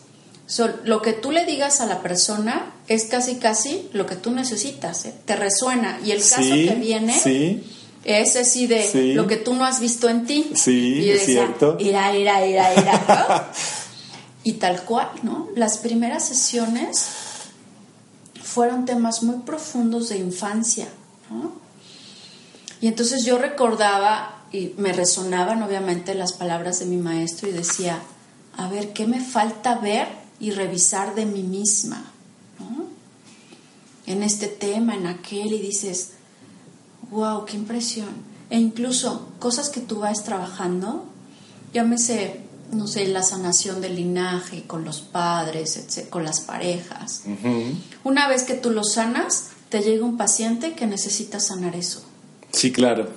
son, 0.45 0.75
lo 0.83 1.01
que 1.01 1.13
tú 1.13 1.31
le 1.31 1.45
digas 1.45 1.79
a 1.79 1.85
la 1.85 2.01
persona 2.01 2.73
es 2.89 3.05
casi 3.05 3.35
casi 3.35 3.87
lo 3.93 4.05
que 4.05 4.17
tú 4.17 4.31
necesitas, 4.31 5.05
¿eh? 5.05 5.13
te 5.23 5.37
resuena. 5.37 5.99
Y 6.03 6.11
el 6.11 6.19
caso 6.19 6.41
que 6.41 6.75
viene 6.75 7.61
es 8.03 8.35
así 8.35 8.67
de 8.67 9.13
lo 9.15 9.25
que 9.25 9.37
tú 9.37 9.53
no 9.53 9.63
has 9.63 9.79
visto 9.79 10.09
en 10.09 10.25
ti. 10.25 10.51
Sí, 10.55 10.95
y 10.95 11.09
es 11.09 11.25
cierto. 11.25 11.77
Ira, 11.79 12.13
ira, 12.13 12.45
ira, 12.45 12.73
ira, 12.73 13.53
y 14.43 14.53
tal 14.53 14.83
cual, 14.83 15.11
¿no? 15.23 15.47
Las 15.55 15.77
primeras 15.77 16.27
sesiones 16.27 17.05
fueron 18.43 18.83
temas 18.83 19.23
muy 19.23 19.37
profundos 19.45 20.09
de 20.09 20.17
infancia, 20.17 20.89
¿no? 21.29 21.68
Y 22.81 22.87
entonces 22.87 23.25
yo 23.25 23.37
recordaba 23.37 24.43
y 24.51 24.73
me 24.77 24.93
resonaban 24.93 25.61
obviamente 25.63 26.15
las 26.15 26.33
palabras 26.33 26.79
de 26.79 26.85
mi 26.85 26.97
maestro 26.97 27.49
y 27.49 27.51
decía, 27.51 28.01
a 28.57 28.67
ver, 28.67 28.93
¿qué 28.93 29.05
me 29.05 29.21
falta 29.21 29.75
ver 29.75 30.07
y 30.39 30.51
revisar 30.51 31.15
de 31.15 31.25
mí 31.25 31.43
misma? 31.43 32.11
En 34.05 34.23
este 34.23 34.47
tema, 34.47 34.95
en 34.95 35.05
aquel, 35.05 35.53
y 35.53 35.59
dices, 35.59 36.13
wow, 37.11 37.45
qué 37.45 37.57
impresión. 37.57 38.09
E 38.49 38.57
incluso 38.57 39.29
cosas 39.37 39.69
que 39.69 39.81
tú 39.81 39.99
vas 39.99 40.23
trabajando, 40.23 41.05
llámese, 41.73 42.39
no 42.71 42.87
sé, 42.87 43.07
la 43.07 43.21
sanación 43.21 43.81
del 43.81 43.95
linaje 43.97 44.63
con 44.65 44.83
los 44.83 45.01
padres, 45.01 45.87
con 46.09 46.23
las 46.23 46.41
parejas. 46.41 47.23
Una 48.03 48.27
vez 48.27 48.43
que 48.43 48.55
tú 48.55 48.71
lo 48.71 48.83
sanas, 48.83 49.49
te 49.69 49.81
llega 49.81 50.03
un 50.03 50.17
paciente 50.17 50.73
que 50.73 50.87
necesita 50.87 51.39
sanar 51.39 51.75
eso. 51.75 52.08
Sí, 52.51 52.71
claro. 52.71 53.07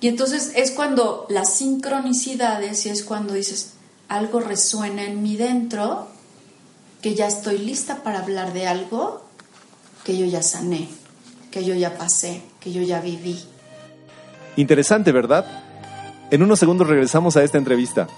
Y 0.00 0.08
entonces 0.08 0.52
es 0.54 0.70
cuando 0.70 1.26
las 1.28 1.54
sincronicidades 1.54 2.86
y 2.86 2.90
es 2.90 3.02
cuando 3.02 3.34
dices, 3.34 3.74
algo 4.08 4.40
resuena 4.40 5.04
en 5.04 5.22
mí 5.22 5.36
dentro, 5.36 6.08
que 7.02 7.14
ya 7.14 7.26
estoy 7.26 7.58
lista 7.58 8.02
para 8.02 8.20
hablar 8.20 8.52
de 8.52 8.66
algo 8.66 9.22
que 10.04 10.16
yo 10.16 10.24
ya 10.26 10.42
sané, 10.42 10.88
que 11.50 11.64
yo 11.64 11.74
ya 11.74 11.98
pasé, 11.98 12.42
que 12.60 12.72
yo 12.72 12.82
ya 12.82 13.00
viví. 13.00 13.38
Interesante, 14.56 15.12
¿verdad? 15.12 15.46
En 16.30 16.42
unos 16.42 16.58
segundos 16.58 16.88
regresamos 16.88 17.36
a 17.36 17.44
esta 17.44 17.58
entrevista. 17.58 18.08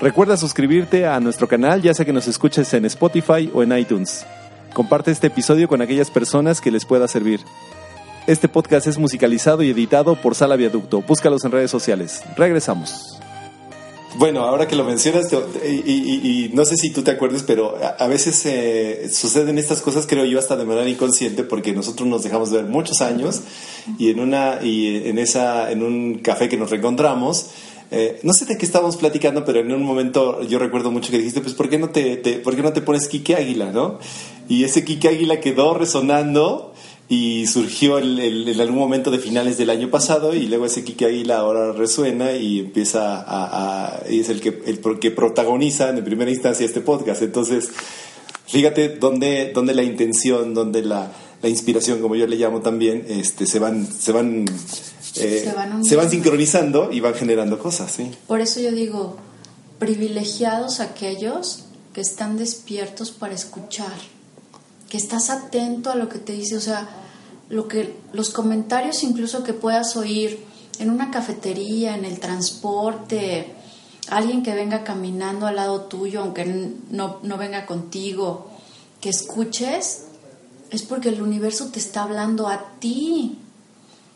Recuerda 0.00 0.36
suscribirte 0.36 1.06
a 1.06 1.18
nuestro 1.20 1.48
canal, 1.48 1.80
ya 1.80 1.94
sea 1.94 2.04
que 2.04 2.12
nos 2.12 2.28
escuches 2.28 2.72
en 2.74 2.84
Spotify 2.84 3.50
o 3.54 3.62
en 3.62 3.76
iTunes. 3.76 4.26
Comparte 4.74 5.10
este 5.10 5.28
episodio 5.28 5.68
con 5.68 5.80
aquellas 5.80 6.10
personas 6.10 6.60
que 6.60 6.70
les 6.70 6.84
pueda 6.84 7.08
servir. 7.08 7.40
Este 8.26 8.48
podcast 8.48 8.88
es 8.88 8.98
musicalizado 8.98 9.62
y 9.62 9.70
editado 9.70 10.20
por 10.20 10.34
Sala 10.34 10.56
Viaducto. 10.56 11.00
Búscalos 11.00 11.44
en 11.44 11.52
redes 11.52 11.70
sociales. 11.70 12.24
Regresamos. 12.36 13.20
Bueno, 14.16 14.44
ahora 14.44 14.66
que 14.66 14.74
lo 14.74 14.82
mencionas, 14.82 15.32
y, 15.64 16.50
no 16.52 16.64
sé 16.64 16.76
si 16.76 16.92
tú 16.92 17.02
te 17.02 17.12
acuerdes, 17.12 17.44
pero 17.44 17.76
a, 17.98 18.06
veces 18.08 18.44
eh, 18.46 19.08
suceden 19.12 19.58
estas 19.58 19.80
cosas, 19.80 20.08
creo 20.08 20.24
yo, 20.24 20.40
hasta 20.40 20.56
de 20.56 20.64
manera 20.64 20.88
inconsciente, 20.88 21.44
porque 21.44 21.72
nosotros 21.72 22.08
nos 22.08 22.24
dejamos 22.24 22.50
de 22.50 22.62
ver 22.62 22.66
muchos 22.66 23.00
años 23.00 23.42
y 23.96 24.10
en 24.10 24.18
una 24.18 24.58
y 24.60 25.08
en 25.08 25.18
esa 25.18 25.70
en 25.70 25.84
un 25.84 26.18
café 26.18 26.48
que 26.48 26.56
nos 26.56 26.70
reencontramos, 26.70 27.50
eh, 27.92 28.18
no 28.24 28.32
sé 28.32 28.46
de 28.46 28.58
qué 28.58 28.66
estábamos 28.66 28.96
platicando, 28.96 29.44
pero 29.44 29.60
en 29.60 29.72
un 29.72 29.84
momento 29.84 30.42
yo 30.42 30.58
recuerdo 30.58 30.90
mucho 30.90 31.12
que 31.12 31.18
dijiste, 31.18 31.42
pues, 31.42 31.54
¿por 31.54 31.68
qué 31.68 31.78
no 31.78 31.90
te, 31.90 32.16
¿por 32.42 32.56
qué 32.56 32.62
no 32.62 32.72
te 32.72 32.82
pones 32.82 33.06
Quique 33.06 33.36
Águila, 33.36 33.70
no? 33.70 34.00
Y 34.48 34.64
ese 34.64 34.84
Quique 34.84 35.08
Águila 35.08 35.38
quedó 35.38 35.74
resonando 35.74 36.74
y 37.08 37.46
surgió 37.46 37.98
en 37.98 38.60
algún 38.60 38.78
momento 38.78 39.10
de 39.10 39.18
finales 39.18 39.58
del 39.58 39.70
año 39.70 39.90
pasado 39.90 40.34
y 40.34 40.46
luego 40.46 40.66
ese 40.66 40.82
Quique 40.82 41.06
Águila 41.06 41.38
ahora 41.38 41.72
resuena 41.72 42.32
y 42.32 42.58
empieza 42.60 43.24
a, 43.26 44.00
y 44.10 44.20
es 44.20 44.28
el 44.28 44.40
que, 44.40 44.62
el 44.66 44.80
que 44.98 45.10
protagoniza 45.12 45.90
en 45.90 46.02
primera 46.04 46.30
instancia 46.30 46.66
este 46.66 46.80
podcast. 46.80 47.22
Entonces, 47.22 47.70
fíjate 48.46 48.88
dónde, 48.88 49.52
dónde 49.54 49.74
la 49.74 49.84
intención, 49.84 50.52
dónde 50.52 50.82
la, 50.82 51.12
la 51.42 51.48
inspiración, 51.48 52.00
como 52.00 52.16
yo 52.16 52.26
le 52.26 52.36
llamo 52.36 52.60
también, 52.60 53.04
este, 53.08 53.46
se 53.46 53.60
van, 53.60 53.86
se 53.86 54.10
van 54.10 54.46
eh, 55.18 55.52
se, 55.82 55.96
van 55.96 56.10
sincronizando 56.10 56.90
y 56.92 57.00
van 57.00 57.14
generando 57.14 57.58
cosas, 57.58 57.92
sí. 57.92 58.10
Por 58.26 58.40
eso 58.40 58.60
yo 58.60 58.72
digo, 58.72 59.16
privilegiados 59.78 60.80
aquellos 60.80 61.64
que 61.94 62.00
están 62.00 62.36
despiertos 62.36 63.10
para 63.10 63.34
escuchar, 63.34 63.94
que 64.88 64.96
estás 64.96 65.30
atento 65.30 65.90
a 65.90 65.96
lo 65.96 66.08
que 66.08 66.18
te 66.18 66.32
dice, 66.32 66.56
o 66.56 66.60
sea, 66.60 66.88
lo 67.48 67.68
que 67.68 67.96
los 68.12 68.30
comentarios 68.30 69.02
incluso 69.02 69.44
que 69.44 69.52
puedas 69.52 69.96
oír 69.96 70.44
en 70.78 70.90
una 70.90 71.10
cafetería, 71.10 71.96
en 71.96 72.04
el 72.04 72.20
transporte, 72.20 73.54
alguien 74.08 74.42
que 74.42 74.54
venga 74.54 74.84
caminando 74.84 75.46
al 75.46 75.56
lado 75.56 75.82
tuyo, 75.82 76.20
aunque 76.20 76.44
no, 76.44 77.18
no 77.22 77.38
venga 77.38 77.66
contigo, 77.66 78.50
que 79.00 79.08
escuches, 79.08 80.04
es 80.70 80.82
porque 80.82 81.08
el 81.08 81.22
universo 81.22 81.68
te 81.68 81.78
está 81.78 82.02
hablando 82.02 82.48
a 82.48 82.78
ti. 82.78 83.38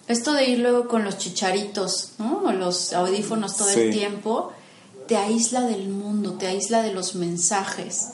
Esto 0.08 0.32
de 0.32 0.48
ir 0.48 0.58
luego 0.58 0.88
con 0.88 1.04
los 1.04 1.18
chicharitos, 1.18 2.12
¿no? 2.18 2.52
los 2.52 2.92
audífonos 2.92 3.56
todo 3.56 3.70
el 3.70 3.92
tiempo, 3.92 4.52
te 5.06 5.16
aísla 5.16 5.62
del 5.62 5.88
mundo, 5.88 6.34
te 6.34 6.46
aísla 6.46 6.82
de 6.82 6.92
los 6.92 7.14
mensajes. 7.14 8.10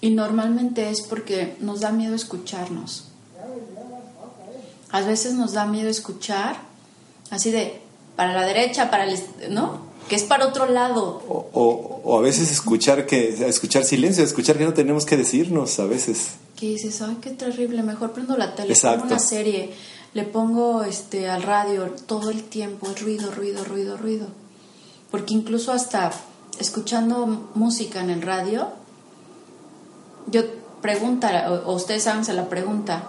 Y 0.00 0.10
normalmente 0.10 0.90
es 0.90 1.00
porque 1.02 1.56
nos 1.60 1.80
da 1.80 1.90
miedo 1.90 2.14
escucharnos. 2.14 3.08
A 4.90 5.00
veces 5.00 5.34
nos 5.34 5.52
da 5.52 5.66
miedo 5.66 5.88
escuchar, 5.88 6.56
así 7.30 7.50
de 7.50 7.80
para 8.14 8.32
la 8.32 8.46
derecha, 8.46 8.90
para 8.90 9.04
el, 9.04 9.18
¿no? 9.50 9.86
Que 10.08 10.16
es 10.16 10.22
para 10.22 10.46
otro 10.46 10.66
lado. 10.66 11.22
O, 11.28 12.16
a 12.16 12.20
veces 12.20 12.50
escuchar 12.50 13.06
que 13.06 13.48
escuchar 13.48 13.84
silencio, 13.84 14.22
escuchar 14.22 14.56
que 14.56 14.64
no 14.64 14.74
tenemos 14.74 15.04
que 15.04 15.16
decirnos 15.16 15.78
a 15.80 15.86
veces. 15.86 16.36
Que 16.54 16.66
dices, 16.66 17.02
ay, 17.02 17.18
qué 17.20 17.30
terrible, 17.30 17.82
mejor 17.82 18.12
prendo 18.12 18.36
la 18.36 18.54
tele, 18.54 18.74
pongo 18.74 19.04
una 19.04 19.18
serie 19.18 19.74
le 20.16 20.24
pongo 20.24 20.82
este 20.82 21.28
al 21.28 21.42
radio 21.42 21.90
todo 22.06 22.30
el 22.30 22.42
tiempo, 22.42 22.88
ruido, 22.98 23.30
ruido, 23.30 23.64
ruido, 23.64 23.98
ruido. 23.98 24.28
Porque 25.10 25.34
incluso 25.34 25.72
hasta 25.72 26.10
escuchando 26.58 27.26
música 27.54 28.00
en 28.00 28.08
el 28.08 28.22
radio, 28.22 28.68
yo 30.30 30.42
pregunta, 30.82 31.62
o, 31.66 31.72
ustedes 31.74 32.06
háganse 32.06 32.32
la 32.32 32.48
pregunta, 32.48 33.04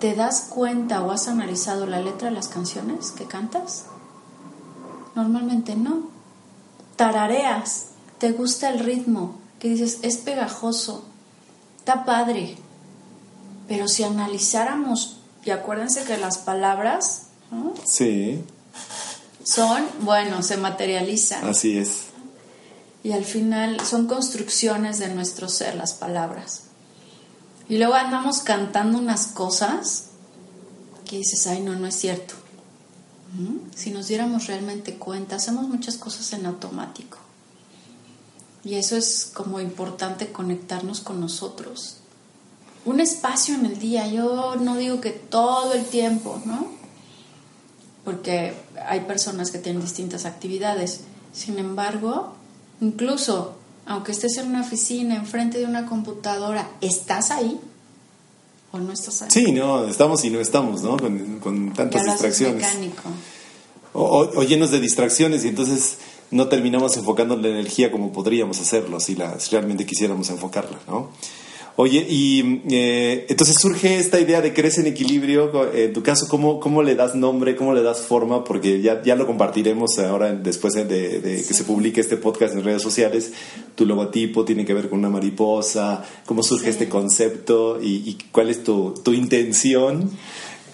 ¿te 0.00 0.14
das 0.14 0.42
cuenta 0.50 1.02
o 1.02 1.10
has 1.10 1.28
analizado 1.28 1.86
la 1.86 2.00
letra 2.00 2.28
de 2.28 2.34
las 2.34 2.48
canciones 2.48 3.12
que 3.12 3.24
cantas? 3.24 3.86
Normalmente 5.14 5.76
no. 5.76 6.10
Tarareas, 6.96 7.88
te 8.18 8.32
gusta 8.32 8.70
el 8.70 8.80
ritmo, 8.80 9.38
que 9.58 9.68
dices, 9.68 9.98
es 10.02 10.16
pegajoso, 10.18 11.04
está 11.78 12.04
padre. 12.04 12.56
Pero 13.68 13.88
si 13.88 14.04
analizáramos 14.04 15.20
y 15.44 15.50
acuérdense 15.50 16.04
que 16.04 16.16
las 16.18 16.38
palabras 16.38 17.28
sí. 17.84 18.44
son, 19.44 19.86
bueno, 20.00 20.42
se 20.42 20.56
materializan. 20.56 21.46
Así 21.46 21.78
es. 21.78 22.06
Y 23.06 23.12
al 23.12 23.24
final 23.24 23.78
son 23.86 24.08
construcciones 24.08 24.98
de 24.98 25.06
nuestro 25.14 25.48
ser 25.48 25.76
las 25.76 25.92
palabras. 25.92 26.62
Y 27.68 27.78
luego 27.78 27.94
andamos 27.94 28.40
cantando 28.40 28.98
unas 28.98 29.28
cosas 29.28 30.06
que 31.08 31.18
dices, 31.18 31.46
ay, 31.46 31.60
no, 31.60 31.76
no 31.76 31.86
es 31.86 31.94
cierto. 31.94 32.34
Si 33.76 33.92
nos 33.92 34.08
diéramos 34.08 34.48
realmente 34.48 34.96
cuenta, 34.96 35.36
hacemos 35.36 35.68
muchas 35.68 35.98
cosas 35.98 36.32
en 36.32 36.46
automático. 36.46 37.18
Y 38.64 38.74
eso 38.74 38.96
es 38.96 39.30
como 39.32 39.60
importante 39.60 40.32
conectarnos 40.32 40.98
con 40.98 41.20
nosotros 41.20 41.98
un 42.84 42.98
espacio 42.98 43.54
en 43.54 43.66
el 43.66 43.78
día. 43.78 44.08
Yo 44.08 44.56
no 44.56 44.76
digo 44.78 45.00
que 45.00 45.10
todo 45.10 45.74
el 45.74 45.84
tiempo, 45.84 46.42
¿no? 46.44 46.66
Porque 48.04 48.56
hay 48.84 49.02
personas 49.02 49.52
que 49.52 49.58
tienen 49.58 49.80
distintas 49.80 50.24
actividades. 50.24 51.02
Sin 51.32 51.60
embargo, 51.60 52.34
incluso 52.80 53.56
aunque 53.86 54.12
estés 54.12 54.36
en 54.38 54.48
una 54.48 54.62
oficina, 54.62 55.14
enfrente 55.14 55.58
de 55.58 55.64
una 55.64 55.86
computadora, 55.86 56.68
¿estás 56.80 57.30
ahí? 57.30 57.58
¿O 58.72 58.78
no 58.78 58.92
estás 58.92 59.22
ahí? 59.22 59.28
Sí, 59.30 59.52
no, 59.52 59.86
estamos 59.86 60.24
y 60.24 60.30
no 60.30 60.40
estamos, 60.40 60.82
¿no? 60.82 60.96
Con, 60.96 61.72
tantas 61.72 62.04
distracciones. 62.04 62.56
Mecánico. 62.56 63.02
O, 63.92 64.28
o, 64.34 64.42
llenos 64.42 64.72
de 64.72 64.80
distracciones 64.80 65.44
y 65.44 65.48
entonces 65.48 65.98
no 66.32 66.48
terminamos 66.48 66.96
enfocando 66.96 67.36
la 67.36 67.48
energía 67.48 67.92
como 67.92 68.12
podríamos 68.12 68.60
hacerlo 68.60 68.98
si, 68.98 69.14
la, 69.14 69.38
si 69.38 69.52
realmente 69.52 69.86
quisiéramos 69.86 70.28
enfocarla, 70.30 70.78
¿no? 70.88 71.10
Oye, 71.78 72.06
y 72.08 72.62
eh, 72.70 73.26
entonces 73.28 73.58
surge 73.60 73.98
esta 73.98 74.18
idea 74.18 74.40
de 74.40 74.54
crecer 74.54 74.86
en 74.86 74.92
equilibrio. 74.92 75.70
En 75.74 75.92
tu 75.92 76.02
caso, 76.02 76.26
¿cómo, 76.26 76.58
¿cómo 76.58 76.82
le 76.82 76.94
das 76.94 77.14
nombre, 77.14 77.54
cómo 77.54 77.74
le 77.74 77.82
das 77.82 78.00
forma? 78.00 78.44
Porque 78.44 78.80
ya, 78.80 79.02
ya 79.02 79.14
lo 79.14 79.26
compartiremos 79.26 79.98
ahora 79.98 80.32
después 80.32 80.72
de, 80.72 81.20
que 81.46 81.54
se 81.54 81.64
publique 81.64 82.00
este 82.00 82.16
podcast 82.16 82.54
en 82.54 82.64
redes 82.64 82.80
sociales. 82.80 83.32
Tu 83.74 83.84
logotipo 83.84 84.46
tiene 84.46 84.64
que 84.64 84.72
ver 84.72 84.88
con 84.88 85.00
una 85.00 85.10
mariposa. 85.10 86.02
¿Cómo 86.24 86.42
surge 86.42 86.70
este 86.70 86.88
concepto 86.88 87.78
y, 87.82 88.16
cuál 88.32 88.48
es 88.48 88.64
tu, 88.64 88.94
tu 89.04 89.12
intención? 89.12 90.10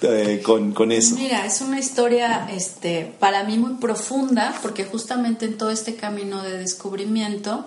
Eh, 0.02 0.40
con, 0.42 0.72
con, 0.72 0.92
eso? 0.92 1.16
Mira, 1.16 1.46
es 1.46 1.60
una 1.60 1.78
historia 1.78 2.48
este, 2.52 3.12
para 3.20 3.44
mí 3.44 3.56
muy 3.56 3.74
profunda 3.74 4.52
porque 4.60 4.84
justamente 4.84 5.46
en 5.46 5.56
todo 5.56 5.70
este 5.70 5.94
camino 5.94 6.42
de 6.42 6.58
descubrimiento 6.58 7.64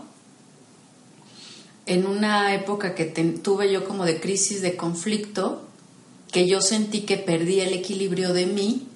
en 1.86 2.06
una 2.06 2.54
época 2.54 2.96
que 2.96 3.06
tuve 3.06 3.72
yo 3.72 3.86
como 3.86 4.06
de 4.06 4.20
crisis, 4.20 4.62
de 4.62 4.76
conflicto, 4.76 5.62
que 6.32 6.48
yo 6.48 6.62
sentí 6.62 7.02
que 7.02 7.18
perdí 7.18 7.60
el 7.62 7.74
equilibrio 7.74 8.34
de 8.34 8.46
mí, 8.46 8.88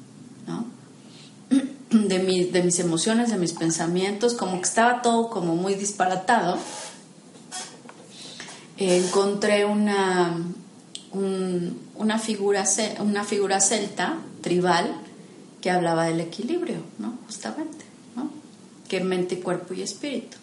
de, 1.91 2.19
mis 2.63 2.79
emociones, 2.79 3.31
de 3.31 3.37
mis 3.37 3.53
pensamientos, 3.53 4.33
como 4.33 4.59
que 4.59 4.67
estaba 4.67 5.01
todo 5.01 5.29
como 5.29 5.55
muy 5.55 5.75
disparatado, 5.75 6.57
encontré 8.77 9.65
una, 9.65 10.35
figura, 12.21 12.65
una 12.99 13.23
figura 13.23 13.61
celta, 13.61 14.17
tribal, 14.41 14.95
que 15.61 15.69
hablaba 15.69 16.05
del 16.05 16.21
equilibrio, 16.21 16.77
¿no? 16.97 17.17
justamente, 17.25 17.85
que 18.87 19.01
mente, 19.01 19.39
cuerpo 19.39 19.75
y 19.75 19.83
espíritu. 19.83 20.37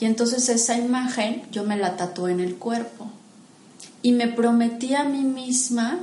Y 0.00 0.04
entonces 0.04 0.48
esa 0.48 0.76
imagen 0.76 1.42
yo 1.50 1.64
me 1.64 1.76
la 1.76 1.96
tatué 1.96 2.32
en 2.32 2.40
el 2.40 2.56
cuerpo. 2.56 3.10
Y 4.02 4.12
me 4.12 4.28
prometí 4.28 4.94
a 4.94 5.04
mí 5.04 5.24
misma 5.24 6.00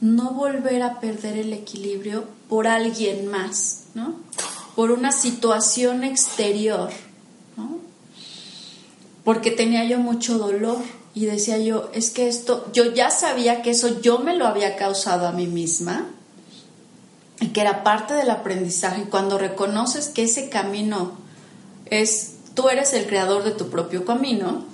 no 0.00 0.32
volver 0.32 0.82
a 0.82 1.00
perder 1.00 1.38
el 1.38 1.52
equilibrio 1.52 2.24
por 2.48 2.66
alguien 2.66 3.28
más, 3.28 3.84
¿no? 3.94 4.16
Por 4.74 4.90
una 4.90 5.12
situación 5.12 6.04
exterior, 6.04 6.90
¿no? 7.56 7.78
Porque 9.24 9.50
tenía 9.50 9.84
yo 9.84 9.98
mucho 9.98 10.38
dolor 10.38 10.78
y 11.14 11.26
decía 11.26 11.58
yo, 11.58 11.90
es 11.94 12.10
que 12.10 12.28
esto, 12.28 12.70
yo 12.72 12.92
ya 12.92 13.10
sabía 13.10 13.62
que 13.62 13.70
eso 13.70 14.00
yo 14.00 14.18
me 14.18 14.36
lo 14.36 14.46
había 14.46 14.76
causado 14.76 15.26
a 15.26 15.32
mí 15.32 15.46
misma 15.46 16.06
y 17.40 17.48
que 17.48 17.60
era 17.60 17.84
parte 17.84 18.14
del 18.14 18.30
aprendizaje. 18.30 19.02
Y 19.02 19.06
cuando 19.06 19.38
reconoces 19.38 20.08
que 20.08 20.24
ese 20.24 20.48
camino 20.48 21.12
es 21.86 22.31
tú 22.54 22.68
eres 22.68 22.92
el 22.92 23.06
creador 23.06 23.44
de 23.44 23.52
tu 23.52 23.68
propio 23.68 24.04
camino, 24.04 24.64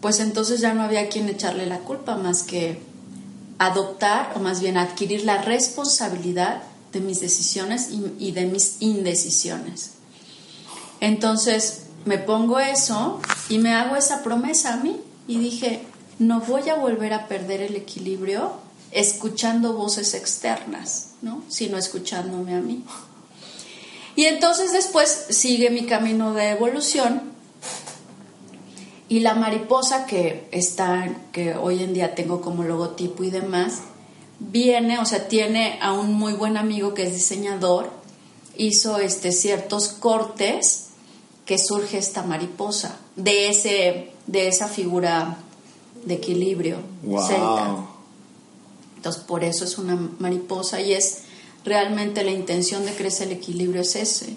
pues 0.00 0.20
entonces 0.20 0.60
ya 0.60 0.74
no 0.74 0.82
había 0.82 1.08
quien 1.08 1.28
echarle 1.28 1.66
la 1.66 1.80
culpa 1.80 2.16
más 2.16 2.42
que 2.42 2.80
adoptar 3.58 4.32
o 4.36 4.38
más 4.38 4.60
bien 4.60 4.76
adquirir 4.76 5.24
la 5.24 5.42
responsabilidad 5.42 6.62
de 6.92 7.00
mis 7.00 7.20
decisiones 7.20 7.90
y, 8.18 8.30
de 8.30 8.46
mis 8.46 8.76
indecisiones. 8.80 9.92
Entonces 11.00 11.82
me 12.04 12.18
pongo 12.18 12.58
eso 12.60 13.20
y 13.48 13.58
me 13.58 13.74
hago 13.74 13.96
esa 13.96 14.22
promesa 14.22 14.74
a 14.74 14.76
mí 14.78 15.00
y 15.26 15.38
dije, 15.38 15.82
no 16.18 16.40
voy 16.40 16.68
a 16.68 16.76
volver 16.76 17.12
a 17.12 17.28
perder 17.28 17.60
el 17.60 17.76
equilibrio 17.76 18.52
escuchando 18.90 19.74
voces 19.74 20.14
externas, 20.14 21.10
¿no? 21.20 21.42
sino 21.48 21.76
escuchándome 21.76 22.54
a 22.54 22.60
mí. 22.60 22.84
Y 24.18 24.26
entonces 24.26 24.72
después 24.72 25.26
sigue 25.30 25.70
mi 25.70 25.86
camino 25.86 26.34
de 26.34 26.50
evolución 26.50 27.22
y 29.08 29.20
la 29.20 29.36
mariposa 29.36 30.06
que 30.06 30.48
está, 30.50 31.08
que 31.30 31.54
hoy 31.54 31.84
en 31.84 31.94
día 31.94 32.16
tengo 32.16 32.40
como 32.40 32.64
logotipo 32.64 33.22
y 33.22 33.30
demás, 33.30 33.82
viene, 34.40 34.98
o 34.98 35.04
sea, 35.04 35.28
tiene 35.28 35.78
a 35.80 35.92
un 35.92 36.14
muy 36.14 36.32
buen 36.32 36.56
amigo 36.56 36.94
que 36.94 37.04
es 37.04 37.14
diseñador 37.14 37.92
hizo 38.56 38.98
este, 38.98 39.30
ciertos 39.30 39.86
cortes 39.86 40.86
que 41.46 41.56
surge 41.56 41.98
esta 41.98 42.24
mariposa, 42.24 42.98
de, 43.14 43.50
ese, 43.50 44.10
de 44.26 44.48
esa 44.48 44.66
figura 44.66 45.38
de 46.04 46.14
equilibrio 46.14 46.78
celta. 47.04 47.86
Entonces, 48.96 49.22
por 49.22 49.44
eso 49.44 49.64
es 49.64 49.78
una 49.78 49.94
mariposa 50.18 50.80
y 50.80 50.94
es 50.94 51.27
realmente 51.68 52.24
la 52.24 52.30
intención 52.30 52.84
de 52.84 52.92
crecer 52.92 53.28
el 53.28 53.34
equilibrio 53.34 53.82
es 53.82 53.96
ese. 53.96 54.36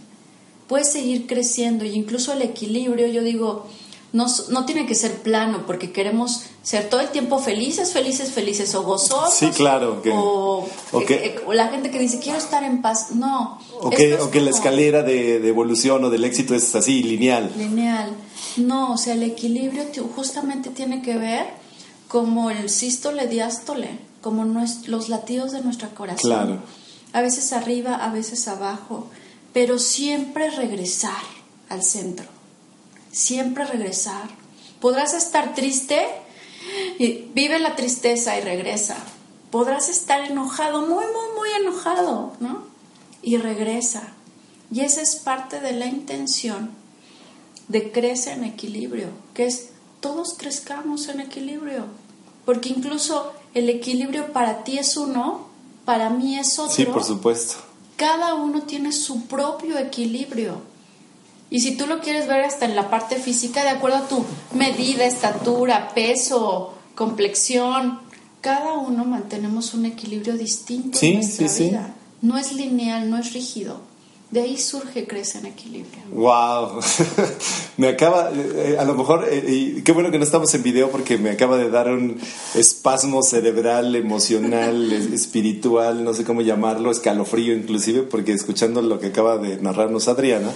Puedes 0.68 0.92
seguir 0.92 1.28
creciendo 1.28 1.86
y 1.86 1.94
incluso 1.94 2.34
el 2.34 2.42
equilibrio, 2.42 3.08
yo 3.08 3.24
digo, 3.24 3.68
no, 4.14 4.26
no, 4.50 4.66
tiene 4.66 4.86
que 4.86 4.94
ser 4.94 5.22
plano 5.22 5.64
porque 5.66 5.92
queremos 5.92 6.44
ser 6.64 6.90
todo 6.90 7.00
el 7.00 7.10
tiempo 7.10 7.40
felices, 7.40 7.94
felices, 7.94 8.32
felices 8.32 8.76
o 8.76 8.84
gozosos. 8.84 9.34
Sí, 9.34 9.50
claro. 9.52 10.02
o, 10.14 10.68
la 11.54 11.70
gente 11.70 11.92
que 11.92 12.00
dice 12.00 12.20
quiero 12.20 12.38
estar 12.38 12.64
en 12.64 12.82
paz. 12.82 13.12
No. 13.12 13.60
O 13.80 13.90
que, 13.90 14.16
o 14.16 14.30
que 14.30 14.42
la 14.42 14.50
escalera 14.50 15.02
de, 15.02 15.40
de, 15.40 15.48
evolución 15.48 16.04
o 16.04 16.10
del 16.10 16.26
éxito 16.26 16.54
es 16.56 16.76
así, 16.76 17.04
lineal. 17.04 17.52
Lineal. 17.58 18.12
No, 18.58 18.94
o 18.94 18.98
sea, 18.98 19.14
el 19.14 19.24
equilibrio 19.24 19.86
justamente 20.16 20.70
tiene 20.70 21.02
que 21.02 21.18
ver 21.18 21.46
como 22.10 22.52
el 22.52 22.70
sístole 22.70 23.28
diástole, 23.28 23.88
como 24.22 24.44
los 24.44 25.08
latidos 25.08 25.54
de 25.54 25.62
nuestro 25.62 25.90
corazón. 25.96 26.30
Claro. 26.30 26.60
A 27.14 27.22
veces 27.22 27.54
arriba, 27.54 27.96
a 27.96 28.12
veces 28.12 28.48
abajo, 28.48 29.08
pero 29.54 29.80
siempre 29.80 30.50
regresar 30.50 31.24
al 31.70 31.84
centro 31.84 32.26
siempre 33.12 33.66
regresar. 33.66 34.30
Podrás 34.80 35.14
estar 35.14 35.54
triste 35.54 36.08
y 36.98 37.30
vive 37.34 37.60
la 37.60 37.76
tristeza 37.76 38.38
y 38.38 38.42
regresa. 38.42 38.98
Podrás 39.52 39.90
estar 39.90 40.22
enojado, 40.22 40.82
muy, 40.82 41.06
muy, 41.06 41.36
muy 41.36 41.50
enojado, 41.62 42.34
¿no? 42.40 42.64
Y 43.22 43.38
regresa. 43.38 44.14
Y 44.72 44.82
esa 44.82 45.02
es 45.02 45.18
parte 45.18 45.60
de 45.60 45.74
la 45.74 45.86
intención 45.86 46.72
de 47.68 47.92
crecer 47.92 48.38
en 48.38 48.46
equilibrio, 48.46 49.10
que 49.34 49.46
es 49.46 49.70
todos 50.00 50.36
crezcamos 50.38 51.10
en 51.10 51.20
equilibrio. 51.20 51.86
Porque 52.46 52.70
incluso 52.70 53.34
el 53.54 53.70
equilibrio 53.70 54.32
para 54.32 54.64
ti 54.64 54.80
es 54.80 54.96
uno, 54.98 55.50
para 55.92 56.10
mí 56.10 56.40
es 56.40 56.58
otro. 56.58 56.74
Sí, 56.74 56.86
por 56.86 57.04
supuesto. 57.04 57.56
Cada 57.98 58.36
uno 58.36 58.62
tiene 58.62 58.94
su 58.94 59.26
propio 59.26 59.78
equilibrio. 59.78 60.62
Y 61.50 61.60
si 61.60 61.76
tú 61.76 61.86
lo 61.86 62.00
quieres 62.00 62.30
ver 62.30 62.46
hasta 62.46 62.64
en 62.64 62.78
la 62.78 62.90
parte 62.90 63.18
física, 63.18 63.62
de 63.64 63.72
acuerdo 63.72 63.98
a 63.98 64.08
tu 64.08 64.24
medida, 64.54 65.04
estatura, 65.04 65.90
peso, 65.94 66.76
complexión, 66.96 68.00
cada 68.40 68.72
uno 68.76 69.04
mantenemos 69.04 69.74
un 69.74 69.86
equilibrio 69.86 70.38
distinto 70.38 70.98
en 71.02 71.16
nuestra 71.16 71.48
vida. 71.50 71.94
No 72.22 72.38
es 72.38 72.54
lineal, 72.54 73.10
no 73.10 73.18
es 73.18 73.34
rígido. 73.34 73.82
De 74.32 74.40
ahí 74.40 74.58
surge 74.58 75.06
crece 75.06 75.40
en 75.40 75.48
equilibrio. 75.48 76.04
Wow, 76.14 76.80
me 77.78 77.90
acaba, 77.90 78.32
eh, 78.34 78.78
a 78.80 78.86
lo 78.86 78.96
mejor, 78.96 79.28
eh, 79.30 79.44
y 79.46 79.82
qué 79.82 79.92
bueno 79.92 80.10
que 80.10 80.18
no 80.18 80.24
estamos 80.24 80.54
en 80.54 80.64
video 80.64 80.90
porque 80.90 81.18
me 81.18 81.32
acaba 81.32 81.58
de 81.58 81.70
dar 81.70 81.92
un 81.92 82.18
espasmo 82.56 83.24
cerebral, 83.24 83.94
emocional, 83.94 84.94
espiritual, 85.14 86.06
no 86.06 86.14
sé 86.14 86.24
cómo 86.24 86.42
llamarlo, 86.42 86.92
escalofrío 86.92 87.54
inclusive, 87.54 88.04
porque 88.04 88.32
escuchando 88.32 88.82
lo 88.82 89.02
que 89.02 89.08
acaba 89.08 89.38
de 89.38 89.58
narrarnos 89.58 90.08
Adriana, 90.08 90.54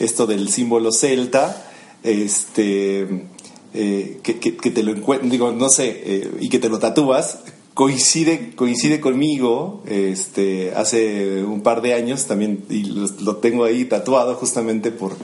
esto 0.00 0.26
del 0.26 0.48
símbolo 0.48 0.90
celta, 0.90 1.70
este, 2.02 3.26
eh, 3.74 4.18
que, 4.24 4.70
te 4.72 4.82
lo 4.82 4.90
encuentro, 4.90 5.28
digo, 5.30 5.52
no 5.52 5.68
sé, 5.68 6.32
y 6.40 6.48
que 6.48 6.58
te 6.58 6.68
lo 6.68 6.80
tatúas, 6.80 7.38
coincide, 7.74 8.54
coincide 8.54 9.00
conmigo, 9.00 9.82
este, 9.86 10.72
hace 10.74 11.42
un 11.42 11.62
par 11.62 11.82
de 11.82 11.94
años 11.94 12.26
también, 12.26 12.64
y 12.70 12.84
lo, 12.84 13.36
tengo 13.36 13.64
ahí 13.64 13.84
tatuado 13.84 14.36
justamente 14.36 14.92
por, 14.92 15.16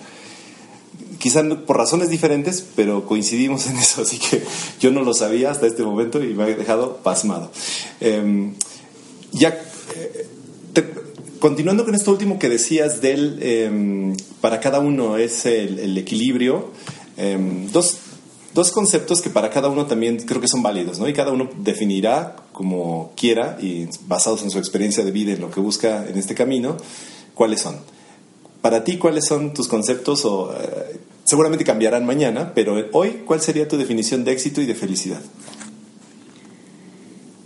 quizás 1.19 1.45
por 1.67 1.77
razones 1.77 2.11
diferentes, 2.11 2.67
pero 2.75 3.07
coincidimos 3.07 3.69
en 3.69 3.77
eso, 3.79 4.03
así 4.03 4.19
que 4.19 4.43
yo 4.81 4.91
no 4.91 5.03
lo 5.03 5.15
sabía 5.15 5.51
hasta 5.51 5.67
este 5.67 5.85
momento 5.85 6.23
y 6.23 6.35
me 6.35 6.43
ha 6.43 6.47
dejado 6.47 6.97
pasmado. 6.99 7.51
Em, 8.01 8.55
ya 9.33 9.51
eh, 9.97 10.27
continuando 11.39 11.85
con 11.85 11.95
esto 11.95 12.11
último 12.11 12.39
que 12.39 12.49
decías 12.49 13.01
del 13.01 13.39
em, 13.43 14.17
para 14.41 14.61
cada 14.61 14.81
uno 14.81 15.17
es 15.17 15.47
el, 15.47 15.97
equilibrio, 15.97 16.71
em, 17.17 17.71
dos, 17.71 17.97
dos, 18.55 18.71
conceptos 18.73 19.21
que 19.21 19.31
para 19.31 19.51
cada 19.51 19.69
uno 19.69 19.87
también 19.87 20.19
creo 20.19 20.41
que 20.41 20.49
son 20.49 20.63
válidos, 20.63 20.99
¿no? 20.99 21.09
Y 21.09 21.13
cada 21.13 21.33
uno 21.33 21.49
definirá 21.59 22.37
como 22.53 23.13
quiera 23.17 23.59
y 23.61 23.89
basados 24.07 24.43
en 24.43 24.51
su 24.51 24.59
experiencia 24.59 25.05
de 25.05 25.11
vida 25.11 25.33
y 25.33 25.37
lo 25.37 25.51
que 25.51 25.61
busca 25.61 26.07
en 26.09 26.17
este 26.19 26.35
camino, 26.35 26.77
cuáles 27.35 27.61
son. 27.61 27.79
Para 28.61 28.85
ti, 28.85 28.99
¿cuáles 28.99 29.27
son 29.27 29.55
tus 29.55 29.69
conceptos? 29.69 30.25
O, 30.25 30.53
eh, 30.53 31.01
seguramente 31.25 31.65
cambiarán 31.65 32.05
mañana, 32.05 32.53
pero 32.55 32.77
hoy, 32.93 33.23
¿cuál 33.27 33.41
sería 33.41 33.69
tu 33.69 33.77
definición 33.77 34.25
de 34.25 34.33
éxito 34.33 34.61
y 34.61 34.67
de 34.67 34.75
felicidad? 34.75 35.21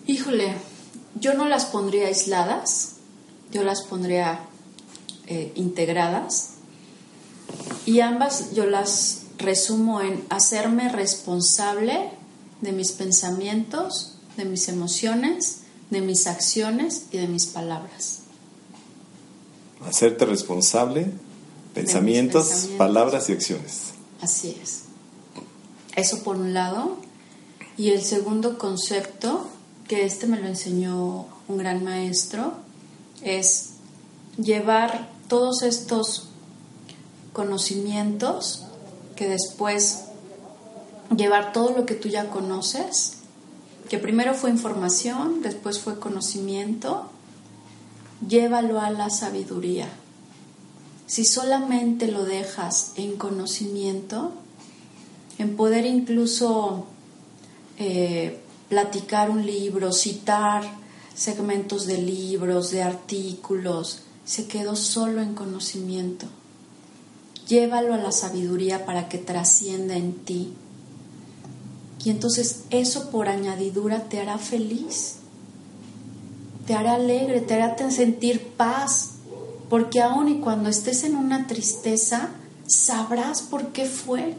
Híjole, 0.07 0.55
yo 1.21 1.35
no 1.35 1.49
las 1.49 1.67
pondría 1.67 2.09
aisladas 2.09 2.95
yo 3.55 3.63
las 3.63 3.83
pondría 3.83 4.41
eh, 5.29 5.53
integradas 5.55 6.55
y 7.87 8.01
ambas 8.01 8.53
yo 8.53 8.67
las 8.67 9.23
resumo 9.39 10.01
en 10.01 10.25
hacerme 10.31 10.89
responsable 10.89 12.11
de 12.61 12.73
mis 12.73 12.93
pensamientos, 12.93 14.15
de 14.37 14.45
mis 14.45 14.69
emociones, 14.69 15.61
de 15.91 16.01
mis 16.01 16.27
acciones 16.27 17.07
y 17.13 17.19
de 17.19 17.29
mis 17.29 17.47
palabras. 17.47 18.21
Hacerte 19.87 20.25
responsable, 20.25 21.11
pensamientos, 21.75 22.49
pensamientos, 22.49 22.79
palabras 22.79 23.29
y 23.29 23.33
acciones. 23.33 23.93
Así 24.21 24.57
es. 24.63 24.85
Eso 25.95 26.23
por 26.23 26.37
un 26.37 26.55
lado. 26.55 26.97
Y 27.77 27.91
el 27.91 28.03
segundo 28.03 28.59
concepto, 28.59 29.47
que 29.89 30.05
este 30.05 30.27
me 30.27 30.41
lo 30.41 30.47
enseñó 30.47 31.27
un 31.49 31.59
gran 31.59 31.85
maestro, 31.85 32.55
es 33.23 33.71
llevar 34.39 35.11
todos 35.29 35.63
estos 35.63 36.29
conocimientos 37.33 38.64
que 39.17 39.29
después 39.29 40.05
llevar 41.17 41.53
todo 41.53 41.71
lo 41.71 41.87
que 41.87 41.95
tú 41.95 42.09
ya 42.09 42.31
conoces, 42.31 43.19
que 43.89 43.99
primero 43.99 44.35
fue 44.35 44.51
información, 44.51 45.43
después 45.43 45.79
fue 45.79 45.99
conocimiento, 45.99 47.11
llévalo 48.27 48.81
a 48.81 48.91
la 48.91 49.11
sabiduría. 49.11 49.89
Si 51.07 51.25
solamente 51.25 52.09
lo 52.09 52.25
dejas 52.25 52.93
en 52.97 53.17
conocimiento, 53.17 54.33
en 55.39 55.57
poder 55.57 55.85
incluso 55.85 56.87
eh, 57.79 58.41
platicar 58.69 59.31
un 59.31 59.45
libro, 59.45 59.93
citar 59.93 60.63
segmentos 61.15 61.87
de 61.87 61.99
libros, 61.99 62.71
de 62.71 62.83
artículos, 62.83 64.01
se 64.25 64.47
quedó 64.47 64.75
solo 64.77 65.21
en 65.21 65.35
conocimiento. 65.35 66.27
Llévalo 67.49 67.95
a 67.95 67.99
la 67.99 68.13
sabiduría 68.13 68.87
para 68.87 69.09
que 69.09 69.19
trascienda 69.19 69.97
en 69.97 70.15
ti. 70.15 70.55
Y 72.05 72.11
entonces 72.11 72.65
eso 72.71 73.11
por 73.11 73.29
añadidura 73.29 74.05
te 74.05 74.21
hará 74.21 74.39
feliz, 74.39 75.17
te 76.67 76.75
hará 76.75 76.95
alegre, 76.95 77.41
te 77.41 77.55
hará 77.55 77.91
sentir 77.91 78.49
paz, 78.57 79.11
porque 79.71 80.03
aun 80.03 80.29
y 80.29 80.41
cuando 80.41 80.69
estés 80.69 81.05
en 81.05 81.17
una 81.17 81.47
tristeza, 81.47 82.31
sabrás 82.67 83.43
por 83.43 83.69
qué 83.73 83.87
fue. 83.87 84.35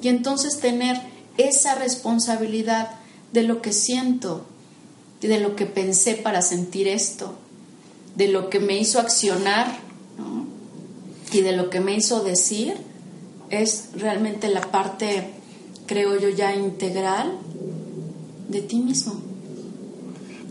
Y 0.00 0.08
entonces 0.08 0.60
tener 0.60 1.00
esa 1.36 1.74
responsabilidad 1.74 2.90
de 3.32 3.42
lo 3.42 3.60
que 3.60 3.72
siento, 3.72 4.46
de 5.20 5.40
lo 5.40 5.56
que 5.56 5.66
pensé 5.66 6.14
para 6.14 6.42
sentir 6.42 6.88
esto, 6.88 7.34
de 8.16 8.28
lo 8.28 8.50
que 8.50 8.60
me 8.60 8.78
hizo 8.78 9.00
accionar 9.00 9.87
y 11.32 11.40
de 11.42 11.52
lo 11.52 11.70
que 11.70 11.80
me 11.80 11.94
hizo 11.94 12.22
decir, 12.22 12.74
es 13.50 13.90
realmente 13.94 14.48
la 14.48 14.60
parte, 14.60 15.30
creo 15.86 16.18
yo, 16.18 16.28
ya 16.28 16.54
integral 16.54 17.32
de 18.48 18.60
ti 18.62 18.76
mismo. 18.76 19.14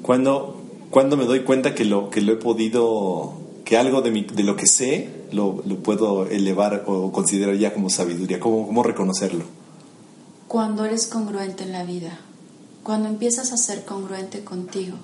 Cuando, 0.02 0.62
cuando 0.90 1.18
me 1.18 1.26
doy 1.26 1.44
cuenta 1.44 1.76
que 1.76 1.86
lo, 1.86 2.10
que 2.10 2.22
lo 2.22 2.34
he 2.34 2.38
podido, 2.38 3.34
que 3.66 3.78
algo 3.78 4.02
de, 4.02 4.12
mi, 4.12 4.24
de 4.24 4.44
lo 4.44 4.56
que 4.56 4.68
sé 4.68 5.10
lo, 5.32 5.62
lo, 5.66 5.78
puedo 5.78 6.28
elevar 6.28 6.86
o 6.88 7.12
considerar 7.12 7.56
ya 7.56 7.74
como 7.74 7.90
sabiduría, 7.90 8.40
¿cómo, 8.40 8.66
cómo 8.66 8.84
reconocerlo? 8.84 9.46
Cuando 10.48 10.86
eres 10.86 11.08
congruente 11.08 11.64
en 11.64 11.74
la 11.74 11.84
vida 11.84 12.20
cuando 12.88 13.10
empiezas 13.10 13.52
a 13.52 13.58
ser 13.58 13.84
congruente 13.84 14.46
contigo, 14.46 14.96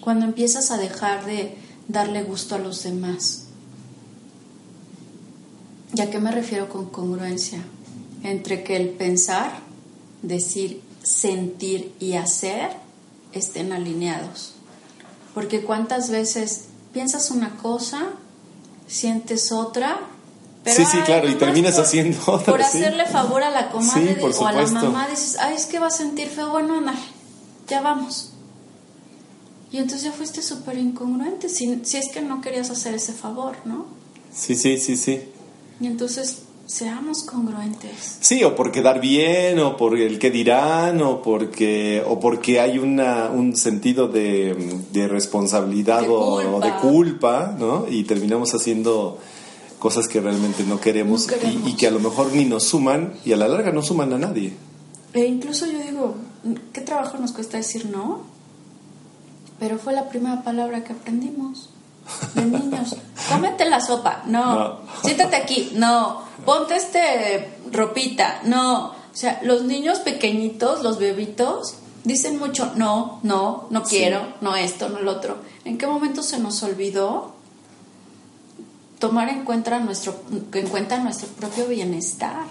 cuando 0.00 0.26
empiezas 0.26 0.70
a 0.70 0.78
dejar 0.78 1.26
de 1.26 1.56
darle 1.88 2.22
gusto 2.22 2.54
a 2.54 2.60
los 2.60 2.84
demás. 2.84 3.48
¿Y 6.00 6.02
a 6.02 6.10
qué 6.10 6.18
me 6.18 6.32
refiero 6.32 6.70
con 6.70 6.86
congruencia? 6.86 7.62
Entre 8.22 8.64
que 8.64 8.76
el 8.76 8.88
pensar, 8.88 9.52
decir, 10.22 10.80
sentir 11.02 11.92
y 12.00 12.14
hacer 12.14 12.70
estén 13.32 13.72
alineados. 13.72 14.54
Porque 15.34 15.60
cuántas 15.60 16.08
veces 16.08 16.64
piensas 16.94 17.30
una 17.30 17.56
cosa, 17.58 18.08
sientes 18.86 19.52
otra. 19.52 20.00
Pero, 20.64 20.74
sí, 20.76 20.84
sí, 20.90 20.96
ay, 21.00 21.04
claro, 21.04 21.28
y 21.28 21.34
terminas 21.34 21.74
por- 21.74 21.84
haciendo 21.84 22.18
otra. 22.26 22.54
Por 22.54 22.62
sí. 22.64 22.78
hacerle 22.78 23.04
favor 23.04 23.42
a 23.42 23.50
la 23.50 23.70
comadre 23.70 24.14
Sí, 24.14 24.38
o 24.38 24.46
a 24.46 24.52
la 24.52 24.66
mamá, 24.68 25.06
dices, 25.08 25.36
ay, 25.38 25.54
es 25.54 25.66
que 25.66 25.78
va 25.78 25.88
a 25.88 25.90
sentir 25.90 26.28
feo, 26.28 26.48
bueno, 26.50 26.78
ándale, 26.78 26.98
ya 27.68 27.82
vamos. 27.82 28.30
Y 29.70 29.76
entonces 29.76 30.02
ya 30.04 30.12
fuiste 30.12 30.40
súper 30.40 30.78
incongruente, 30.78 31.50
si, 31.50 31.84
si 31.84 31.98
es 31.98 32.08
que 32.10 32.22
no 32.22 32.40
querías 32.40 32.70
hacer 32.70 32.94
ese 32.94 33.12
favor, 33.12 33.56
¿no? 33.66 33.84
Sí, 34.34 34.54
sí, 34.54 34.78
sí, 34.78 34.96
sí. 34.96 35.20
Y 35.80 35.86
entonces, 35.86 36.42
seamos 36.66 37.24
congruentes. 37.24 38.18
Sí, 38.20 38.44
o 38.44 38.54
por 38.54 38.70
quedar 38.70 39.00
bien, 39.00 39.58
o 39.58 39.76
por 39.76 39.98
el 39.98 40.18
que 40.18 40.30
dirán, 40.30 41.02
o 41.02 41.20
porque, 41.22 42.02
o 42.06 42.20
porque 42.20 42.60
hay 42.60 42.78
una, 42.78 43.30
un 43.30 43.56
sentido 43.56 44.06
de, 44.08 44.78
de 44.92 45.08
responsabilidad 45.08 46.02
De 46.02 46.08
o, 46.08 46.20
o 46.56 46.60
de 46.60 46.70
culpa. 46.74 46.80
culpa, 46.80 47.56
¿no? 47.58 47.86
Y 47.88 48.04
terminamos 48.04 48.54
haciendo 48.54 49.18
cosas 49.78 50.06
que 50.06 50.20
realmente 50.20 50.62
no 50.64 50.78
queremos, 50.80 51.26
No 51.26 51.34
queremos. 51.34 51.66
Y, 51.66 51.70
y 51.70 51.74
que 51.74 51.86
a 51.86 51.90
lo 51.90 51.98
mejor 52.00 52.32
ni 52.34 52.44
nos 52.44 52.64
suman 52.64 53.14
y 53.24 53.32
a 53.32 53.36
la 53.36 53.48
larga 53.48 53.72
no 53.72 53.82
suman 53.82 54.12
a 54.12 54.18
nadie. 54.18 54.52
E 55.14 55.24
incluso 55.26 55.66
yo 55.66 55.80
digo, 55.80 56.14
¿qué 56.72 56.82
trabajo 56.82 57.16
nos 57.18 57.32
cuesta 57.32 57.56
decir 57.56 57.86
no? 57.86 58.20
Pero 59.58 59.78
fue 59.78 59.92
la 59.92 60.08
primera 60.08 60.42
palabra 60.44 60.84
que 60.84 60.92
aprendimos 60.92 61.70
de 62.34 62.44
niños. 62.44 62.96
Cómete 63.28 63.68
la 63.68 63.80
sopa, 63.80 64.22
no. 64.26 64.54
No. 64.54 64.80
Siéntate 65.02 65.36
aquí, 65.36 65.70
no. 65.74 66.22
Ponte 66.44 66.76
este 66.76 67.58
ropita, 67.70 68.40
no. 68.44 68.86
O 68.88 68.94
sea, 69.16 69.40
los 69.42 69.64
niños 69.64 69.98
pequeñitos, 70.00 70.82
los 70.82 70.98
bebitos, 70.98 71.74
dicen 72.04 72.38
mucho 72.38 72.72
no, 72.76 73.20
no, 73.22 73.66
no 73.70 73.84
Sí. 73.84 73.96
quiero, 73.98 74.26
no 74.40 74.56
esto, 74.56 74.88
no 74.88 75.00
lo 75.00 75.12
otro. 75.12 75.38
¿En 75.64 75.76
qué 75.78 75.86
momento 75.86 76.22
se 76.22 76.38
nos 76.38 76.62
olvidó 76.62 77.34
tomar 78.98 79.28
en 79.28 79.44
cuenta 79.44 79.78
nuestro, 79.80 80.14
en 80.52 80.68
cuenta 80.68 80.98
nuestro 80.98 81.28
propio 81.28 81.66
bienestar? 81.66 82.44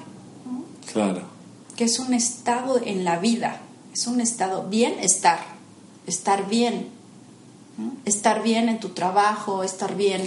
¿no? 0.45 0.63
Claro. 0.91 1.21
que 1.75 1.85
es 1.85 1.97
un 1.99 2.13
estado 2.13 2.77
en 2.83 3.05
la 3.05 3.19
vida, 3.19 3.61
es 3.93 4.05
un 4.07 4.19
estado 4.19 4.63
bienestar, 4.63 5.39
estar 6.07 6.49
bien, 6.49 6.89
¿no? 7.79 7.93
estar 8.05 8.43
bien 8.43 8.69
en 8.69 8.79
tu 8.79 8.89
trabajo, 8.89 9.63
estar 9.63 9.95
bien 9.95 10.21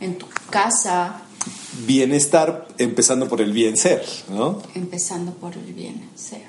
en 0.00 0.18
tu 0.18 0.26
casa, 0.50 1.22
Bienestar 1.86 2.68
empezando 2.78 3.28
por 3.28 3.40
el 3.40 3.52
bien 3.52 3.76
ser, 3.76 4.04
¿no? 4.30 4.62
empezando 4.74 5.32
por 5.32 5.54
el 5.54 5.72
bien 5.74 6.08
ser. 6.14 6.42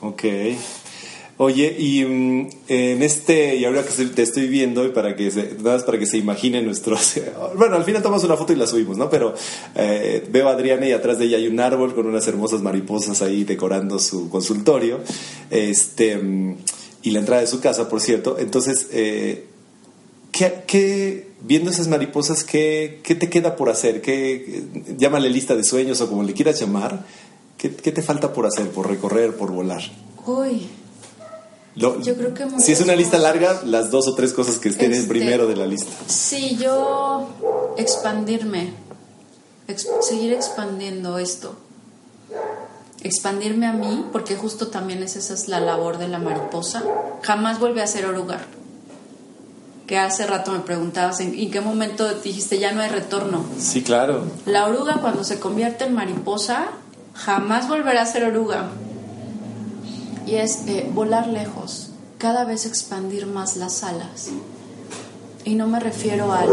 Ok. 0.00 0.24
Oye, 1.40 1.76
y 1.78 2.04
mm, 2.04 2.48
en 2.66 3.02
este, 3.02 3.54
y 3.54 3.64
ahora 3.64 3.84
que 3.84 4.04
te 4.06 4.22
estoy 4.22 4.48
viendo, 4.48 4.84
y 4.84 4.88
para 4.88 5.14
que 5.14 5.30
se, 5.30 5.54
nada 5.58 5.76
más 5.76 5.84
para 5.84 5.96
que 5.96 6.06
se 6.06 6.18
imaginen 6.18 6.66
nuestros. 6.66 7.20
Bueno, 7.56 7.76
al 7.76 7.84
final 7.84 8.02
tomamos 8.02 8.24
una 8.24 8.36
foto 8.36 8.52
y 8.52 8.56
la 8.56 8.66
subimos, 8.66 8.96
¿no? 8.96 9.08
Pero 9.08 9.34
eh, 9.76 10.26
veo 10.30 10.48
a 10.48 10.52
Adriana 10.52 10.86
y 10.86 10.92
atrás 10.92 11.18
de 11.18 11.26
ella 11.26 11.36
hay 11.36 11.46
un 11.46 11.60
árbol 11.60 11.94
con 11.94 12.06
unas 12.06 12.26
hermosas 12.26 12.60
mariposas 12.60 13.22
ahí 13.22 13.44
decorando 13.44 14.00
su 14.00 14.28
consultorio. 14.28 14.98
Este, 15.50 16.16
mm, 16.16 16.56
y 17.02 17.10
la 17.12 17.20
entrada 17.20 17.40
de 17.42 17.46
su 17.46 17.60
casa, 17.60 17.88
por 17.88 18.00
cierto. 18.00 18.38
Entonces, 18.38 18.88
eh, 18.92 19.46
¿qué, 20.32 20.62
qué- 20.66 21.28
viendo 21.42 21.70
esas 21.70 21.86
mariposas, 21.88 22.42
¿qué, 22.44 23.00
qué 23.04 23.14
te 23.14 23.30
queda 23.30 23.54
por 23.56 23.70
hacer? 23.70 24.02
¿Qué, 24.02 24.64
llámale 24.98 25.30
lista 25.30 25.54
de 25.54 25.64
sueños 25.64 26.00
o 26.00 26.08
como 26.08 26.22
le 26.24 26.32
quieras 26.32 26.58
llamar. 26.60 27.04
¿Qué, 27.56 27.74
qué 27.74 27.92
te 27.92 28.02
falta 28.02 28.32
por 28.32 28.46
hacer, 28.46 28.68
por 28.70 28.88
recorrer, 28.88 29.36
por 29.36 29.50
volar? 29.52 29.82
Uy, 30.26 30.68
Lo- 31.76 32.00
Yo 32.02 32.16
creo 32.16 32.34
que 32.34 32.44
si 32.60 32.72
es 32.72 32.80
una 32.80 32.96
lista 32.96 33.18
larga, 33.18 33.62
las 33.64 33.90
dos 33.92 34.08
o 34.08 34.14
tres 34.16 34.32
cosas 34.32 34.58
que 34.58 34.68
estén 34.68 34.92
en 34.92 34.98
Este- 34.98 35.08
primero 35.08 35.46
de 35.46 35.54
la 35.56 35.66
lista. 35.66 35.90
sí, 36.08 36.56
yo 36.60 37.28
expandirme, 37.76 38.72
ex- 39.68 39.88
seguir 40.02 40.32
expandiendo 40.32 41.18
esto. 41.18 41.54
Expandirme 43.02 43.66
a 43.66 43.72
mí, 43.72 44.04
porque 44.12 44.36
justo 44.36 44.68
también 44.68 45.02
es, 45.02 45.16
esa 45.16 45.34
es 45.34 45.48
la 45.48 45.60
labor 45.60 45.98
de 45.98 46.08
la 46.08 46.18
mariposa. 46.18 46.82
Jamás 47.22 47.60
vuelve 47.60 47.82
a 47.82 47.86
ser 47.86 48.06
oruga. 48.06 48.40
Que 49.86 49.98
hace 49.98 50.26
rato 50.26 50.52
me 50.52 50.60
preguntabas 50.60 51.20
en, 51.20 51.34
en 51.38 51.50
qué 51.50 51.60
momento 51.60 52.12
dijiste 52.14 52.58
ya 52.58 52.72
no 52.72 52.82
hay 52.82 52.90
retorno. 52.90 53.44
Sí, 53.58 53.82
claro. 53.82 54.24
La 54.46 54.66
oruga 54.66 54.98
cuando 55.00 55.24
se 55.24 55.38
convierte 55.38 55.84
en 55.84 55.94
mariposa 55.94 56.68
jamás 57.14 57.68
volverá 57.68 58.02
a 58.02 58.06
ser 58.06 58.24
oruga. 58.24 58.68
Y 60.26 60.34
es 60.34 60.66
eh, 60.66 60.90
volar 60.92 61.26
lejos, 61.28 61.90
cada 62.18 62.44
vez 62.44 62.66
expandir 62.66 63.26
más 63.26 63.56
las 63.56 63.82
alas. 63.82 64.28
Y 65.44 65.54
no 65.54 65.66
me 65.66 65.80
refiero 65.80 66.32
al 66.32 66.48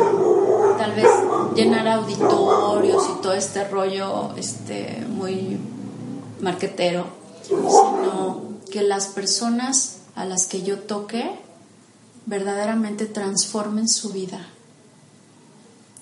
tal 0.78 0.94
vez 0.94 1.10
llenar 1.56 1.88
auditorios 1.88 3.04
y 3.10 3.22
todo 3.22 3.34
este 3.34 3.68
rollo 3.68 4.34
este, 4.38 5.06
muy 5.10 5.58
marquetero, 6.46 7.08
sino 7.46 8.60
que 8.72 8.84
las 8.84 9.08
personas 9.08 9.98
a 10.16 10.26
las 10.26 10.46
que 10.46 10.62
yo 10.62 10.80
toque 10.80 11.30
verdaderamente 12.28 13.06
transformen 13.08 13.90
su 13.90 14.12
vida. 14.12 14.48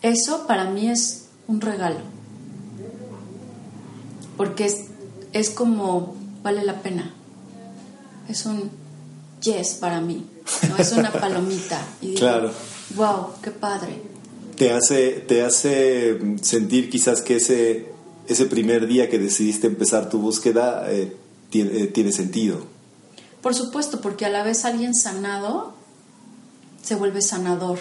Eso 0.01 0.45
para 0.45 0.65
mí 0.69 0.89
es 0.89 1.27
un 1.47 1.61
regalo. 1.61 1.99
Porque 4.37 4.65
es, 4.65 4.85
es 5.31 5.49
como, 5.49 6.15
vale 6.43 6.63
la 6.65 6.81
pena. 6.81 7.13
Es 8.27 8.45
un 8.45 8.69
yes 9.41 9.75
para 9.75 10.01
mí. 10.01 10.25
¿no? 10.69 10.77
Es 10.77 10.91
una 10.91 11.11
palomita. 11.11 11.81
Y 12.01 12.07
digo, 12.07 12.19
Claro. 12.19 12.51
wow, 12.95 13.27
qué 13.41 13.51
padre. 13.51 14.01
Te 14.57 14.71
hace, 14.71 15.11
te 15.27 15.41
hace 15.43 16.19
sentir 16.41 16.89
quizás 16.89 17.21
que 17.21 17.37
ese, 17.37 17.92
ese 18.27 18.45
primer 18.45 18.87
día 18.87 19.09
que 19.09 19.19
decidiste 19.19 19.67
empezar 19.67 20.09
tu 20.09 20.19
búsqueda 20.19 20.85
eh, 20.91 21.15
tiene, 21.49 21.83
eh, 21.83 21.87
tiene 21.87 22.11
sentido. 22.11 22.65
Por 23.41 23.53
supuesto, 23.55 23.99
porque 24.01 24.25
a 24.25 24.29
la 24.29 24.43
vez 24.43 24.63
alguien 24.65 24.95
sanado 24.95 25.73
se 26.81 26.95
vuelve 26.95 27.21
sanador. 27.21 27.79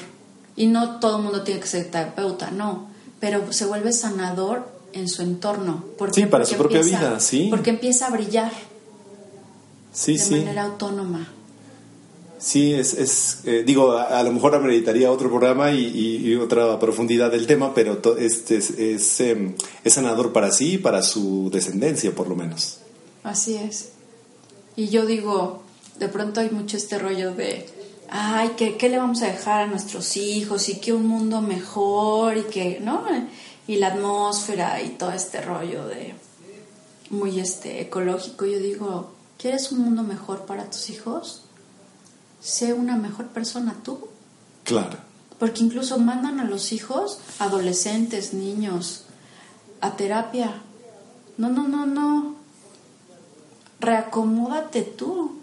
Y 0.57 0.67
no 0.67 0.99
todo 1.01 1.17
el 1.19 1.23
mundo 1.23 1.43
tiene 1.45 1.61
que 1.61 1.67
ser 1.67 1.91
terapeuta, 1.91 2.51
no. 2.51 2.89
Pero 3.21 3.53
se 3.53 3.65
vuelve 3.67 3.93
sanador 3.93 4.69
en 4.93 5.09
su 5.09 5.23
entorno. 5.23 5.85
¿Por 5.97 6.13
Sí, 6.15 6.27
para 6.27 6.45
su 6.45 6.57
Porque 6.57 6.75
propia 6.79 6.81
empieza- 6.81 7.09
vida, 7.11 7.21
sí. 7.21 7.47
Porque 7.51 7.71
empieza 7.71 8.07
a 8.09 8.11
brillar 8.11 8.53
Sí, 9.93 10.13
de 10.15 10.19
sí. 10.19 10.35
manera 10.37 10.65
autónoma. 10.65 11.29
Sí, 12.43 12.75
es, 12.75 12.95
es 12.95 13.39
eh, 13.45 13.63
digo, 13.65 13.93
a, 13.93 14.21
lo 14.25 14.33
mejor 14.33 14.55
ameritaría 14.57 15.13
otro 15.13 15.29
programa 15.29 15.71
y, 15.71 15.87
y- 15.87 16.35
otra 16.35 16.77
profundidad 16.81 17.31
del 17.31 17.47
tema, 17.47 17.73
pero 17.73 17.99
to- 17.99 18.17
este 18.19 18.57
es, 18.57 18.71
es, 18.71 19.21
em, 19.21 19.55
es 19.85 19.93
sanador 19.93 20.33
para 20.33 20.51
sí 20.51 20.73
y 20.73 20.79
para 20.79 21.03
su 21.03 21.51
descendencia, 21.53 22.13
por 22.13 22.29
lo 22.29 22.35
menos. 22.35 22.79
Así 23.23 23.55
es. 23.55 23.91
Y 24.75 24.89
yo 24.89 25.07
digo, 25.07 25.63
de 26.01 26.09
pronto 26.09 26.41
hay 26.41 26.51
mucho 26.51 26.77
este 26.77 26.99
rollo 26.99 27.33
de, 27.33 27.65
ay, 28.11 28.53
¿qué, 28.57 28.77
qué 28.77 28.89
le 28.89 28.99
vamos 28.99 29.23
a 29.23 29.27
dejar 29.27 29.63
a 29.63 29.67
nuestros 29.69 30.17
hijos? 30.17 30.69
Y 30.69 30.81
que 30.81 30.93
un 30.93 31.07
mundo 31.07 31.43
mejor 31.43 32.37
y 32.39 32.43
que, 32.43 32.81
¿no? 32.81 33.05
Y 33.69 33.77
la 33.77 33.89
atmósfera 33.89 34.83
y 34.83 34.89
todo 34.89 35.13
este 35.13 35.43
rollo 35.43 35.87
de 35.87 36.15
muy 37.11 37.39
este 37.39 37.81
ecológico. 37.83 38.47
Yo 38.47 38.59
digo, 38.59 39.13
¿quieres 39.39 39.71
un 39.71 39.79
mundo 39.81 40.03
mejor 40.03 40.45
para 40.47 40.69
tus 40.69 40.91
hijos? 40.91 41.43
Sé 42.43 42.73
una 42.73 42.97
mejor 42.97 43.29
persona 43.29 43.77
tú. 43.85 44.09
Claro. 44.65 44.99
Porque 45.39 45.63
incluso 45.63 45.99
mandan 45.99 46.41
a 46.41 46.45
los 46.45 46.73
hijos, 46.73 47.19
adolescentes, 47.39 48.35
niños, 48.35 49.05
a 49.81 49.97
terapia. 49.97 50.63
No, 51.37 51.49
no, 51.49 51.69
no, 51.69 51.87
no. 51.87 52.37
Reacomódate 53.81 54.83
tú. 54.83 55.39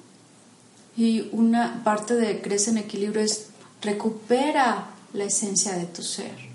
Y 0.96 1.30
una 1.32 1.84
parte 1.84 2.16
de 2.16 2.42
crece 2.42 2.72
en 2.72 2.78
equilibrio 2.78 3.22
es 3.22 3.48
recupera 3.82 4.88
la 5.14 5.24
esencia 5.24 5.74
de 5.74 5.86
tu 5.86 6.04
ser. 6.04 6.50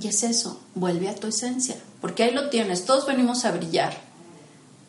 Y 0.00 0.06
es 0.06 0.22
eso, 0.22 0.60
vuelve 0.74 1.08
a 1.08 1.14
tu 1.14 1.26
esencia. 1.26 1.76
Porque 2.00 2.22
ahí 2.22 2.32
lo 2.32 2.50
tienes, 2.50 2.84
todos 2.84 3.06
venimos 3.06 3.44
a 3.44 3.52
brillar. 3.52 3.96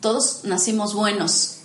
Todos 0.00 0.44
nacimos 0.44 0.94
buenos. 0.94 1.59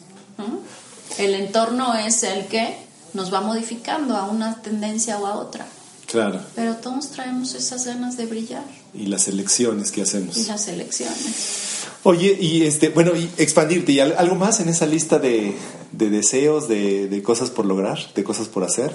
El 1.17 1.33
entorno 1.33 1.95
es 1.95 2.23
el 2.23 2.45
que 2.47 2.75
nos 3.13 3.33
va 3.33 3.41
modificando 3.41 4.15
a 4.17 4.25
una 4.29 4.61
tendencia 4.61 5.17
o 5.19 5.25
a 5.25 5.35
otra. 5.35 5.65
Claro. 6.07 6.39
Pero 6.55 6.75
todos 6.75 7.09
traemos 7.11 7.55
esas 7.55 7.85
ganas 7.85 8.15
de 8.17 8.25
brillar 8.27 8.63
Y 8.93 9.07
las 9.07 9.27
elecciones 9.27 9.91
que 9.91 10.01
hacemos. 10.03 10.37
y 10.37 10.43
las 10.45 10.67
elecciones. 10.67 11.85
Oye, 12.03 12.37
y 12.39 12.63
este, 12.63 12.89
bueno, 12.89 13.15
y 13.15 13.29
expandirte, 13.37 13.91
¿y 13.93 13.99
al- 13.99 14.15
algo 14.17 14.35
más 14.35 14.59
en 14.59 14.69
esa 14.69 14.85
lista 14.85 15.17
de, 15.17 15.55
de 15.91 16.09
deseos, 16.11 16.67
de, 16.67 17.07
de 17.07 17.23
cosas 17.23 17.49
por 17.49 17.65
lograr, 17.65 17.97
de 18.13 18.23
cosas 18.23 18.47
por 18.47 18.63
hacer? 18.63 18.93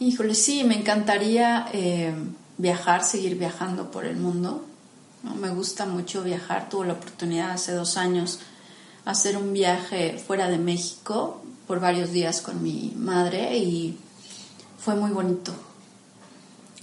Híjole, 0.00 0.34
sí, 0.34 0.64
me 0.64 0.76
encantaría 0.76 1.68
eh, 1.72 2.12
viajar, 2.58 3.04
seguir 3.04 3.36
viajando 3.38 3.92
por 3.92 4.04
el 4.04 4.16
mundo. 4.16 4.64
¿no? 5.22 5.34
Me 5.36 5.50
gusta 5.50 5.86
mucho 5.86 6.24
viajar. 6.24 6.68
Tuve 6.68 6.88
la 6.88 6.94
oportunidad 6.94 7.52
hace 7.52 7.72
dos 7.72 7.96
años 7.96 8.40
hacer 9.04 9.36
un 9.36 9.52
viaje 9.52 10.16
fuera 10.26 10.48
de 10.48 10.58
México 10.58 11.41
por 11.66 11.80
varios 11.80 12.12
días 12.12 12.40
con 12.40 12.62
mi 12.62 12.92
madre 12.96 13.56
y 13.56 13.98
fue 14.78 14.94
muy 14.94 15.10
bonito. 15.10 15.52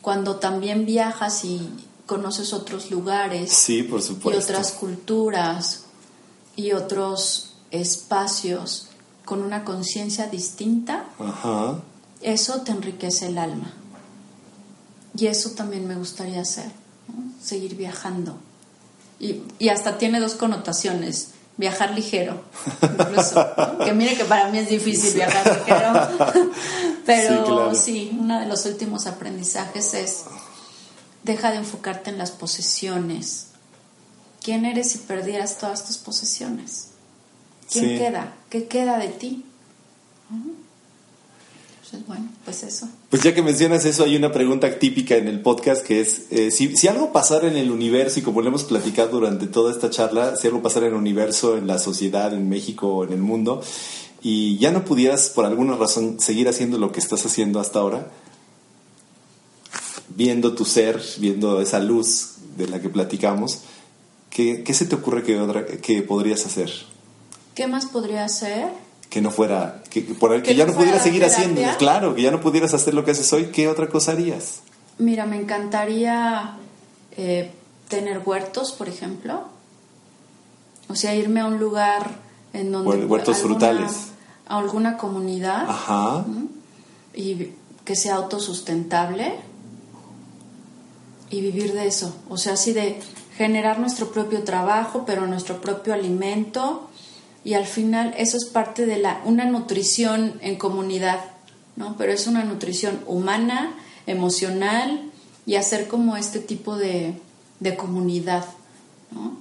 cuando 0.01 0.37
también 0.37 0.85
viajas 0.85 1.43
y 1.43 1.69
conoces 2.05 2.53
otros 2.53 2.89
lugares 2.89 3.51
sí, 3.51 3.83
por 3.83 4.01
y 4.01 4.37
otras 4.37 4.71
culturas 4.71 5.83
y 6.55 6.71
otros 6.71 7.53
espacios 7.71 8.89
con 9.25 9.43
una 9.43 9.63
conciencia 9.63 10.25
distinta, 10.27 11.05
eso 12.21 12.61
te 12.61 12.71
enriquece 12.71 13.27
el 13.27 13.37
alma. 13.37 13.71
Y 15.15 15.27
eso 15.27 15.51
también 15.51 15.87
me 15.87 15.95
gustaría 15.95 16.41
hacer, 16.41 16.71
seguir 17.41 17.75
viajando. 17.75 18.37
Y, 19.19 19.43
y, 19.59 19.69
hasta 19.69 19.99
tiene 19.99 20.19
dos 20.19 20.33
connotaciones. 20.33 21.29
Viajar 21.59 21.91
ligero, 21.91 22.41
incluso. 22.81 23.45
Que 23.83 23.91
mire 23.91 24.15
que 24.15 24.23
para 24.23 24.47
mí 24.47 24.59
es 24.59 24.69
difícil 24.69 25.13
viajar 25.15 25.59
ligero. 25.59 26.51
Pero 27.05 27.75
sí, 27.75 28.17
uno 28.17 28.39
de 28.39 28.45
los 28.45 28.65
últimos 28.65 29.07
aprendizajes 29.07 29.93
es, 29.93 30.23
deja 31.23 31.51
de 31.51 31.57
enfocarte 31.57 32.11
en 32.11 32.17
las 32.17 32.31
posesiones. 32.31 33.47
¿Quién 34.41 34.63
eres 34.63 34.91
si 34.91 34.99
perdieras 34.99 35.57
todas 35.57 35.85
tus 35.85 35.97
posesiones? 35.97 36.91
¿Quién 37.69 37.97
queda? 37.97 38.33
¿Qué 38.49 38.69
queda 38.69 38.97
de 38.97 39.09
ti? 39.09 39.45
Pues 41.89 42.05
bueno, 42.05 42.29
pues 42.45 42.61
eso. 42.63 42.87
Pues 43.09 43.23
ya 43.23 43.33
que 43.33 43.41
mencionas 43.41 43.83
eso, 43.85 44.03
hay 44.03 44.15
una 44.15 44.31
pregunta 44.31 44.77
típica 44.77 45.15
en 45.15 45.27
el 45.27 45.41
podcast 45.41 45.83
que 45.83 46.01
es, 46.01 46.23
eh, 46.29 46.51
si, 46.51 46.77
si, 46.77 46.87
algo 46.87 47.11
pasara 47.11 47.47
en 47.47 47.57
el 47.57 47.71
universo, 47.71 48.19
y 48.19 48.23
como 48.23 48.41
lo 48.41 48.49
hemos 48.49 48.63
platicado 48.63 49.09
durante 49.09 49.47
toda 49.47 49.71
esta 49.71 49.89
charla, 49.89 50.35
si 50.35 50.47
algo 50.47 50.61
pasara 50.61 50.85
en 50.85 50.93
el 50.93 50.99
universo, 50.99 51.57
en 51.57 51.65
la 51.65 51.79
sociedad, 51.79 52.33
en 52.33 52.47
México, 52.47 53.03
en 53.03 53.13
el 53.13 53.19
mundo, 53.19 53.63
y 54.21 54.57
ya 54.59 54.71
no 54.71 54.85
pudieras 54.85 55.29
por 55.29 55.45
alguna 55.45 55.77
razón 55.77 56.19
seguir 56.19 56.47
haciendo 56.47 56.77
lo 56.77 56.91
que 56.91 56.99
estás 56.99 57.25
haciendo 57.25 57.59
hasta 57.59 57.79
ahora, 57.79 58.11
viendo 60.09 60.53
tu 60.53 60.65
ser, 60.65 61.01
viendo 61.17 61.59
esa 61.59 61.79
luz 61.79 62.35
de 62.55 62.67
la 62.67 62.81
que 62.81 62.89
platicamos, 62.89 63.61
¿qué, 64.29 64.63
qué 64.63 64.73
se 64.75 64.85
te 64.85 64.95
ocurre 64.95 65.23
que, 65.23 65.39
otra, 65.39 65.65
que 65.65 66.03
podrías 66.03 66.45
hacer? 66.45 66.71
¿Qué 67.55 67.65
más 67.65 67.87
podría 67.87 68.25
hacer? 68.25 68.88
Que 69.09 69.21
no 69.21 69.31
fuera, 69.31 69.81
que, 69.89 70.01
por 70.01 70.33
el, 70.33 70.43
que, 70.43 70.53
ya 70.53 70.67
no, 70.67 70.73
pudieras 70.73 71.01
seguir 71.01 71.25
haciendo, 71.25 71.61
claro, 71.79 72.13
que 72.13 72.21
ya 72.21 72.29
no 72.29 72.41
pudieras 72.41 72.75
hacer 72.75 72.93
lo 72.93 73.03
que 73.03 73.11
haces 73.11 73.33
hoy, 73.33 73.47
¿qué 73.47 73.67
otra 73.67 73.89
cosa 73.89 74.11
harías? 74.11 74.59
Mira, 74.99 75.25
me 75.25 75.37
encantaría 75.37 76.57
eh, 77.17 77.51
tener 77.87 78.21
huertos, 78.23 78.71
por 78.71 78.87
ejemplo. 78.87 79.45
O 80.89 80.95
sea, 80.95 81.15
irme 81.15 81.39
a 81.39 81.45
un 81.45 81.59
lugar 81.59 82.17
en 82.53 82.71
donde... 82.71 83.05
Huertos 83.05 83.37
frutales. 83.37 84.09
A 84.47 84.57
alguna 84.57 84.97
comunidad. 84.97 85.69
Ajá. 85.69 86.25
Y 87.13 87.51
que 87.85 87.95
sea 87.95 88.15
autosustentable. 88.15 89.35
Y 91.29 91.41
vivir 91.41 91.73
de 91.73 91.87
eso. 91.87 92.15
O 92.27 92.37
sea, 92.37 92.53
así 92.53 92.73
de 92.73 92.99
generar 93.37 93.79
nuestro 93.79 94.11
propio 94.11 94.43
trabajo, 94.43 95.03
pero 95.05 95.27
nuestro 95.27 95.61
propio 95.61 95.93
alimento 95.93 96.88
y 97.43 97.53
al 97.53 97.65
final 97.65 98.13
eso 98.17 98.37
es 98.37 98.45
parte 98.45 98.85
de 98.85 98.97
la, 98.97 99.21
una 99.25 99.45
nutrición 99.45 100.39
en 100.41 100.57
comunidad, 100.57 101.19
¿no? 101.75 101.95
Pero 101.97 102.11
es 102.11 102.27
una 102.27 102.43
nutrición 102.43 102.99
humana, 103.07 103.73
emocional 104.07 105.09
y 105.45 105.55
hacer 105.55 105.87
como 105.87 106.17
este 106.17 106.39
tipo 106.39 106.77
de, 106.77 107.13
de 107.59 107.75
comunidad, 107.75 108.45
¿no? 109.11 109.37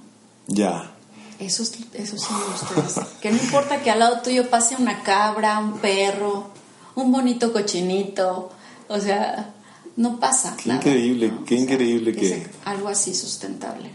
Ya. 0.47 0.91
Eso, 1.39 1.63
eso 1.63 2.17
sí 2.17 2.27
me 2.33 2.81
gusta. 2.81 3.07
que 3.21 3.31
no 3.31 3.37
importa 3.37 3.81
que 3.81 3.91
al 3.91 3.99
lado 3.99 4.21
tuyo 4.21 4.49
pase 4.49 4.75
una 4.77 5.03
cabra, 5.03 5.59
un 5.59 5.79
perro, 5.79 6.49
un 6.95 7.11
bonito 7.11 7.53
cochinito, 7.53 8.51
o 8.87 8.99
sea, 8.99 9.53
no 9.95 10.19
pasa. 10.19 10.55
Qué 10.57 10.69
increíble, 10.69 11.33
qué 11.45 11.55
increíble 11.55 12.13
que... 12.13 12.47
Algo 12.65 12.89
así 12.89 13.13
sustentable. 13.13 13.89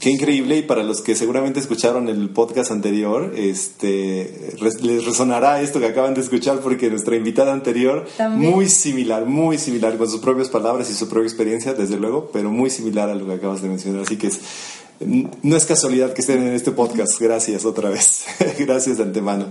Qué 0.00 0.08
increíble 0.08 0.56
y 0.56 0.62
para 0.62 0.82
los 0.82 1.02
que 1.02 1.14
seguramente 1.14 1.60
escucharon 1.60 2.08
el 2.08 2.30
podcast 2.30 2.70
anterior, 2.70 3.34
este, 3.36 4.54
les 4.62 5.04
resonará 5.04 5.60
esto 5.60 5.78
que 5.78 5.84
acaban 5.84 6.14
de 6.14 6.22
escuchar 6.22 6.60
porque 6.60 6.88
nuestra 6.88 7.16
invitada 7.16 7.52
anterior, 7.52 8.06
muy 8.30 8.70
similar, 8.70 9.26
muy 9.26 9.58
similar 9.58 9.98
con 9.98 10.08
sus 10.08 10.20
propias 10.20 10.48
palabras 10.48 10.88
y 10.88 10.94
su 10.94 11.06
propia 11.06 11.26
experiencia, 11.26 11.74
desde 11.74 11.98
luego, 11.98 12.30
pero 12.32 12.50
muy 12.50 12.70
similar 12.70 13.10
a 13.10 13.14
lo 13.14 13.26
que 13.26 13.34
acabas 13.34 13.60
de 13.60 13.68
mencionar. 13.68 14.00
Así 14.00 14.16
que 14.16 14.28
es, 14.28 14.40
no 15.00 15.54
es 15.54 15.66
casualidad 15.66 16.14
que 16.14 16.22
estén 16.22 16.46
en 16.46 16.54
este 16.54 16.70
podcast. 16.70 17.20
Gracias 17.20 17.66
otra 17.66 17.90
vez. 17.90 18.24
Gracias 18.58 18.96
de 18.96 19.02
antemano. 19.02 19.48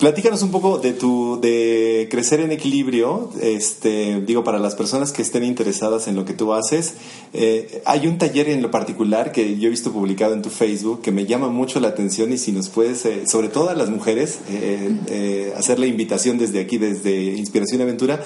Platícanos 0.00 0.42
un 0.42 0.50
poco 0.50 0.78
de 0.78 0.94
tu 0.94 1.38
de 1.42 2.08
crecer 2.10 2.40
en 2.40 2.52
equilibrio. 2.52 3.28
Este, 3.42 4.22
digo 4.22 4.42
para 4.42 4.58
las 4.58 4.74
personas 4.74 5.12
que 5.12 5.20
estén 5.20 5.44
interesadas 5.44 6.08
en 6.08 6.16
lo 6.16 6.24
que 6.24 6.32
tú 6.32 6.54
haces, 6.54 6.94
eh, 7.34 7.82
hay 7.84 8.06
un 8.06 8.16
taller 8.16 8.48
en 8.48 8.62
lo 8.62 8.70
particular 8.70 9.30
que 9.30 9.58
yo 9.58 9.66
he 9.66 9.70
visto 9.70 9.92
publicado 9.92 10.32
en 10.32 10.40
tu 10.40 10.48
Facebook 10.48 11.02
que 11.02 11.12
me 11.12 11.26
llama 11.26 11.48
mucho 11.50 11.80
la 11.80 11.88
atención 11.88 12.32
y 12.32 12.38
si 12.38 12.50
nos 12.50 12.70
puedes, 12.70 13.04
eh, 13.04 13.26
sobre 13.26 13.48
todo 13.48 13.68
a 13.68 13.74
las 13.74 13.90
mujeres, 13.90 14.38
eh, 14.48 15.52
hacer 15.58 15.78
la 15.78 15.84
invitación 15.84 16.38
desde 16.38 16.60
aquí, 16.60 16.78
desde 16.78 17.36
Inspiración 17.36 17.80
y 17.80 17.82
Aventura, 17.82 18.24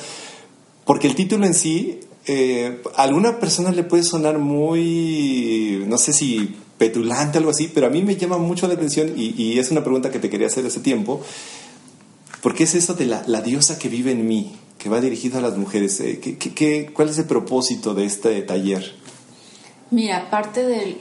porque 0.84 1.08
el 1.08 1.16
título 1.16 1.44
en 1.44 1.54
sí 1.54 1.98
a 2.96 3.02
alguna 3.02 3.40
persona 3.40 3.72
le 3.72 3.82
puede 3.82 4.04
sonar 4.04 4.38
muy, 4.38 5.82
no 5.88 5.98
sé 5.98 6.12
si 6.12 6.54
petulante, 6.78 7.38
algo 7.38 7.50
así, 7.50 7.68
pero 7.72 7.88
a 7.88 7.90
mí 7.90 8.02
me 8.02 8.14
llama 8.14 8.38
mucho 8.38 8.68
la 8.68 8.74
atención 8.74 9.12
y, 9.16 9.34
y 9.42 9.58
es 9.58 9.72
una 9.72 9.82
pregunta 9.82 10.12
que 10.12 10.20
te 10.20 10.30
quería 10.30 10.46
hacer 10.46 10.64
hace 10.66 10.78
tiempo. 10.78 11.20
¿Por 12.45 12.55
qué 12.55 12.64
es 12.64 12.74
eso 12.74 12.92
de 12.92 13.07
la, 13.07 13.40
diosa 13.40 13.78
que 13.78 13.88
vive 13.88 14.12
en 14.12 14.28
mí, 14.28 14.55
que 14.76 14.90
va 14.90 15.01
dirigido 15.01 15.38
a 15.38 15.40
las 15.40 15.57
mujeres? 15.57 15.99
Eh, 16.01 16.20
¿Qué, 16.20 16.92
cuál 16.92 17.09
es 17.09 17.16
el 17.16 17.24
propósito 17.24 17.95
de 17.95 18.05
este 18.05 18.42
taller? 18.42 18.97
Mira, 19.90 20.18
aparte 20.18 20.62
del... 20.62 20.99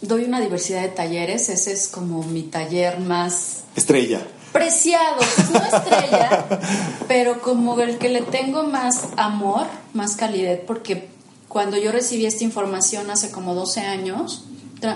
Doy 0.00 0.24
una 0.24 0.40
diversidad 0.40 0.80
de 0.80 0.88
talleres, 0.88 1.50
ese 1.50 1.72
es 1.72 1.88
como 1.88 2.22
mi 2.22 2.44
taller 2.44 2.98
más... 3.00 3.64
Estrella. 3.76 4.26
Preciado, 4.54 5.18
pues 5.18 5.50
no 5.50 5.58
estrella, 5.58 6.46
pero 7.08 7.42
como 7.42 7.78
el 7.78 7.98
que 7.98 8.08
le 8.08 8.22
tengo 8.22 8.62
más 8.62 9.08
amor, 9.18 9.66
más 9.92 10.16
calidez, 10.16 10.62
porque 10.66 11.08
cuando 11.46 11.76
yo 11.76 11.92
recibí 11.92 12.24
esta 12.24 12.42
información 12.42 13.10
hace 13.10 13.30
como 13.30 13.54
12 13.54 13.80
años, 13.80 14.46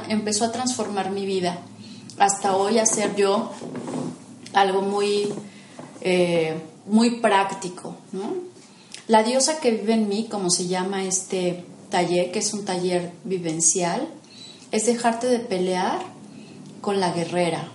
empezó 0.09 0.47
a 0.47 0.53
transformar 0.53 1.11
mi 1.11 1.27
vida. 1.27 1.59
Hasta 2.19 2.57
hoy 2.57 2.79
hacer 2.79 3.17
yo 3.17 3.53
algo 4.55 4.81
muy 4.81 5.31
eh, 6.01 6.55
muy 6.87 7.21
práctico. 7.21 7.97
La 9.07 9.23
diosa 9.23 9.61
que 9.61 9.73
vive 9.73 9.95
en 9.95 10.09
mí, 10.09 10.29
como 10.31 10.51
se 10.51 10.67
llama 10.67 11.05
este 11.05 11.65
taller, 11.91 12.31
que 12.31 12.39
es 12.39 12.55
un 12.55 12.65
taller 12.65 13.13
vivencial, 13.25 14.09
es 14.71 14.87
dejarte 14.87 15.27
de 15.27 15.41
pelear 15.41 16.01
con 16.81 17.01
la 17.01 17.13
guerrera. 17.13 17.69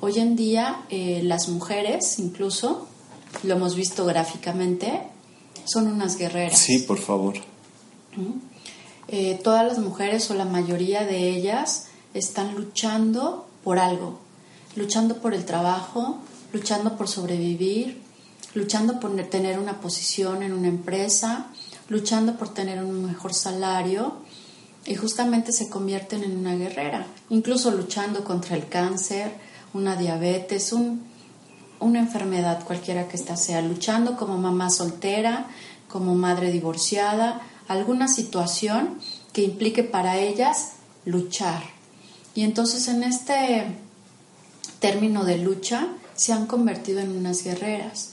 Hoy 0.00 0.18
en 0.18 0.36
día 0.36 0.82
eh, 0.88 1.20
las 1.24 1.48
mujeres, 1.48 2.18
incluso, 2.18 2.86
lo 3.42 3.54
hemos 3.54 3.74
visto 3.74 4.06
gráficamente, 4.06 5.02
son 5.64 5.88
unas 5.88 6.16
guerreras. 6.16 6.58
Sí, 6.58 6.78
por 6.78 6.98
favor. 6.98 7.34
Eh, 9.08 9.38
todas 9.42 9.66
las 9.66 9.78
mujeres 9.78 10.30
o 10.30 10.34
la 10.34 10.44
mayoría 10.44 11.04
de 11.04 11.28
ellas 11.28 11.88
están 12.14 12.54
luchando 12.54 13.46
por 13.62 13.78
algo, 13.78 14.18
luchando 14.76 15.16
por 15.20 15.34
el 15.34 15.44
trabajo, 15.44 16.18
luchando 16.52 16.96
por 16.96 17.08
sobrevivir, 17.08 18.00
luchando 18.54 19.00
por 19.00 19.12
tener 19.28 19.58
una 19.58 19.80
posición 19.80 20.42
en 20.42 20.52
una 20.52 20.68
empresa, 20.68 21.46
luchando 21.88 22.36
por 22.36 22.52
tener 22.52 22.82
un 22.82 23.06
mejor 23.06 23.34
salario 23.34 24.14
y 24.86 24.94
justamente 24.94 25.52
se 25.52 25.68
convierten 25.68 26.24
en 26.24 26.36
una 26.36 26.54
guerrera, 26.54 27.06
incluso 27.28 27.70
luchando 27.70 28.24
contra 28.24 28.56
el 28.56 28.68
cáncer, 28.68 29.32
una 29.74 29.96
diabetes, 29.96 30.72
una 30.72 31.98
enfermedad 31.98 32.64
cualquiera 32.64 33.06
que 33.08 33.16
ésta 33.16 33.36
sea, 33.36 33.60
luchando 33.60 34.16
como 34.16 34.38
mamá 34.38 34.70
soltera, 34.70 35.46
como 35.88 36.14
madre 36.14 36.50
divorciada, 36.50 37.40
alguna 37.68 38.08
situación 38.08 38.98
que 39.32 39.42
implique 39.42 39.84
para 39.84 40.18
ellas 40.18 40.72
luchar. 41.04 41.62
Y 42.34 42.42
entonces 42.42 42.88
en 42.88 43.02
este 43.02 43.66
término 44.78 45.24
de 45.24 45.38
lucha, 45.38 45.88
se 46.20 46.34
han 46.34 46.44
convertido 46.44 47.00
en 47.00 47.16
unas 47.16 47.42
guerreras. 47.42 48.10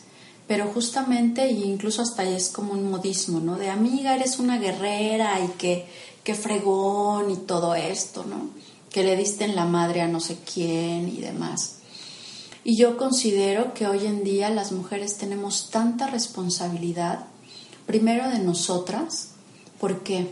Pero 0.47 0.71
justamente, 0.73 1.43
e 1.43 1.51
incluso 1.51 2.01
hasta 2.01 2.21
ahí 2.21 2.35
es 2.35 2.47
como 2.47 2.71
un 2.71 2.89
modismo, 2.89 3.41
¿no? 3.41 3.57
De 3.57 3.69
amiga, 3.69 4.15
eres 4.15 4.39
una 4.39 4.57
guerrera 4.59 5.37
y 5.41 5.49
que, 5.57 5.85
que 6.23 6.33
fregón 6.33 7.29
y 7.31 7.35
todo 7.35 7.75
esto, 7.75 8.23
¿no? 8.23 8.51
Que 8.91 9.03
le 9.03 9.17
diste 9.17 9.43
en 9.43 9.57
la 9.57 9.65
madre 9.65 9.99
a 9.99 10.07
no 10.07 10.21
sé 10.21 10.37
quién 10.37 11.09
y 11.09 11.17
demás. 11.17 11.79
Y 12.63 12.77
yo 12.77 12.95
considero 12.95 13.73
que 13.73 13.87
hoy 13.87 14.05
en 14.05 14.23
día 14.23 14.49
las 14.51 14.71
mujeres 14.71 15.17
tenemos 15.17 15.69
tanta 15.69 16.07
responsabilidad, 16.07 17.25
primero 17.85 18.29
de 18.29 18.39
nosotras, 18.39 19.31
¿por 19.81 20.03
qué? 20.03 20.31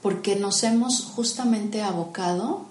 Porque 0.00 0.36
nos 0.36 0.62
hemos 0.62 1.04
justamente 1.04 1.82
abocado 1.82 2.64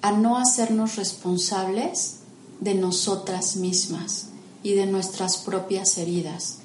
a 0.00 0.12
no 0.12 0.38
hacernos 0.38 0.94
responsables 0.94 2.20
de 2.60 2.74
nosotras 2.74 3.56
mismas 3.56 4.28
y 4.62 4.74
de 4.74 4.86
nuestras 4.86 5.38
propias 5.38 5.98
heridas. 5.98 6.58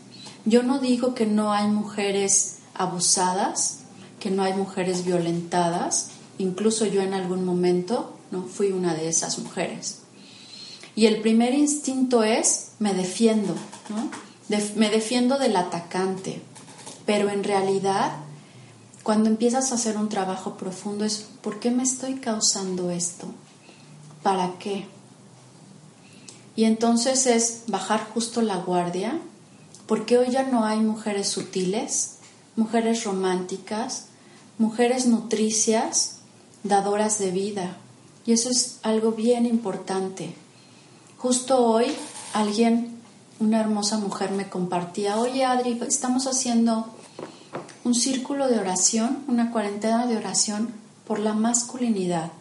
Yo 0.45 0.63
no 0.63 0.79
digo 0.79 1.13
que 1.13 1.25
no 1.25 1.51
hay 1.51 1.67
mujeres 1.67 2.57
abusadas, 2.73 3.79
que 4.19 4.31
no 4.31 4.43
hay 4.43 4.53
mujeres 4.53 5.05
violentadas, 5.05 6.09
incluso 6.37 6.85
yo 6.85 7.01
en 7.01 7.13
algún 7.13 7.45
momento 7.45 8.15
no 8.31 8.43
fui 8.43 8.71
una 8.71 8.95
de 8.95 9.09
esas 9.09 9.37
mujeres. 9.39 9.99
Y 10.95 11.05
el 11.05 11.21
primer 11.21 11.53
instinto 11.53 12.23
es 12.23 12.71
me 12.79 12.93
defiendo, 12.93 13.53
¿no? 13.89 14.09
me 14.75 14.89
defiendo 14.89 15.37
del 15.37 15.55
atacante, 15.55 16.41
pero 17.05 17.29
en 17.29 17.43
realidad 17.43 18.11
cuando 19.03 19.29
empiezas 19.29 19.71
a 19.71 19.75
hacer 19.75 19.97
un 19.97 20.09
trabajo 20.09 20.57
profundo 20.57 21.05
es 21.05 21.25
¿por 21.41 21.59
qué 21.59 21.71
me 21.71 21.83
estoy 21.83 22.15
causando 22.15 22.91
esto? 22.91 23.27
¿Para 24.21 24.57
qué? 24.59 24.85
Y 26.61 26.65
entonces 26.65 27.25
es 27.25 27.63
bajar 27.65 28.07
justo 28.13 28.43
la 28.43 28.57
guardia, 28.57 29.19
porque 29.87 30.19
hoy 30.19 30.29
ya 30.29 30.43
no 30.43 30.63
hay 30.63 30.79
mujeres 30.79 31.27
sutiles, 31.27 32.17
mujeres 32.55 33.03
románticas, 33.03 34.09
mujeres 34.59 35.07
nutricias, 35.07 36.17
dadoras 36.63 37.17
de 37.17 37.31
vida. 37.31 37.77
Y 38.27 38.33
eso 38.33 38.51
es 38.51 38.77
algo 38.83 39.13
bien 39.13 39.47
importante. 39.47 40.35
Justo 41.17 41.65
hoy 41.65 41.87
alguien, 42.31 42.95
una 43.39 43.59
hermosa 43.59 43.97
mujer 43.97 44.29
me 44.29 44.47
compartía, 44.47 45.17
oye 45.17 45.43
Adri, 45.43 45.81
estamos 45.87 46.27
haciendo 46.27 46.85
un 47.83 47.95
círculo 47.95 48.47
de 48.49 48.59
oración, 48.59 49.23
una 49.27 49.51
cuarentena 49.51 50.05
de 50.05 50.15
oración 50.15 50.69
por 51.07 51.17
la 51.17 51.33
masculinidad, 51.33 52.31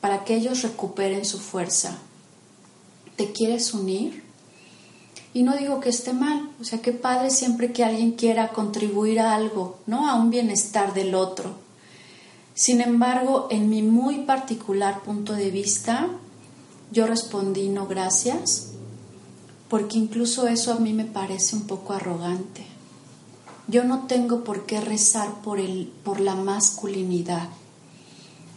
para 0.00 0.22
que 0.22 0.36
ellos 0.36 0.62
recuperen 0.62 1.24
su 1.24 1.40
fuerza. 1.40 1.98
¿Te 3.16 3.32
quieres 3.32 3.74
unir? 3.74 4.24
Y 5.32 5.44
no 5.44 5.56
digo 5.56 5.80
que 5.80 5.90
esté 5.90 6.12
mal, 6.12 6.50
o 6.60 6.64
sea, 6.64 6.82
qué 6.82 6.92
padre 6.92 7.30
siempre 7.30 7.72
que 7.72 7.84
alguien 7.84 8.12
quiera 8.12 8.48
contribuir 8.48 9.20
a 9.20 9.34
algo, 9.34 9.78
¿no? 9.86 10.08
A 10.08 10.16
un 10.16 10.30
bienestar 10.30 10.92
del 10.92 11.14
otro. 11.14 11.54
Sin 12.54 12.80
embargo, 12.80 13.46
en 13.50 13.70
mi 13.70 13.82
muy 13.82 14.20
particular 14.20 15.02
punto 15.02 15.34
de 15.34 15.50
vista, 15.50 16.08
yo 16.90 17.06
respondí 17.06 17.68
no 17.68 17.86
gracias, 17.86 18.72
porque 19.68 19.98
incluso 19.98 20.48
eso 20.48 20.72
a 20.72 20.80
mí 20.80 20.92
me 20.92 21.04
parece 21.04 21.54
un 21.54 21.62
poco 21.62 21.92
arrogante. 21.92 22.66
Yo 23.68 23.84
no 23.84 24.08
tengo 24.08 24.42
por 24.42 24.66
qué 24.66 24.80
rezar 24.80 25.42
por, 25.42 25.60
el, 25.60 25.92
por 26.02 26.18
la 26.18 26.34
masculinidad. 26.34 27.48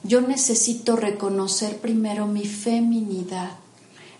Yo 0.04 0.22
necesito 0.22 0.96
reconocer 0.96 1.80
primero 1.80 2.26
mi 2.26 2.46
feminidad. 2.46 3.52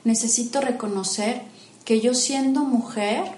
Necesito 0.04 0.62
reconocer 0.62 1.44
que 1.86 2.02
yo 2.02 2.14
siendo 2.14 2.62
mujer, 2.62 3.38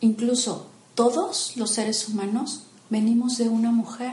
incluso 0.00 0.66
todos 0.94 1.56
los 1.56 1.70
seres 1.70 2.08
humanos, 2.08 2.64
venimos 2.88 3.38
de 3.38 3.48
una 3.48 3.70
mujer. 3.70 4.12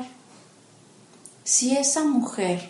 Si 1.43 1.75
esa 1.75 2.03
mujer, 2.03 2.69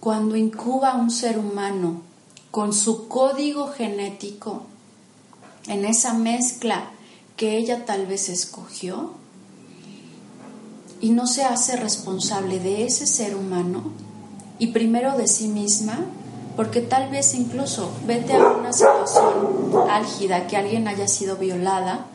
cuando 0.00 0.36
incuba 0.36 0.92
a 0.92 0.96
un 0.96 1.10
ser 1.10 1.38
humano 1.38 2.02
con 2.50 2.72
su 2.72 3.08
código 3.08 3.68
genético, 3.68 4.66
en 5.66 5.84
esa 5.84 6.14
mezcla 6.14 6.90
que 7.36 7.58
ella 7.58 7.84
tal 7.84 8.06
vez 8.06 8.28
escogió 8.28 9.12
y 11.00 11.10
no 11.10 11.26
se 11.26 11.44
hace 11.44 11.76
responsable 11.76 12.58
de 12.60 12.86
ese 12.86 13.06
ser 13.06 13.36
humano 13.36 13.92
y 14.58 14.68
primero 14.68 15.16
de 15.18 15.28
sí 15.28 15.48
misma, 15.48 15.98
porque 16.56 16.80
tal 16.80 17.10
vez 17.10 17.34
incluso 17.34 17.90
vete 18.06 18.34
a 18.34 18.38
una 18.38 18.72
situación 18.72 19.88
álgida, 19.90 20.46
que 20.46 20.56
alguien 20.56 20.88
haya 20.88 21.06
sido 21.06 21.36
violada 21.36 22.06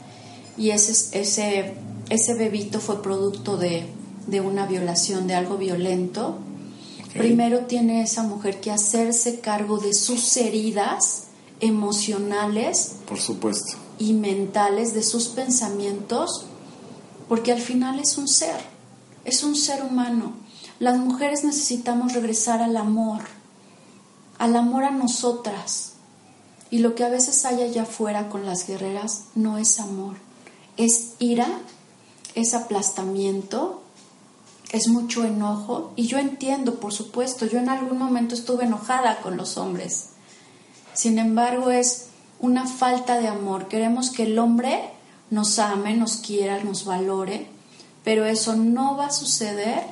y 0.58 0.72
ese, 0.72 1.20
ese, 1.20 1.76
ese 2.10 2.34
bebito 2.34 2.80
fue 2.80 3.02
producto 3.02 3.58
de, 3.58 3.86
de 4.28 4.42
una 4.42 4.66
violación, 4.66 5.28
de 5.28 5.36
algo 5.36 5.58
violento, 5.58 6.38
primero 7.14 7.60
tiene 7.66 8.02
esa 8.02 8.24
mujer 8.24 8.60
que 8.60 8.72
hacerse 8.72 9.40
cargo 9.40 9.78
de 9.78 9.94
sus 9.94 10.36
heridas 10.38 11.28
emocionales. 11.60 12.96
Por 13.08 13.20
supuesto 13.20 13.78
y 14.02 14.14
mentales 14.14 14.96
de 14.96 15.04
sus 15.04 15.28
pensamientos, 15.28 16.46
porque 17.30 17.52
al 17.52 17.60
final 17.60 18.00
es 18.00 18.18
un 18.18 18.28
ser, 18.28 18.60
es 19.26 19.44
un 19.44 19.56
ser 19.56 19.84
humano. 19.84 20.34
Las 20.80 20.98
mujeres 20.98 21.44
necesitamos 21.44 22.14
regresar 22.14 22.64
al 22.64 22.78
amor, 22.78 23.22
al 24.42 24.56
amor 24.56 24.86
a 24.86 24.90
nosotras. 24.90 25.92
Y 26.72 26.80
lo 26.80 26.96
que 26.96 27.04
a 27.04 27.10
veces 27.10 27.46
hay 27.46 27.62
allá 27.62 27.84
afuera 27.84 28.28
con 28.28 28.44
las 28.44 28.66
guerreras 28.66 29.26
no 29.36 29.60
es 29.60 29.80
amor, 29.80 30.16
es 30.78 31.12
ira, 31.20 31.48
es 32.34 32.56
aplastamiento, 32.56 33.84
es 34.72 34.88
mucho 34.88 35.26
enojo. 35.26 35.94
Y 35.96 36.08
yo 36.08 36.18
entiendo, 36.18 36.80
por 36.80 36.92
supuesto, 36.92 37.46
yo 37.46 37.60
en 37.60 37.70
algún 37.70 38.00
momento 38.00 38.34
estuve 38.34 38.64
enojada 38.64 39.22
con 39.22 39.38
los 39.38 39.58
hombres. 39.58 40.08
Sin 40.96 41.20
embargo, 41.20 41.70
es 41.70 42.08
una 42.40 42.66
falta 42.66 43.20
de 43.20 43.28
amor. 43.28 43.68
Queremos 43.68 44.10
que 44.10 44.24
el 44.24 44.40
hombre 44.40 44.90
nos 45.30 45.60
ame, 45.60 45.96
nos 45.96 46.16
quiera, 46.16 46.64
nos 46.64 46.84
valore, 46.86 47.46
pero 48.04 48.26
eso 48.26 48.56
no 48.56 48.98
va 48.98 49.08
a 49.08 49.12
suceder 49.12 49.84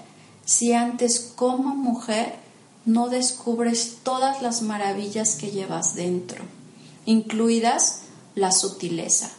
si 0.44 0.74
antes 0.74 1.20
como 1.36 1.76
mujer 1.76 2.49
no 2.86 3.10
descubres 3.10 3.98
todas 4.04 4.42
las 4.42 4.62
maravillas 4.62 5.36
que 5.36 5.52
llevas 5.52 5.96
dentro, 5.96 6.44
incluidas 7.06 8.02
la 8.36 8.52
sutileza. 8.52 9.30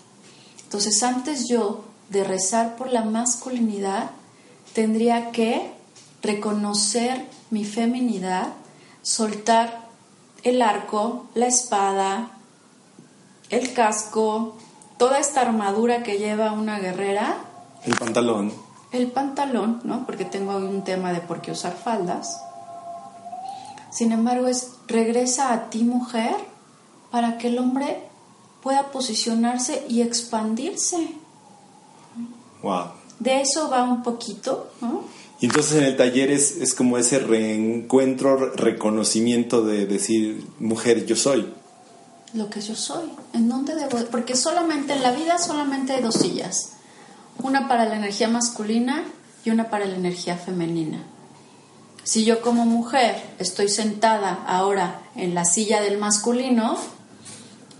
Entonces 0.63 1.03
antes 1.03 1.49
yo 1.49 1.85
de 2.11 2.25
rezar 2.25 2.77
por 2.77 2.93
la 2.93 3.05
masculinidad, 3.05 4.11
tendría 4.75 5.31
que 5.31 5.73
reconocer 6.23 7.27
mi 7.51 7.65
feminidad, 7.65 8.49
soltar 9.03 9.89
el 10.43 10.63
arco, 10.63 11.27
la 11.35 11.47
espada, 11.47 12.31
el 13.51 13.73
casco, 13.73 14.57
toda 14.99 15.19
esta 15.19 15.41
armadura 15.41 16.03
que 16.03 16.19
lleva 16.19 16.53
una 16.53 16.79
guerrera. 16.79 17.39
El 17.85 17.97
pantalón. 17.97 18.53
El 18.93 19.11
pantalón, 19.11 19.81
¿no? 19.85 20.05
Porque 20.07 20.25
tengo 20.25 20.57
un 20.57 20.85
tema 20.85 21.13
de 21.13 21.21
por 21.21 21.41
qué 21.41 21.53
usar 21.53 21.77
faldas. 21.77 22.41
Sin 23.91 24.13
embargo, 24.13 24.47
es 24.47 24.73
regresa 24.87 25.53
a 25.53 25.71
ti, 25.71 25.85
mujer, 25.85 26.35
para 27.11 27.39
que 27.39 27.49
el 27.49 27.59
hombre 27.59 28.03
pueda 28.63 28.91
posicionarse 28.91 29.85
y 29.89 30.03
expandirse. 30.03 31.15
Wow. 32.63 32.93
De 33.19 33.41
eso 33.41 33.69
va 33.69 33.83
un 33.83 34.03
poquito, 34.03 34.71
¿no? 34.81 35.03
Y 35.41 35.47
entonces 35.47 35.79
en 35.79 35.85
el 35.85 35.97
taller 35.97 36.31
es, 36.31 36.57
es 36.57 36.75
como 36.75 36.99
ese 36.99 37.19
reencuentro, 37.19 38.53
reconocimiento 38.55 39.65
de 39.65 39.87
decir, 39.87 40.47
mujer, 40.59 41.07
yo 41.07 41.17
soy 41.17 41.47
lo 42.33 42.49
que 42.49 42.61
yo 42.61 42.77
soy, 42.77 43.11
en 43.33 43.49
dónde 43.49 43.75
debo, 43.75 43.99
porque 44.11 44.37
solamente 44.37 44.93
en 44.93 45.03
la 45.03 45.13
vida 45.13 45.39
solamente 45.39 45.95
hay 45.95 46.03
dos 46.03 46.15
sillas, 46.15 46.73
una 47.43 47.69
para 47.69 47.87
la 47.87 47.97
energía 47.97 48.29
masculina 48.29 49.05
y 49.45 49.51
una 49.51 49.69
para 49.69 49.87
la 49.87 49.97
energía 49.97 50.37
femenina. 50.37 51.03
Si 52.05 52.25
yo 52.25 52.41
como 52.41 52.65
mujer 52.65 53.35
estoy 53.39 53.69
sentada 53.69 54.45
ahora 54.47 55.03
en 55.17 55.35
la 55.35 55.45
silla 55.45 55.81
del 55.81 55.99
masculino, 55.99 56.77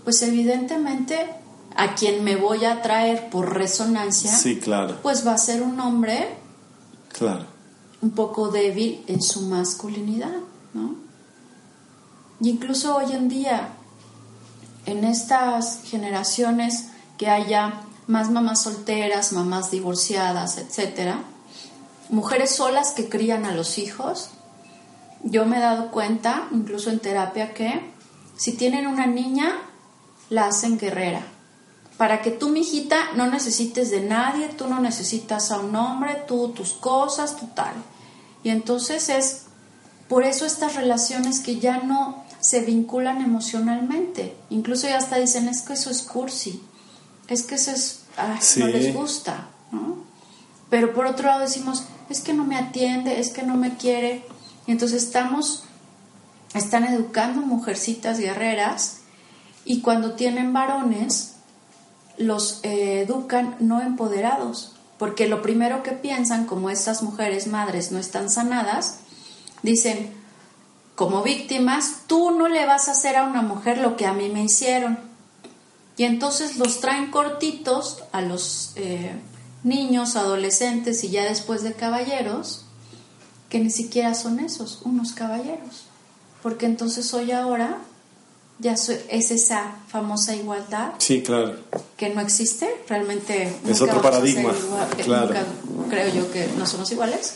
pues 0.03 0.21
evidentemente 0.21 1.29
a 1.75 1.95
quien 1.95 2.23
me 2.23 2.35
voy 2.35 2.65
a 2.65 2.81
traer 2.81 3.29
por 3.29 3.53
resonancia, 3.53 4.31
sí, 4.31 4.59
claro. 4.59 4.99
pues 5.01 5.25
va 5.25 5.33
a 5.33 5.37
ser 5.37 5.61
un 5.61 5.79
hombre 5.79 6.35
claro. 7.17 7.45
un 8.01 8.11
poco 8.11 8.49
débil 8.49 9.03
en 9.07 9.21
su 9.21 9.41
masculinidad, 9.43 10.35
¿no? 10.73 10.95
Y 12.41 12.49
incluso 12.49 12.95
hoy 12.95 13.13
en 13.13 13.29
día 13.29 13.69
en 14.85 15.03
estas 15.03 15.81
generaciones 15.83 16.87
que 17.17 17.29
haya 17.29 17.81
más 18.07 18.31
mamás 18.31 18.63
solteras, 18.63 19.31
mamás 19.31 19.71
divorciadas, 19.71 20.57
etcétera, 20.57 21.23
mujeres 22.11 22.51
solas 22.51 22.91
que 22.91 23.09
crían 23.09 23.45
a 23.45 23.55
los 23.55 23.77
hijos, 23.77 24.29
yo 25.23 25.45
me 25.45 25.57
he 25.57 25.61
dado 25.61 25.91
cuenta, 25.91 26.47
incluso 26.51 26.89
en 26.89 26.99
terapia, 26.99 27.53
que 27.53 27.91
si 28.37 28.53
tienen 28.53 28.87
una 28.87 29.07
niña, 29.07 29.55
la 30.29 30.47
hacen 30.47 30.77
guerrera. 30.77 31.23
Para 31.97 32.21
que 32.21 32.31
tú, 32.31 32.49
mi 32.49 32.61
hijita, 32.61 33.13
no 33.15 33.27
necesites 33.27 33.91
de 33.91 34.01
nadie, 34.01 34.49
tú 34.49 34.67
no 34.67 34.79
necesitas 34.79 35.51
a 35.51 35.59
un 35.59 35.75
hombre, 35.75 36.23
tú 36.27 36.49
tus 36.49 36.73
cosas, 36.73 37.37
tu 37.37 37.47
tal. 37.47 37.73
Y 38.43 38.49
entonces 38.49 39.09
es 39.09 39.43
por 40.07 40.23
eso 40.23 40.45
estas 40.45 40.75
relaciones 40.75 41.39
que 41.39 41.59
ya 41.59 41.77
no 41.77 42.23
se 42.39 42.61
vinculan 42.61 43.21
emocionalmente. 43.21 44.35
Incluso 44.49 44.87
ya 44.87 44.97
hasta 44.97 45.17
dicen, 45.17 45.47
es 45.47 45.61
que 45.61 45.73
eso 45.73 45.91
es 45.91 46.01
cursi, 46.01 46.61
es 47.27 47.43
que 47.43 47.55
eso 47.55 47.71
es, 47.71 48.01
ah, 48.17 48.39
no 48.57 48.67
les 48.67 48.93
gusta, 48.93 49.47
Pero 50.69 50.93
por 50.93 51.05
otro 51.05 51.27
lado 51.27 51.41
decimos, 51.41 51.83
es 52.11 52.21
que 52.21 52.33
no 52.33 52.43
me 52.43 52.57
atiende, 52.57 53.19
es 53.19 53.31
que 53.31 53.43
no 53.43 53.55
me 53.55 53.75
quiere. 53.75 54.23
Y 54.67 54.71
entonces 54.71 55.03
estamos, 55.03 55.63
están 56.53 56.83
educando 56.83 57.41
mujercitas 57.41 58.19
guerreras 58.19 59.01
y 59.65 59.81
cuando 59.81 60.13
tienen 60.13 60.53
varones, 60.53 61.35
los 62.17 62.59
eh, 62.63 63.01
educan 63.01 63.55
no 63.59 63.81
empoderados, 63.81 64.73
porque 64.97 65.27
lo 65.27 65.41
primero 65.41 65.81
que 65.83 65.91
piensan, 65.91 66.45
como 66.45 66.69
estas 66.69 67.03
mujeres 67.03 67.47
madres 67.47 67.91
no 67.91 67.99
están 67.99 68.29
sanadas, 68.29 68.99
dicen, 69.63 70.13
como 70.95 71.23
víctimas, 71.23 72.03
tú 72.07 72.31
no 72.31 72.47
le 72.47 72.65
vas 72.65 72.87
a 72.87 72.91
hacer 72.91 73.15
a 73.15 73.23
una 73.23 73.41
mujer 73.41 73.79
lo 73.79 73.95
que 73.95 74.05
a 74.05 74.13
mí 74.13 74.29
me 74.29 74.43
hicieron. 74.43 74.99
Y 75.97 76.03
entonces 76.03 76.57
los 76.57 76.79
traen 76.79 77.11
cortitos 77.11 78.03
a 78.11 78.21
los 78.21 78.73
eh, 78.75 79.13
niños, 79.63 80.15
adolescentes 80.15 81.03
y 81.03 81.09
ya 81.09 81.23
después 81.25 81.63
de 81.63 81.73
caballeros, 81.73 82.65
que 83.49 83.59
ni 83.59 83.69
siquiera 83.69 84.13
son 84.13 84.39
esos, 84.39 84.81
unos 84.83 85.13
caballeros. 85.13 85.85
Porque 86.41 86.65
entonces 86.65 87.13
hoy 87.13 87.31
ahora 87.31 87.79
ya 88.59 88.73
es 88.73 89.31
esa 89.31 89.75
famosa 89.87 90.35
igualdad. 90.35 90.93
Sí, 90.99 91.21
claro. 91.21 91.55
Que 91.97 92.09
no 92.09 92.21
existe, 92.21 92.69
realmente. 92.87 93.53
Es 93.67 93.81
otro 93.81 94.01
paradigma. 94.01 94.53
claro. 95.03 95.33
creo 95.89 96.13
yo 96.13 96.31
que 96.31 96.47
no 96.57 96.65
somos 96.65 96.91
iguales. 96.91 97.35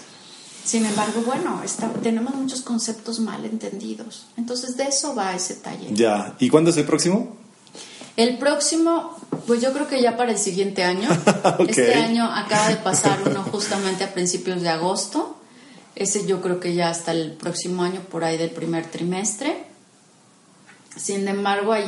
Sin 0.63 0.83
embargo, 0.85 1.21
bueno, 1.25 1.61
está, 1.63 1.91
tenemos 1.93 2.33
muchos 2.33 2.61
conceptos 2.61 3.19
mal 3.19 3.45
entendidos. 3.45 4.25
Entonces, 4.35 4.75
de 4.77 4.85
eso 4.85 5.13
va 5.13 5.35
ese 5.35 5.55
taller. 5.55 5.93
Ya. 5.93 6.35
¿Y 6.39 6.49
cuándo 6.49 6.71
es 6.71 6.77
el 6.77 6.85
próximo? 6.85 7.37
El 8.17 8.37
próximo, 8.37 9.17
pues 9.45 9.61
yo 9.61 9.73
creo 9.73 9.87
que 9.87 10.01
ya 10.01 10.15
para 10.15 10.31
el 10.31 10.37
siguiente 10.37 10.83
año. 10.83 11.09
Este 11.59 11.93
año 11.95 12.25
acaba 12.25 12.69
de 12.69 12.77
pasar 12.77 13.19
uno 13.25 13.43
justamente 13.43 14.03
a 14.03 14.13
principios 14.13 14.61
de 14.61 14.69
agosto. 14.69 15.35
Ese 15.95 16.25
yo 16.25 16.41
creo 16.41 16.59
que 16.59 16.73
ya 16.73 16.89
hasta 16.89 17.11
el 17.11 17.33
próximo 17.33 17.83
año, 17.83 18.01
por 18.09 18.23
ahí 18.23 18.37
del 18.37 18.51
primer 18.51 18.85
trimestre. 18.85 19.63
Sin 20.95 21.27
embargo, 21.27 21.73
hay 21.73 21.85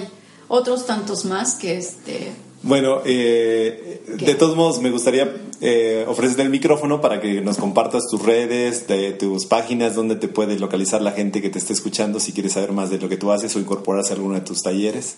otros 0.47 0.86
tantos 0.86 1.25
más 1.25 1.55
que 1.55 1.78
este... 1.78 2.32
Bueno, 2.63 3.01
eh, 3.05 4.01
de 4.07 4.36
todos 4.36 4.55
modos, 4.55 4.82
me 4.82 4.89
gustaría 4.89 5.32
eh, 5.61 6.05
ofrecerte 6.07 6.41
el 6.41 6.49
micrófono 6.49 7.01
para 7.01 7.21
que 7.21 7.39
nos 7.41 7.57
compartas 7.57 8.07
tus 8.09 8.21
redes, 8.21 8.88
de, 8.88 9.13
tus 9.13 9.45
páginas, 9.45 9.95
donde 9.95 10.15
te 10.15 10.28
puede 10.28 10.57
localizar 10.57 11.01
la 11.01 11.11
gente 11.11 11.41
que 11.41 11.49
te 11.49 11.59
esté 11.59 11.73
escuchando 11.73 12.19
si 12.19 12.34
quieres 12.34 12.53
saber 12.53 12.71
más 12.71 12.89
de 12.89 12.99
lo 12.99 13.09
que 13.09 13.17
tú 13.17 13.32
haces 13.32 13.55
o 13.55 13.59
incorporarse 13.59 14.11
a 14.11 14.15
alguno 14.15 14.36
de 14.36 14.41
tus 14.41 14.63
talleres. 14.63 15.17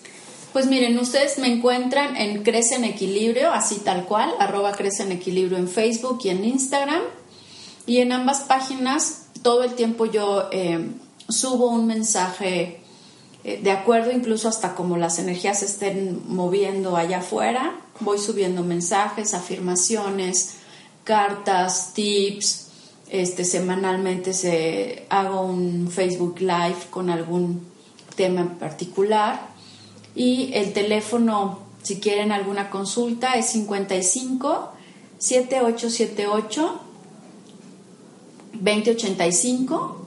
Pues 0.51 0.65
miren, 0.65 0.97
ustedes 0.97 1.37
me 1.37 1.47
encuentran 1.47 2.17
en 2.17 2.41
Crece 2.41 2.75
en 2.75 2.83
Equilibrio, 2.83 3.51
así 3.51 3.75
tal 3.77 4.05
cual, 4.05 4.31
arroba 4.39 4.71
Crece 4.71 5.03
en 5.03 5.11
Equilibrio 5.11 5.59
en 5.59 5.67
Facebook 5.67 6.21
y 6.23 6.29
en 6.29 6.43
Instagram. 6.43 7.03
Y 7.85 7.99
en 7.99 8.11
ambas 8.11 8.41
páginas 8.41 9.27
todo 9.43 9.63
el 9.63 9.75
tiempo 9.75 10.05
yo 10.05 10.49
eh, 10.51 10.89
subo 11.27 11.69
un 11.69 11.85
mensaje 11.85 12.81
eh, 13.43 13.59
de 13.61 13.71
acuerdo 13.71 14.11
incluso 14.11 14.49
hasta 14.49 14.73
como 14.73 14.97
las 14.97 15.19
energías 15.19 15.59
se 15.59 15.65
estén 15.65 16.21
moviendo 16.25 16.97
allá 16.97 17.19
afuera, 17.19 17.79
voy 17.99 18.17
subiendo 18.17 18.63
mensajes, 18.63 19.35
afirmaciones, 19.35 20.55
cartas, 21.03 21.93
tips, 21.93 22.69
este, 23.09 23.45
semanalmente 23.45 24.33
se, 24.33 25.05
hago 25.09 25.41
un 25.41 25.89
Facebook 25.91 26.39
Live 26.39 26.87
con 26.89 27.09
algún 27.11 27.67
tema 28.15 28.41
en 28.41 28.57
particular 28.57 29.58
y 30.15 30.51
el 30.53 30.73
teléfono, 30.73 31.59
si 31.83 31.99
quieren 31.99 32.31
alguna 32.31 32.69
consulta, 32.69 33.33
es 33.33 33.47
55 33.47 34.71
7878 35.17 36.81
2085 38.53 39.99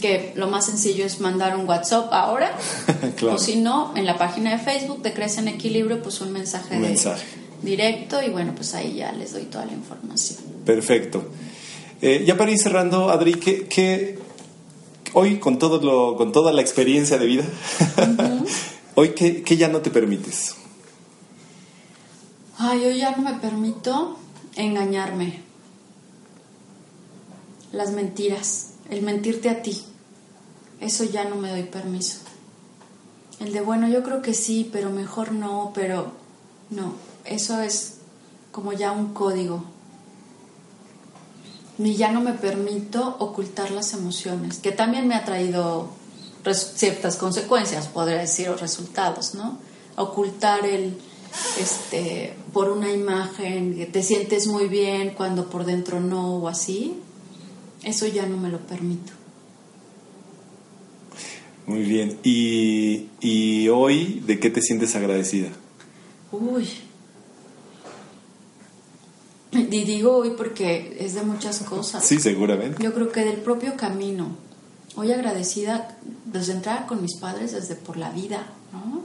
que 0.00 0.32
lo 0.34 0.48
más 0.48 0.66
sencillo 0.66 1.04
es 1.04 1.20
mandar 1.20 1.56
un 1.56 1.68
WhatsApp 1.68 2.12
ahora, 2.12 2.56
o 3.30 3.38
si 3.38 3.56
no, 3.56 3.92
en 3.94 4.06
la 4.06 4.18
página 4.18 4.50
de 4.50 4.58
Facebook 4.58 5.02
de 5.02 5.12
Crece 5.12 5.40
en 5.40 5.48
Equilibrio, 5.48 6.02
pues 6.02 6.20
un 6.20 6.32
mensaje, 6.32 6.80
directo 7.62 8.22
y 8.22 8.30
bueno, 8.30 8.54
pues 8.56 8.74
ahí 8.74 8.94
ya 8.94 9.12
les 9.12 9.34
doy 9.34 9.42
toda 9.42 9.66
la 9.66 9.72
información. 9.72 10.38
Perfecto. 10.64 11.22
Eh, 12.00 12.24
ya 12.26 12.38
para 12.38 12.50
ir 12.50 12.58
cerrando, 12.58 13.10
Adri, 13.10 13.34
¿qué, 13.34 14.18
hoy 15.12 15.38
con, 15.38 15.58
todo 15.58 15.80
lo, 15.82 16.16
con 16.16 16.32
toda 16.32 16.52
la 16.52 16.62
experiencia 16.62 17.18
de 17.18 17.26
vida, 17.26 17.44
hoy 19.00 19.10
qué, 19.10 19.42
qué 19.42 19.56
ya 19.56 19.68
no 19.68 19.80
te 19.80 19.90
permites? 19.90 20.54
Ay, 22.58 22.82
yo 22.82 22.90
ya 22.90 23.16
no 23.16 23.22
me 23.22 23.34
permito 23.34 24.18
engañarme. 24.56 25.42
Las 27.72 27.92
mentiras, 27.92 28.72
el 28.90 29.02
mentirte 29.02 29.48
a 29.48 29.62
ti 29.62 29.84
eso 30.80 31.04
ya 31.04 31.24
no 31.24 31.36
me 31.36 31.50
doy 31.50 31.64
permiso. 31.64 32.18
El 33.38 33.52
de, 33.52 33.60
bueno, 33.60 33.88
yo 33.88 34.02
creo 34.02 34.22
que 34.22 34.34
sí, 34.34 34.68
pero 34.72 34.90
mejor 34.90 35.32
no, 35.32 35.72
pero 35.74 36.12
no, 36.70 36.94
eso 37.24 37.60
es 37.60 37.98
como 38.50 38.72
ya 38.72 38.92
un 38.92 39.12
código. 39.12 39.64
Ni 41.78 41.96
ya 41.96 42.10
no 42.10 42.20
me 42.20 42.32
permito 42.32 43.16
ocultar 43.18 43.70
las 43.70 43.94
emociones, 43.94 44.58
que 44.58 44.72
también 44.72 45.06
me 45.06 45.14
ha 45.14 45.24
traído 45.24 45.90
ciertas 46.74 47.16
consecuencias, 47.16 47.88
podría 47.88 48.18
decir, 48.18 48.48
o 48.48 48.56
resultados, 48.56 49.34
¿no? 49.34 49.58
Ocultar 49.96 50.64
el, 50.66 50.94
este, 51.58 52.34
por 52.52 52.70
una 52.70 52.90
imagen, 52.90 53.76
que 53.76 53.86
te 53.86 54.02
sientes 54.02 54.46
muy 54.46 54.68
bien 54.68 55.10
cuando 55.10 55.48
por 55.48 55.64
dentro 55.64 56.00
no 56.00 56.36
o 56.36 56.48
así, 56.48 56.94
eso 57.82 58.06
ya 58.06 58.26
no 58.26 58.36
me 58.36 58.50
lo 58.50 58.58
permito. 58.58 59.12
Muy 61.66 61.82
bien. 61.84 62.18
¿Y, 62.24 63.68
hoy 63.68 64.22
de 64.26 64.40
qué 64.40 64.50
te 64.50 64.60
sientes 64.60 64.96
agradecida? 64.96 65.50
Uy. 66.32 66.68
Y 69.52 69.84
digo 69.84 70.16
hoy 70.16 70.32
porque 70.36 70.96
es 70.98 71.14
de 71.14 71.22
muchas 71.22 71.60
cosas. 71.60 72.04
Sí, 72.04 72.18
seguramente. 72.18 72.82
Yo 72.82 72.92
creo 72.92 73.12
que 73.12 73.24
del 73.24 73.36
propio 73.36 73.76
camino. 73.76 74.36
Hoy 75.00 75.12
agradecida 75.12 75.96
desde 76.26 76.52
entrar 76.52 76.84
con 76.84 77.00
mis 77.00 77.16
padres, 77.16 77.52
desde 77.52 77.74
por 77.74 77.96
la 77.96 78.10
vida, 78.10 78.44
¿no? 78.70 79.00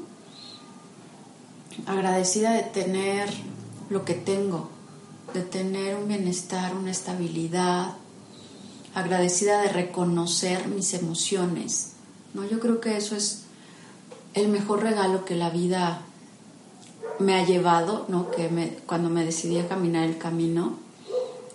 Agradecida 1.90 2.52
de 2.52 2.64
tener 2.64 3.30
lo 3.90 4.04
que 4.04 4.14
tengo, 4.14 4.70
de 5.34 5.40
tener 5.40 5.96
un 5.96 6.10
bienestar, 6.10 6.76
una 6.76 6.92
estabilidad. 6.92 7.94
Agradecida 8.94 9.62
de 9.62 9.70
reconocer 9.70 10.68
mis 10.68 10.94
emociones, 10.94 11.94
¿no? 12.34 12.44
Yo 12.44 12.60
creo 12.60 12.82
que 12.82 12.98
eso 12.98 13.16
es 13.16 13.44
el 14.34 14.50
mejor 14.50 14.84
regalo 14.84 15.24
que 15.24 15.36
la 15.36 15.50
vida 15.50 16.02
me 17.20 17.36
ha 17.36 17.46
llevado, 17.46 18.06
¿no? 18.10 18.32
Que 18.32 18.50
me, 18.50 18.68
cuando 18.86 19.10
me 19.10 19.24
decidí 19.24 19.60
a 19.60 19.70
caminar 19.70 20.04
el 20.04 20.18
camino, 20.18 20.78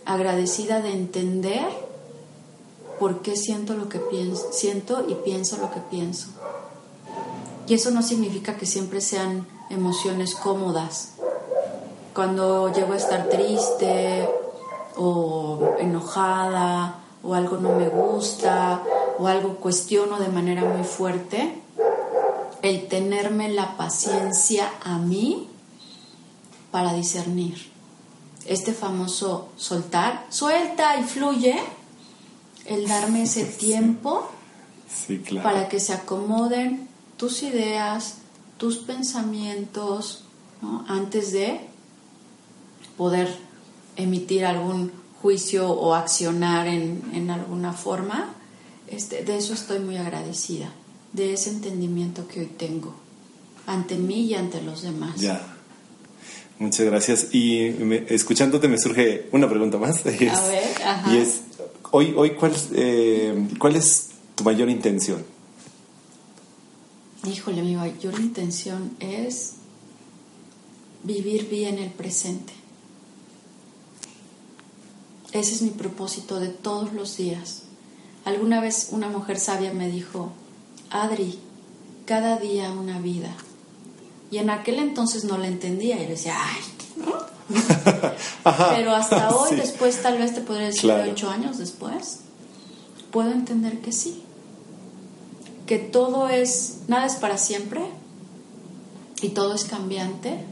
agradecida 0.06 0.80
de 0.80 0.94
entender 0.94 1.89
por 3.00 3.22
qué 3.22 3.34
siento 3.34 3.72
lo 3.74 3.88
que 3.88 3.98
pienso, 3.98 4.52
siento 4.52 5.06
y 5.08 5.14
pienso 5.14 5.56
lo 5.56 5.72
que 5.72 5.80
pienso. 5.80 6.28
Y 7.66 7.74
eso 7.74 7.90
no 7.90 8.02
significa 8.02 8.58
que 8.58 8.66
siempre 8.66 9.00
sean 9.00 9.46
emociones 9.70 10.34
cómodas. 10.34 11.14
Cuando 12.14 12.70
llego 12.72 12.92
a 12.92 12.96
estar 12.98 13.28
triste 13.28 14.28
o 14.96 15.76
enojada 15.78 16.96
o 17.22 17.34
algo 17.34 17.56
no 17.56 17.74
me 17.76 17.88
gusta 17.88 18.82
o 19.18 19.26
algo 19.26 19.56
cuestiono 19.56 20.18
de 20.18 20.28
manera 20.28 20.64
muy 20.64 20.84
fuerte, 20.84 21.62
el 22.60 22.86
tenerme 22.88 23.48
la 23.48 23.78
paciencia 23.78 24.70
a 24.84 24.98
mí 24.98 25.48
para 26.70 26.92
discernir. 26.92 27.70
Este 28.44 28.74
famoso 28.74 29.48
soltar, 29.56 30.26
suelta 30.28 30.98
y 30.98 31.04
fluye, 31.04 31.56
el 32.70 32.88
darme 32.88 33.24
ese 33.24 33.44
tiempo 33.44 34.30
para 35.42 35.68
que 35.68 35.78
se 35.78 35.92
acomoden 35.92 36.88
tus 37.16 37.42
ideas, 37.42 38.18
tus 38.56 38.78
pensamientos, 38.78 40.24
antes 40.88 41.32
de 41.32 41.60
poder 42.96 43.28
emitir 43.96 44.46
algún 44.46 44.92
juicio 45.20 45.70
o 45.70 45.94
accionar 45.94 46.66
en, 46.66 47.02
en 47.12 47.30
alguna 47.30 47.72
forma 47.72 48.34
este, 48.90 49.22
de 49.22 49.36
eso 49.36 49.54
estoy 49.54 49.78
muy 49.78 49.96
agradecida, 49.96 50.72
de 51.12 51.32
ese 51.32 51.50
entendimiento 51.50 52.26
que 52.26 52.40
hoy 52.40 52.46
tengo 52.46 52.94
ante 53.66 53.96
mí 53.96 54.22
y 54.22 54.34
ante 54.34 54.60
los 54.62 54.82
demás. 54.82 55.16
Ya. 55.20 55.56
Muchas 56.58 56.86
gracias. 56.86 57.28
Y 57.32 57.68
escuchándote 58.08 58.68
me 58.68 58.78
surge 58.78 59.28
una 59.32 59.48
pregunta 59.48 59.78
más. 59.78 60.04
Y 60.20 60.24
es, 60.26 60.32
A 60.34 60.48
ver, 60.48 60.64
Y 61.12 61.16
es, 61.18 61.40
hoy, 61.90 62.14
hoy 62.16 62.30
¿cuál, 62.30 62.54
eh, 62.74 63.48
¿cuál 63.58 63.76
es 63.76 64.10
tu 64.34 64.44
mayor 64.44 64.68
intención? 64.68 65.24
Híjole, 67.26 67.62
mi 67.62 67.76
mayor 67.76 68.18
intención 68.18 68.96
es 69.00 69.54
vivir 71.04 71.48
bien 71.48 71.78
el 71.78 71.90
presente. 71.90 72.52
Ese 75.32 75.54
es 75.54 75.62
mi 75.62 75.70
propósito 75.70 76.40
de 76.40 76.48
todos 76.48 76.92
los 76.92 77.16
días. 77.16 77.62
Alguna 78.24 78.60
vez 78.60 78.88
una 78.90 79.08
mujer 79.08 79.38
sabia 79.38 79.72
me 79.72 79.88
dijo, 79.88 80.32
Adri, 80.90 81.38
cada 82.04 82.38
día 82.38 82.72
una 82.72 82.98
vida. 82.98 83.34
Y 84.30 84.38
en 84.38 84.50
aquel 84.50 84.78
entonces 84.78 85.24
no 85.24 85.38
la 85.38 85.46
entendía 85.46 86.02
y 86.02 86.06
decía, 86.06 86.36
ay, 86.36 86.60
Pero 88.42 88.94
hasta 88.94 89.30
hoy, 89.36 89.56
después, 89.56 90.02
tal 90.02 90.18
vez 90.18 90.34
te 90.34 90.40
podría 90.40 90.66
decir 90.66 90.90
ocho 90.90 91.30
años 91.30 91.58
después, 91.58 92.20
puedo 93.10 93.30
entender 93.32 93.80
que 93.80 93.92
sí. 93.92 94.22
Que 95.66 95.78
todo 95.78 96.28
es, 96.28 96.80
nada 96.88 97.06
es 97.06 97.14
para 97.14 97.38
siempre 97.38 97.82
y 99.22 99.30
todo 99.30 99.54
es 99.54 99.64
cambiante. 99.64 100.44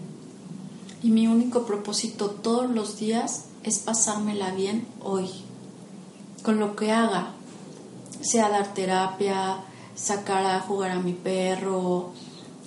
Y 1.03 1.11
mi 1.11 1.27
único 1.27 1.65
propósito 1.65 2.31
todos 2.31 2.71
los 2.71 2.99
días 2.99 3.45
es 3.63 3.79
pasármela 3.79 4.51
bien 4.51 4.87
hoy, 5.03 5.29
con 6.43 6.59
lo 6.59 6.75
que 6.75 6.93
haga, 6.93 7.33
sea 8.21 8.49
dar 8.49 8.75
terapia, 8.75 9.59
sacar 9.95 10.45
a 10.45 10.61
jugar 10.61 10.93
a 10.93 11.01
mi 11.01 11.13
perro, 11.13 12.11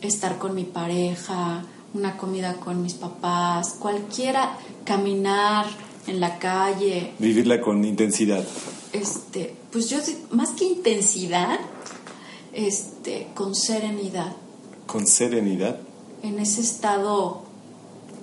estar 0.01 0.37
con 0.37 0.55
mi 0.55 0.63
pareja, 0.63 1.63
una 1.93 2.17
comida 2.17 2.55
con 2.55 2.81
mis 2.81 2.93
papás, 2.93 3.75
cualquiera, 3.79 4.57
caminar 4.85 5.65
en 6.07 6.19
la 6.19 6.39
calle. 6.39 7.11
Vivirla 7.19 7.61
con 7.61 7.83
intensidad. 7.85 8.43
Este, 8.93 9.53
pues 9.71 9.89
yo 9.89 9.97
más 10.31 10.51
que 10.51 10.65
intensidad, 10.65 11.59
este, 12.53 13.27
con 13.33 13.55
serenidad. 13.55 14.33
Con 14.85 15.07
serenidad. 15.07 15.79
En 16.23 16.39
ese 16.39 16.61
estado 16.61 17.43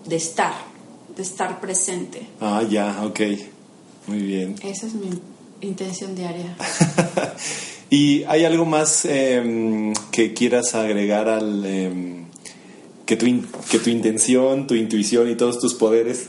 de 0.07 0.17
estar, 0.17 0.55
de 1.17 1.23
estar 1.23 1.61
presente. 1.61 2.27
Ah, 2.41 2.63
ya, 2.69 3.05
ok. 3.05 3.21
Muy 4.07 4.23
bien. 4.23 4.55
Esa 4.63 4.87
es 4.87 4.95
mi 4.95 5.11
intención 5.61 6.15
diaria. 6.15 6.57
¿Y 7.91 8.25
hay 8.25 8.45
algo 8.45 8.65
más 8.65 9.05
em, 9.05 9.95
que 10.11 10.35
quieras 10.35 10.75
agregar 10.75 11.29
al... 11.29 11.65
Em, 11.65 12.28
que 13.09 13.17
tu, 13.17 13.25
que 13.71 13.79
tu 13.79 13.89
intención, 13.89 14.67
tu 14.67 14.75
intuición 14.75 15.31
y 15.31 15.35
todos 15.35 15.59
tus 15.59 15.73
poderes, 15.73 16.27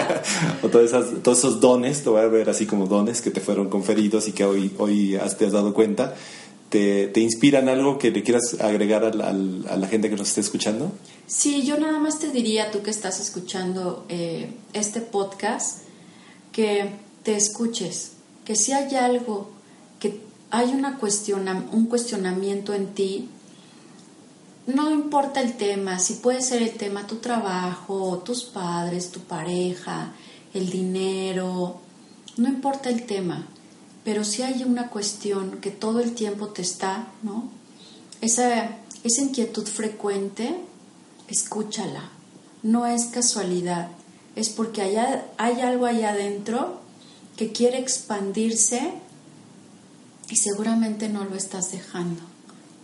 o 0.62 0.68
todas 0.68 0.88
esas, 0.90 1.22
todos 1.22 1.38
esos 1.38 1.60
dones, 1.62 2.02
te 2.02 2.10
voy 2.10 2.20
a 2.20 2.26
ver 2.26 2.50
así 2.50 2.66
como 2.66 2.86
dones 2.86 3.22
que 3.22 3.30
te 3.30 3.40
fueron 3.40 3.70
conferidos 3.70 4.28
y 4.28 4.32
que 4.32 4.44
hoy, 4.44 4.70
hoy 4.76 5.18
te 5.38 5.46
has 5.46 5.52
dado 5.52 5.72
cuenta, 5.72 6.14
te, 6.68 7.06
te 7.06 7.20
inspiran 7.20 7.70
algo 7.70 7.96
que 7.96 8.10
le 8.10 8.22
quieras 8.22 8.58
agregar 8.60 9.02
a 9.02 9.12
la, 9.14 9.88
gente 9.88 10.10
que 10.10 10.16
nos 10.16 10.28
esté 10.28 10.42
escuchando? 10.42 10.92
Sí, 11.26 11.62
yo 11.62 11.78
nada 11.78 11.98
más 11.98 12.18
te 12.18 12.28
diría, 12.28 12.70
tú 12.70 12.82
que 12.82 12.90
estás 12.90 13.18
escuchando 13.18 14.04
eh, 14.10 14.52
este 14.74 15.00
podcast, 15.00 15.84
que 16.52 16.96
te 17.22 17.34
escuches, 17.34 18.12
que 18.44 18.56
si 18.56 18.72
hay 18.72 18.94
algo, 18.94 19.52
que 19.98 20.20
hay 20.50 20.68
una 20.68 20.98
cuestiona, 20.98 21.64
un 21.72 21.86
cuestionamiento 21.86 22.74
en 22.74 22.88
ti, 22.88 23.30
no 24.74 24.90
importa 24.90 25.40
el 25.40 25.56
tema, 25.56 25.98
si 25.98 26.14
puede 26.14 26.42
ser 26.42 26.62
el 26.62 26.72
tema 26.72 27.06
tu 27.06 27.16
trabajo, 27.16 28.22
tus 28.24 28.44
padres, 28.44 29.10
tu 29.10 29.20
pareja, 29.20 30.12
el 30.54 30.70
dinero, 30.70 31.80
no 32.36 32.48
importa 32.48 32.88
el 32.88 33.06
tema, 33.06 33.46
pero 34.04 34.24
si 34.24 34.42
hay 34.42 34.62
una 34.64 34.88
cuestión 34.88 35.58
que 35.60 35.70
todo 35.70 36.00
el 36.00 36.14
tiempo 36.14 36.48
te 36.48 36.62
está, 36.62 37.08
¿no? 37.22 37.48
Esa, 38.20 38.76
esa 39.04 39.22
inquietud 39.22 39.66
frecuente, 39.66 40.56
escúchala. 41.28 42.10
No 42.62 42.86
es 42.86 43.06
casualidad, 43.06 43.88
es 44.36 44.50
porque 44.50 44.82
allá, 44.82 45.26
hay 45.38 45.60
algo 45.60 45.86
allá 45.86 46.10
adentro 46.10 46.80
que 47.36 47.52
quiere 47.52 47.78
expandirse 47.78 48.92
y 50.28 50.36
seguramente 50.36 51.08
no 51.08 51.24
lo 51.24 51.36
estás 51.36 51.72
dejando 51.72 52.29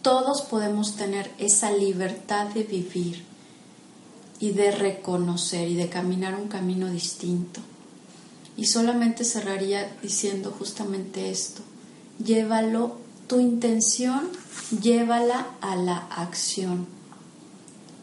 todos 0.07 0.43
podemos 0.43 0.95
tener 0.95 1.33
esa 1.37 1.73
libertad 1.73 2.47
de 2.47 2.63
vivir 2.63 3.25
y 4.39 4.53
de 4.53 4.71
reconocer 4.71 5.67
y 5.67 5.75
de 5.75 5.89
caminar 5.89 6.37
un 6.37 6.47
camino 6.47 6.89
distinto. 6.89 7.61
Y 8.57 8.67
solamente 8.67 9.25
cerraría 9.25 9.97
diciendo 10.01 10.55
justamente 10.57 11.29
esto, 11.29 11.63
llévalo, 12.25 12.99
tu 13.27 13.41
intención, 13.41 14.31
llévala 14.81 15.49
a 15.61 15.75
la 15.75 15.97
acción, 15.97 16.87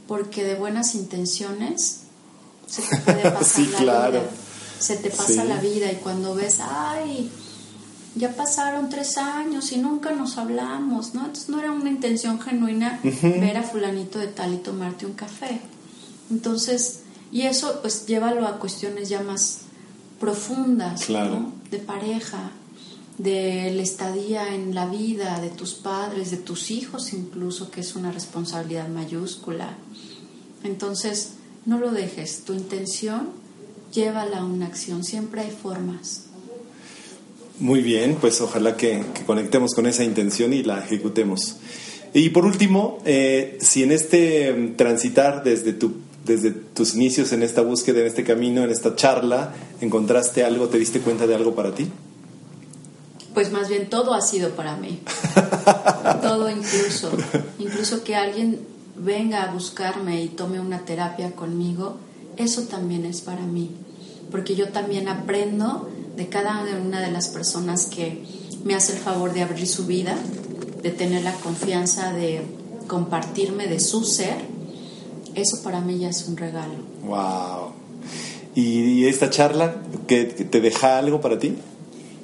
porque 0.05 0.43
de 0.43 0.55
buenas 0.55 0.95
intenciones 0.95 2.01
se 2.67 2.81
te 2.81 2.97
puede 2.97 3.31
pasar 3.31 3.81
la 3.81 4.09
vida, 4.09 4.29
se 4.77 4.97
te 4.97 5.09
pasa 5.09 5.45
la 5.45 5.61
vida 5.61 5.89
y 5.89 5.95
cuando 5.95 6.35
ves, 6.35 6.57
ay, 6.59 7.31
ya 8.15 8.35
pasaron 8.35 8.89
tres 8.89 9.17
años 9.17 9.71
y 9.71 9.77
nunca 9.77 10.11
nos 10.11 10.37
hablamos, 10.37 11.13
¿no? 11.13 11.21
Entonces 11.21 11.49
no 11.49 11.59
era 11.59 11.71
una 11.71 11.89
intención 11.89 12.39
genuina 12.39 12.99
ver 13.03 13.57
a 13.57 13.63
fulanito 13.63 14.19
de 14.19 14.27
tal 14.27 14.53
y 14.53 14.57
tomarte 14.57 15.05
un 15.05 15.13
café. 15.13 15.61
Entonces, 16.29 17.01
y 17.31 17.43
eso 17.43 17.79
pues 17.81 18.05
llévalo 18.05 18.47
a 18.47 18.59
cuestiones 18.59 19.09
ya 19.09 19.21
más 19.21 19.61
profundas, 20.19 21.09
¿no? 21.09 21.53
De 21.71 21.79
pareja, 21.79 22.51
de 23.17 23.71
la 23.75 23.81
estadía 23.81 24.53
en 24.53 24.75
la 24.75 24.85
vida, 24.85 25.39
de 25.41 25.49
tus 25.49 25.73
padres, 25.73 26.31
de 26.31 26.37
tus 26.37 26.71
hijos 26.71 27.13
incluso, 27.13 27.71
que 27.71 27.81
es 27.81 27.95
una 27.95 28.11
responsabilidad 28.11 28.87
mayúscula. 28.87 29.75
Entonces, 30.63 31.33
no 31.65 31.79
lo 31.79 31.91
dejes, 31.91 32.43
tu 32.45 32.53
intención 32.53 33.29
llévala 33.91 34.39
a 34.39 34.45
una 34.45 34.65
acción, 34.65 35.03
siempre 35.03 35.41
hay 35.41 35.51
formas. 35.51 36.22
Muy 37.59 37.81
bien, 37.81 38.17
pues 38.19 38.41
ojalá 38.41 38.75
que, 38.77 39.03
conectemos 39.25 39.73
con 39.75 39.85
esa 39.85 40.03
intención 40.03 40.53
y 40.53 40.63
la 40.63 40.79
ejecutemos. 40.79 41.57
Y 42.13 42.29
por 42.29 42.45
último, 42.45 42.99
eh, 43.05 43.57
si 43.61 43.83
en 43.83 43.91
este 43.91 44.53
mm, 44.53 44.75
transitar 44.75 45.43
desde, 45.43 45.73
tu, 45.73 45.93
desde 46.25 46.51
tus 46.51 46.95
inicios 46.95 47.31
en 47.31 47.43
esta 47.43 47.61
búsqueda, 47.61 48.01
en 48.01 48.07
este 48.07 48.23
camino, 48.23 48.63
en 48.63 48.71
esta 48.71 48.95
charla, 48.95 49.53
encontraste 49.81 50.43
algo, 50.43 50.67
te 50.67 50.79
diste 50.79 50.99
cuenta 50.99 51.27
de 51.27 51.35
algo 51.35 51.53
para 51.53 51.73
ti? 51.73 51.87
Pues 53.33 53.51
más 53.51 53.69
bien 53.69 53.89
todo 53.89 54.13
ha 54.13 54.21
sido 54.21 54.51
para 54.51 54.75
mí. 54.77 54.99
todo 56.21 56.49
incluso. 56.49 57.11
Incluso 57.59 58.03
que 58.03 58.15
alguien 58.15 58.59
venga 58.95 59.43
a 59.43 59.51
buscarme 59.51 60.23
y 60.23 60.27
tome 60.27 60.59
una 60.59 60.85
terapia 60.85 61.31
conmigo, 61.31 61.97
eso 62.37 62.63
también 62.63 63.05
es 63.05 63.21
para 63.21 63.41
mí. 63.41 63.71
Porque 64.31 64.55
yo 64.55 64.69
también 64.69 65.07
aprendo 65.07 65.89
de 66.15 66.27
cada 66.27 66.63
una 66.81 67.01
de 67.01 67.11
las 67.11 67.27
personas 67.27 67.87
que 67.87 68.23
me 68.63 68.75
hace 68.75 68.93
el 68.93 68.99
favor 68.99 69.33
de 69.33 69.41
abrir 69.41 69.67
su 69.67 69.85
vida, 69.85 70.15
de 70.81 70.91
tener 70.91 71.23
la 71.23 71.33
confianza 71.33 72.13
de 72.13 72.41
compartirme 72.87 73.67
de 73.67 73.79
su 73.79 74.03
ser, 74.03 74.35
eso 75.35 75.63
para 75.63 75.81
mí 75.81 75.99
ya 75.99 76.09
es 76.09 76.27
un 76.27 76.37
regalo. 76.37 76.75
Wow. 77.05 77.71
¿Y 78.55 79.05
esta 79.05 79.29
charla 79.29 79.75
que 80.07 80.25
te 80.25 80.61
deja 80.61 80.99
algo 80.99 81.19
para 81.19 81.39
ti? 81.39 81.57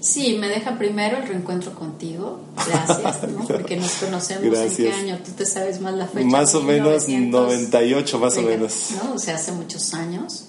Sí, 0.01 0.37
me 0.39 0.47
deja 0.47 0.77
primero 0.77 1.17
el 1.17 1.27
reencuentro 1.27 1.73
contigo. 1.73 2.39
Gracias, 2.55 3.29
¿no? 3.29 3.45
Porque 3.47 3.75
nos 3.75 3.91
conocemos 3.93 4.57
en 4.57 4.75
qué 4.75 4.91
año, 4.91 5.19
tú 5.25 5.31
te 5.31 5.45
sabes 5.45 5.81
más 5.81 5.93
la 5.95 6.07
fecha. 6.07 6.25
Más 6.25 6.53
o 6.55 6.61
menos 6.61 7.09
98, 7.09 8.19
más 8.19 8.37
o 8.37 8.41
menos. 8.43 8.89
¿no? 9.03 9.13
O 9.15 9.19
sea, 9.19 9.35
hace 9.35 9.51
muchos 9.51 9.93
años. 9.93 10.45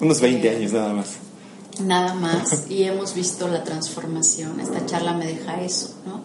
Unos 0.00 0.20
20 0.20 0.46
eh, 0.46 0.56
años 0.56 0.72
nada 0.72 0.92
más 0.92 1.25
nada 1.80 2.14
más 2.14 2.70
y 2.70 2.84
hemos 2.84 3.14
visto 3.14 3.48
la 3.48 3.64
transformación. 3.64 4.60
Esta 4.60 4.84
charla 4.86 5.12
me 5.12 5.26
deja 5.26 5.60
eso, 5.62 5.94
¿no? 6.06 6.22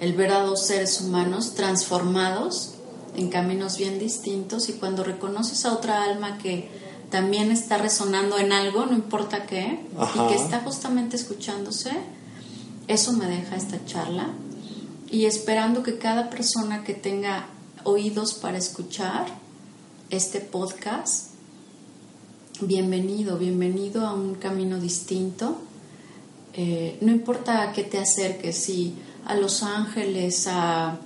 El 0.00 0.12
ver 0.12 0.32
a 0.32 0.40
dos 0.40 0.66
seres 0.66 1.00
humanos 1.00 1.54
transformados 1.54 2.74
en 3.16 3.28
caminos 3.28 3.78
bien 3.78 3.98
distintos 3.98 4.68
y 4.68 4.74
cuando 4.74 5.04
reconoces 5.04 5.64
a 5.64 5.72
otra 5.72 6.04
alma 6.04 6.38
que 6.38 6.68
también 7.10 7.50
está 7.50 7.78
resonando 7.78 8.38
en 8.38 8.52
algo, 8.52 8.84
no 8.86 8.92
importa 8.92 9.46
qué, 9.46 9.80
y 10.14 10.28
que 10.28 10.34
está 10.34 10.60
justamente 10.60 11.16
escuchándose, 11.16 11.92
eso 12.88 13.12
me 13.12 13.26
deja 13.26 13.56
esta 13.56 13.84
charla 13.86 14.28
y 15.10 15.24
esperando 15.24 15.82
que 15.82 15.98
cada 15.98 16.30
persona 16.30 16.84
que 16.84 16.94
tenga 16.94 17.46
oídos 17.84 18.34
para 18.34 18.58
escuchar 18.58 19.26
este 20.10 20.40
podcast 20.40 21.35
bienvenido, 22.60 23.36
bienvenido 23.38 24.06
a 24.06 24.14
un 24.14 24.36
camino 24.36 24.78
distinto. 24.78 25.58
Eh, 26.54 26.96
no 27.02 27.12
importa 27.12 27.62
a 27.62 27.72
qué 27.72 27.84
te 27.84 27.98
acerques, 27.98 28.56
si 28.56 28.94
a 29.26 29.34
Los 29.34 29.62
Ángeles, 29.62 30.46
a 30.48 30.98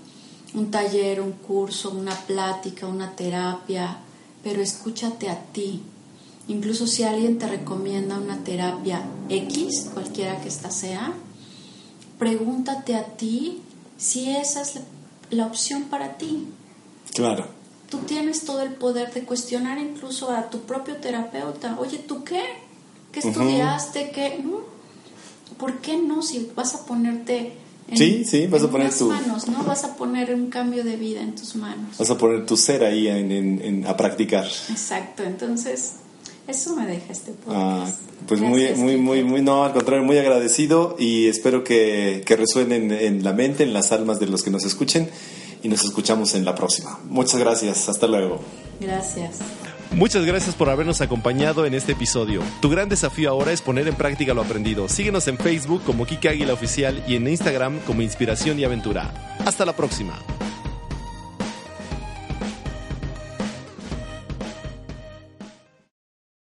un 0.55 0.71
taller, 0.71 1.21
un 1.21 1.33
curso, 1.33 1.91
una 1.91 2.15
plática, 2.15 2.87
una 2.87 3.17
terapia, 3.17 3.99
pero 4.45 4.63
escúchate 4.63 5.29
a 5.29 5.41
ti. 5.41 5.83
Incluso 6.49 6.87
si 6.87 7.03
alguien 7.03 7.39
te 7.39 7.49
recomienda 7.49 8.19
una 8.19 8.45
terapia 8.45 9.03
X, 9.29 9.91
cualquiera 9.93 10.41
que 10.41 10.49
ésta 10.49 10.71
sea, 10.71 11.13
pregúntate 12.19 12.95
a 12.95 13.05
ti 13.05 13.63
si 13.97 14.31
esa 14.31 14.63
es 14.63 14.81
la 15.31 15.47
opción 15.47 15.85
para 15.85 16.17
ti. 16.17 16.47
Claro 17.15 17.60
tú 17.91 17.99
tienes 17.99 18.45
todo 18.45 18.63
el 18.63 18.71
poder 18.71 19.13
de 19.13 19.23
cuestionar 19.23 19.79
incluso 19.79 20.31
a 20.31 20.49
tu 20.49 20.61
propio 20.61 20.97
terapeuta. 20.97 21.77
Oye, 21.79 21.99
¿tú 21.99 22.25
qué? 22.25 22.43
¿Qué 23.13 23.21
estudiaste? 23.21 24.11
¿Qué? 24.13 24.43
¿Por 25.59 25.79
qué 25.79 25.99
no? 25.99 26.23
Si 26.23 26.51
vas 26.55 26.75
a 26.75 26.87
ponerte 26.87 27.53
sí, 27.95 28.25
sí, 28.25 28.47
vas 28.47 28.63
a 28.63 28.71
poner 28.71 28.97
tu 28.97 29.09
manos, 29.09 29.49
¿no? 29.49 29.65
Vas 29.65 29.85
a 29.85 29.97
poner 29.97 30.33
un 30.33 30.49
cambio 30.49 30.85
de 30.85 30.97
vida 30.97 31.21
en 31.21 31.35
tus 31.35 31.57
manos. 31.57 31.99
Vas 31.99 32.11
a 32.11 32.17
poner 32.17 32.47
tu 32.47 32.57
ser 32.57 32.85
ahí 32.85 33.09
en, 33.09 33.85
a 33.87 33.97
practicar. 33.97 34.47
Exacto, 34.71 35.25
entonces 35.25 35.95
eso 36.47 36.77
me 36.77 36.87
deja 36.87 37.13
este 37.13 37.33
podcast. 37.33 37.57
Ah, 37.57 37.91
pues 38.29 38.41
muy, 38.41 38.73
muy, 38.75 38.97
muy, 38.97 39.25
muy, 39.25 39.43
no, 39.43 39.65
al 39.65 39.73
contrario, 39.73 40.05
muy 40.05 40.19
agradecido 40.19 40.95
y 40.99 41.27
espero 41.27 41.65
que, 41.65 42.23
que 42.25 42.37
resuenen 42.37 42.93
en 42.93 43.25
la 43.25 43.33
mente, 43.33 43.65
en 43.65 43.73
las 43.73 43.91
almas 43.91 44.21
de 44.21 44.27
los 44.27 44.43
que 44.43 44.51
nos 44.51 44.65
escuchen 44.65 45.11
y 45.63 45.69
nos 45.69 45.85
escuchamos 45.85 46.35
en 46.35 46.45
la 46.45 46.55
próxima. 46.55 46.99
Muchas 47.05 47.41
gracias, 47.41 47.89
hasta 47.89 48.07
luego. 48.07 48.41
Gracias. 48.81 49.39
Muchas 49.93 50.25
gracias 50.25 50.55
por 50.55 50.71
habernos 50.71 51.01
acompañado 51.01 51.67
en 51.67 51.75
este 51.75 51.93
episodio. 51.93 52.43
Tu 52.61 52.71
gran 52.71 52.89
desafío 52.89 53.31
ahora 53.31 53.51
es 53.53 53.61
poner 53.61 53.89
en 53.89 53.97
práctica 53.97 54.35
lo 54.35 54.43
aprendido. 54.43 54.89
Síguenos 54.89 55.27
en 55.27 55.37
Facebook 55.37 55.83
como 55.85 56.07
Kike 56.07 56.29
Águila 56.29 56.53
Oficial 56.53 57.03
y 57.09 57.17
en 57.17 57.27
Instagram 57.27 57.81
como 57.81 58.03
Inspiración 58.03 58.59
y 58.61 58.65
Aventura. 58.65 59.13
Hasta 59.45 59.65
la 59.65 59.75
próxima. 59.75 60.15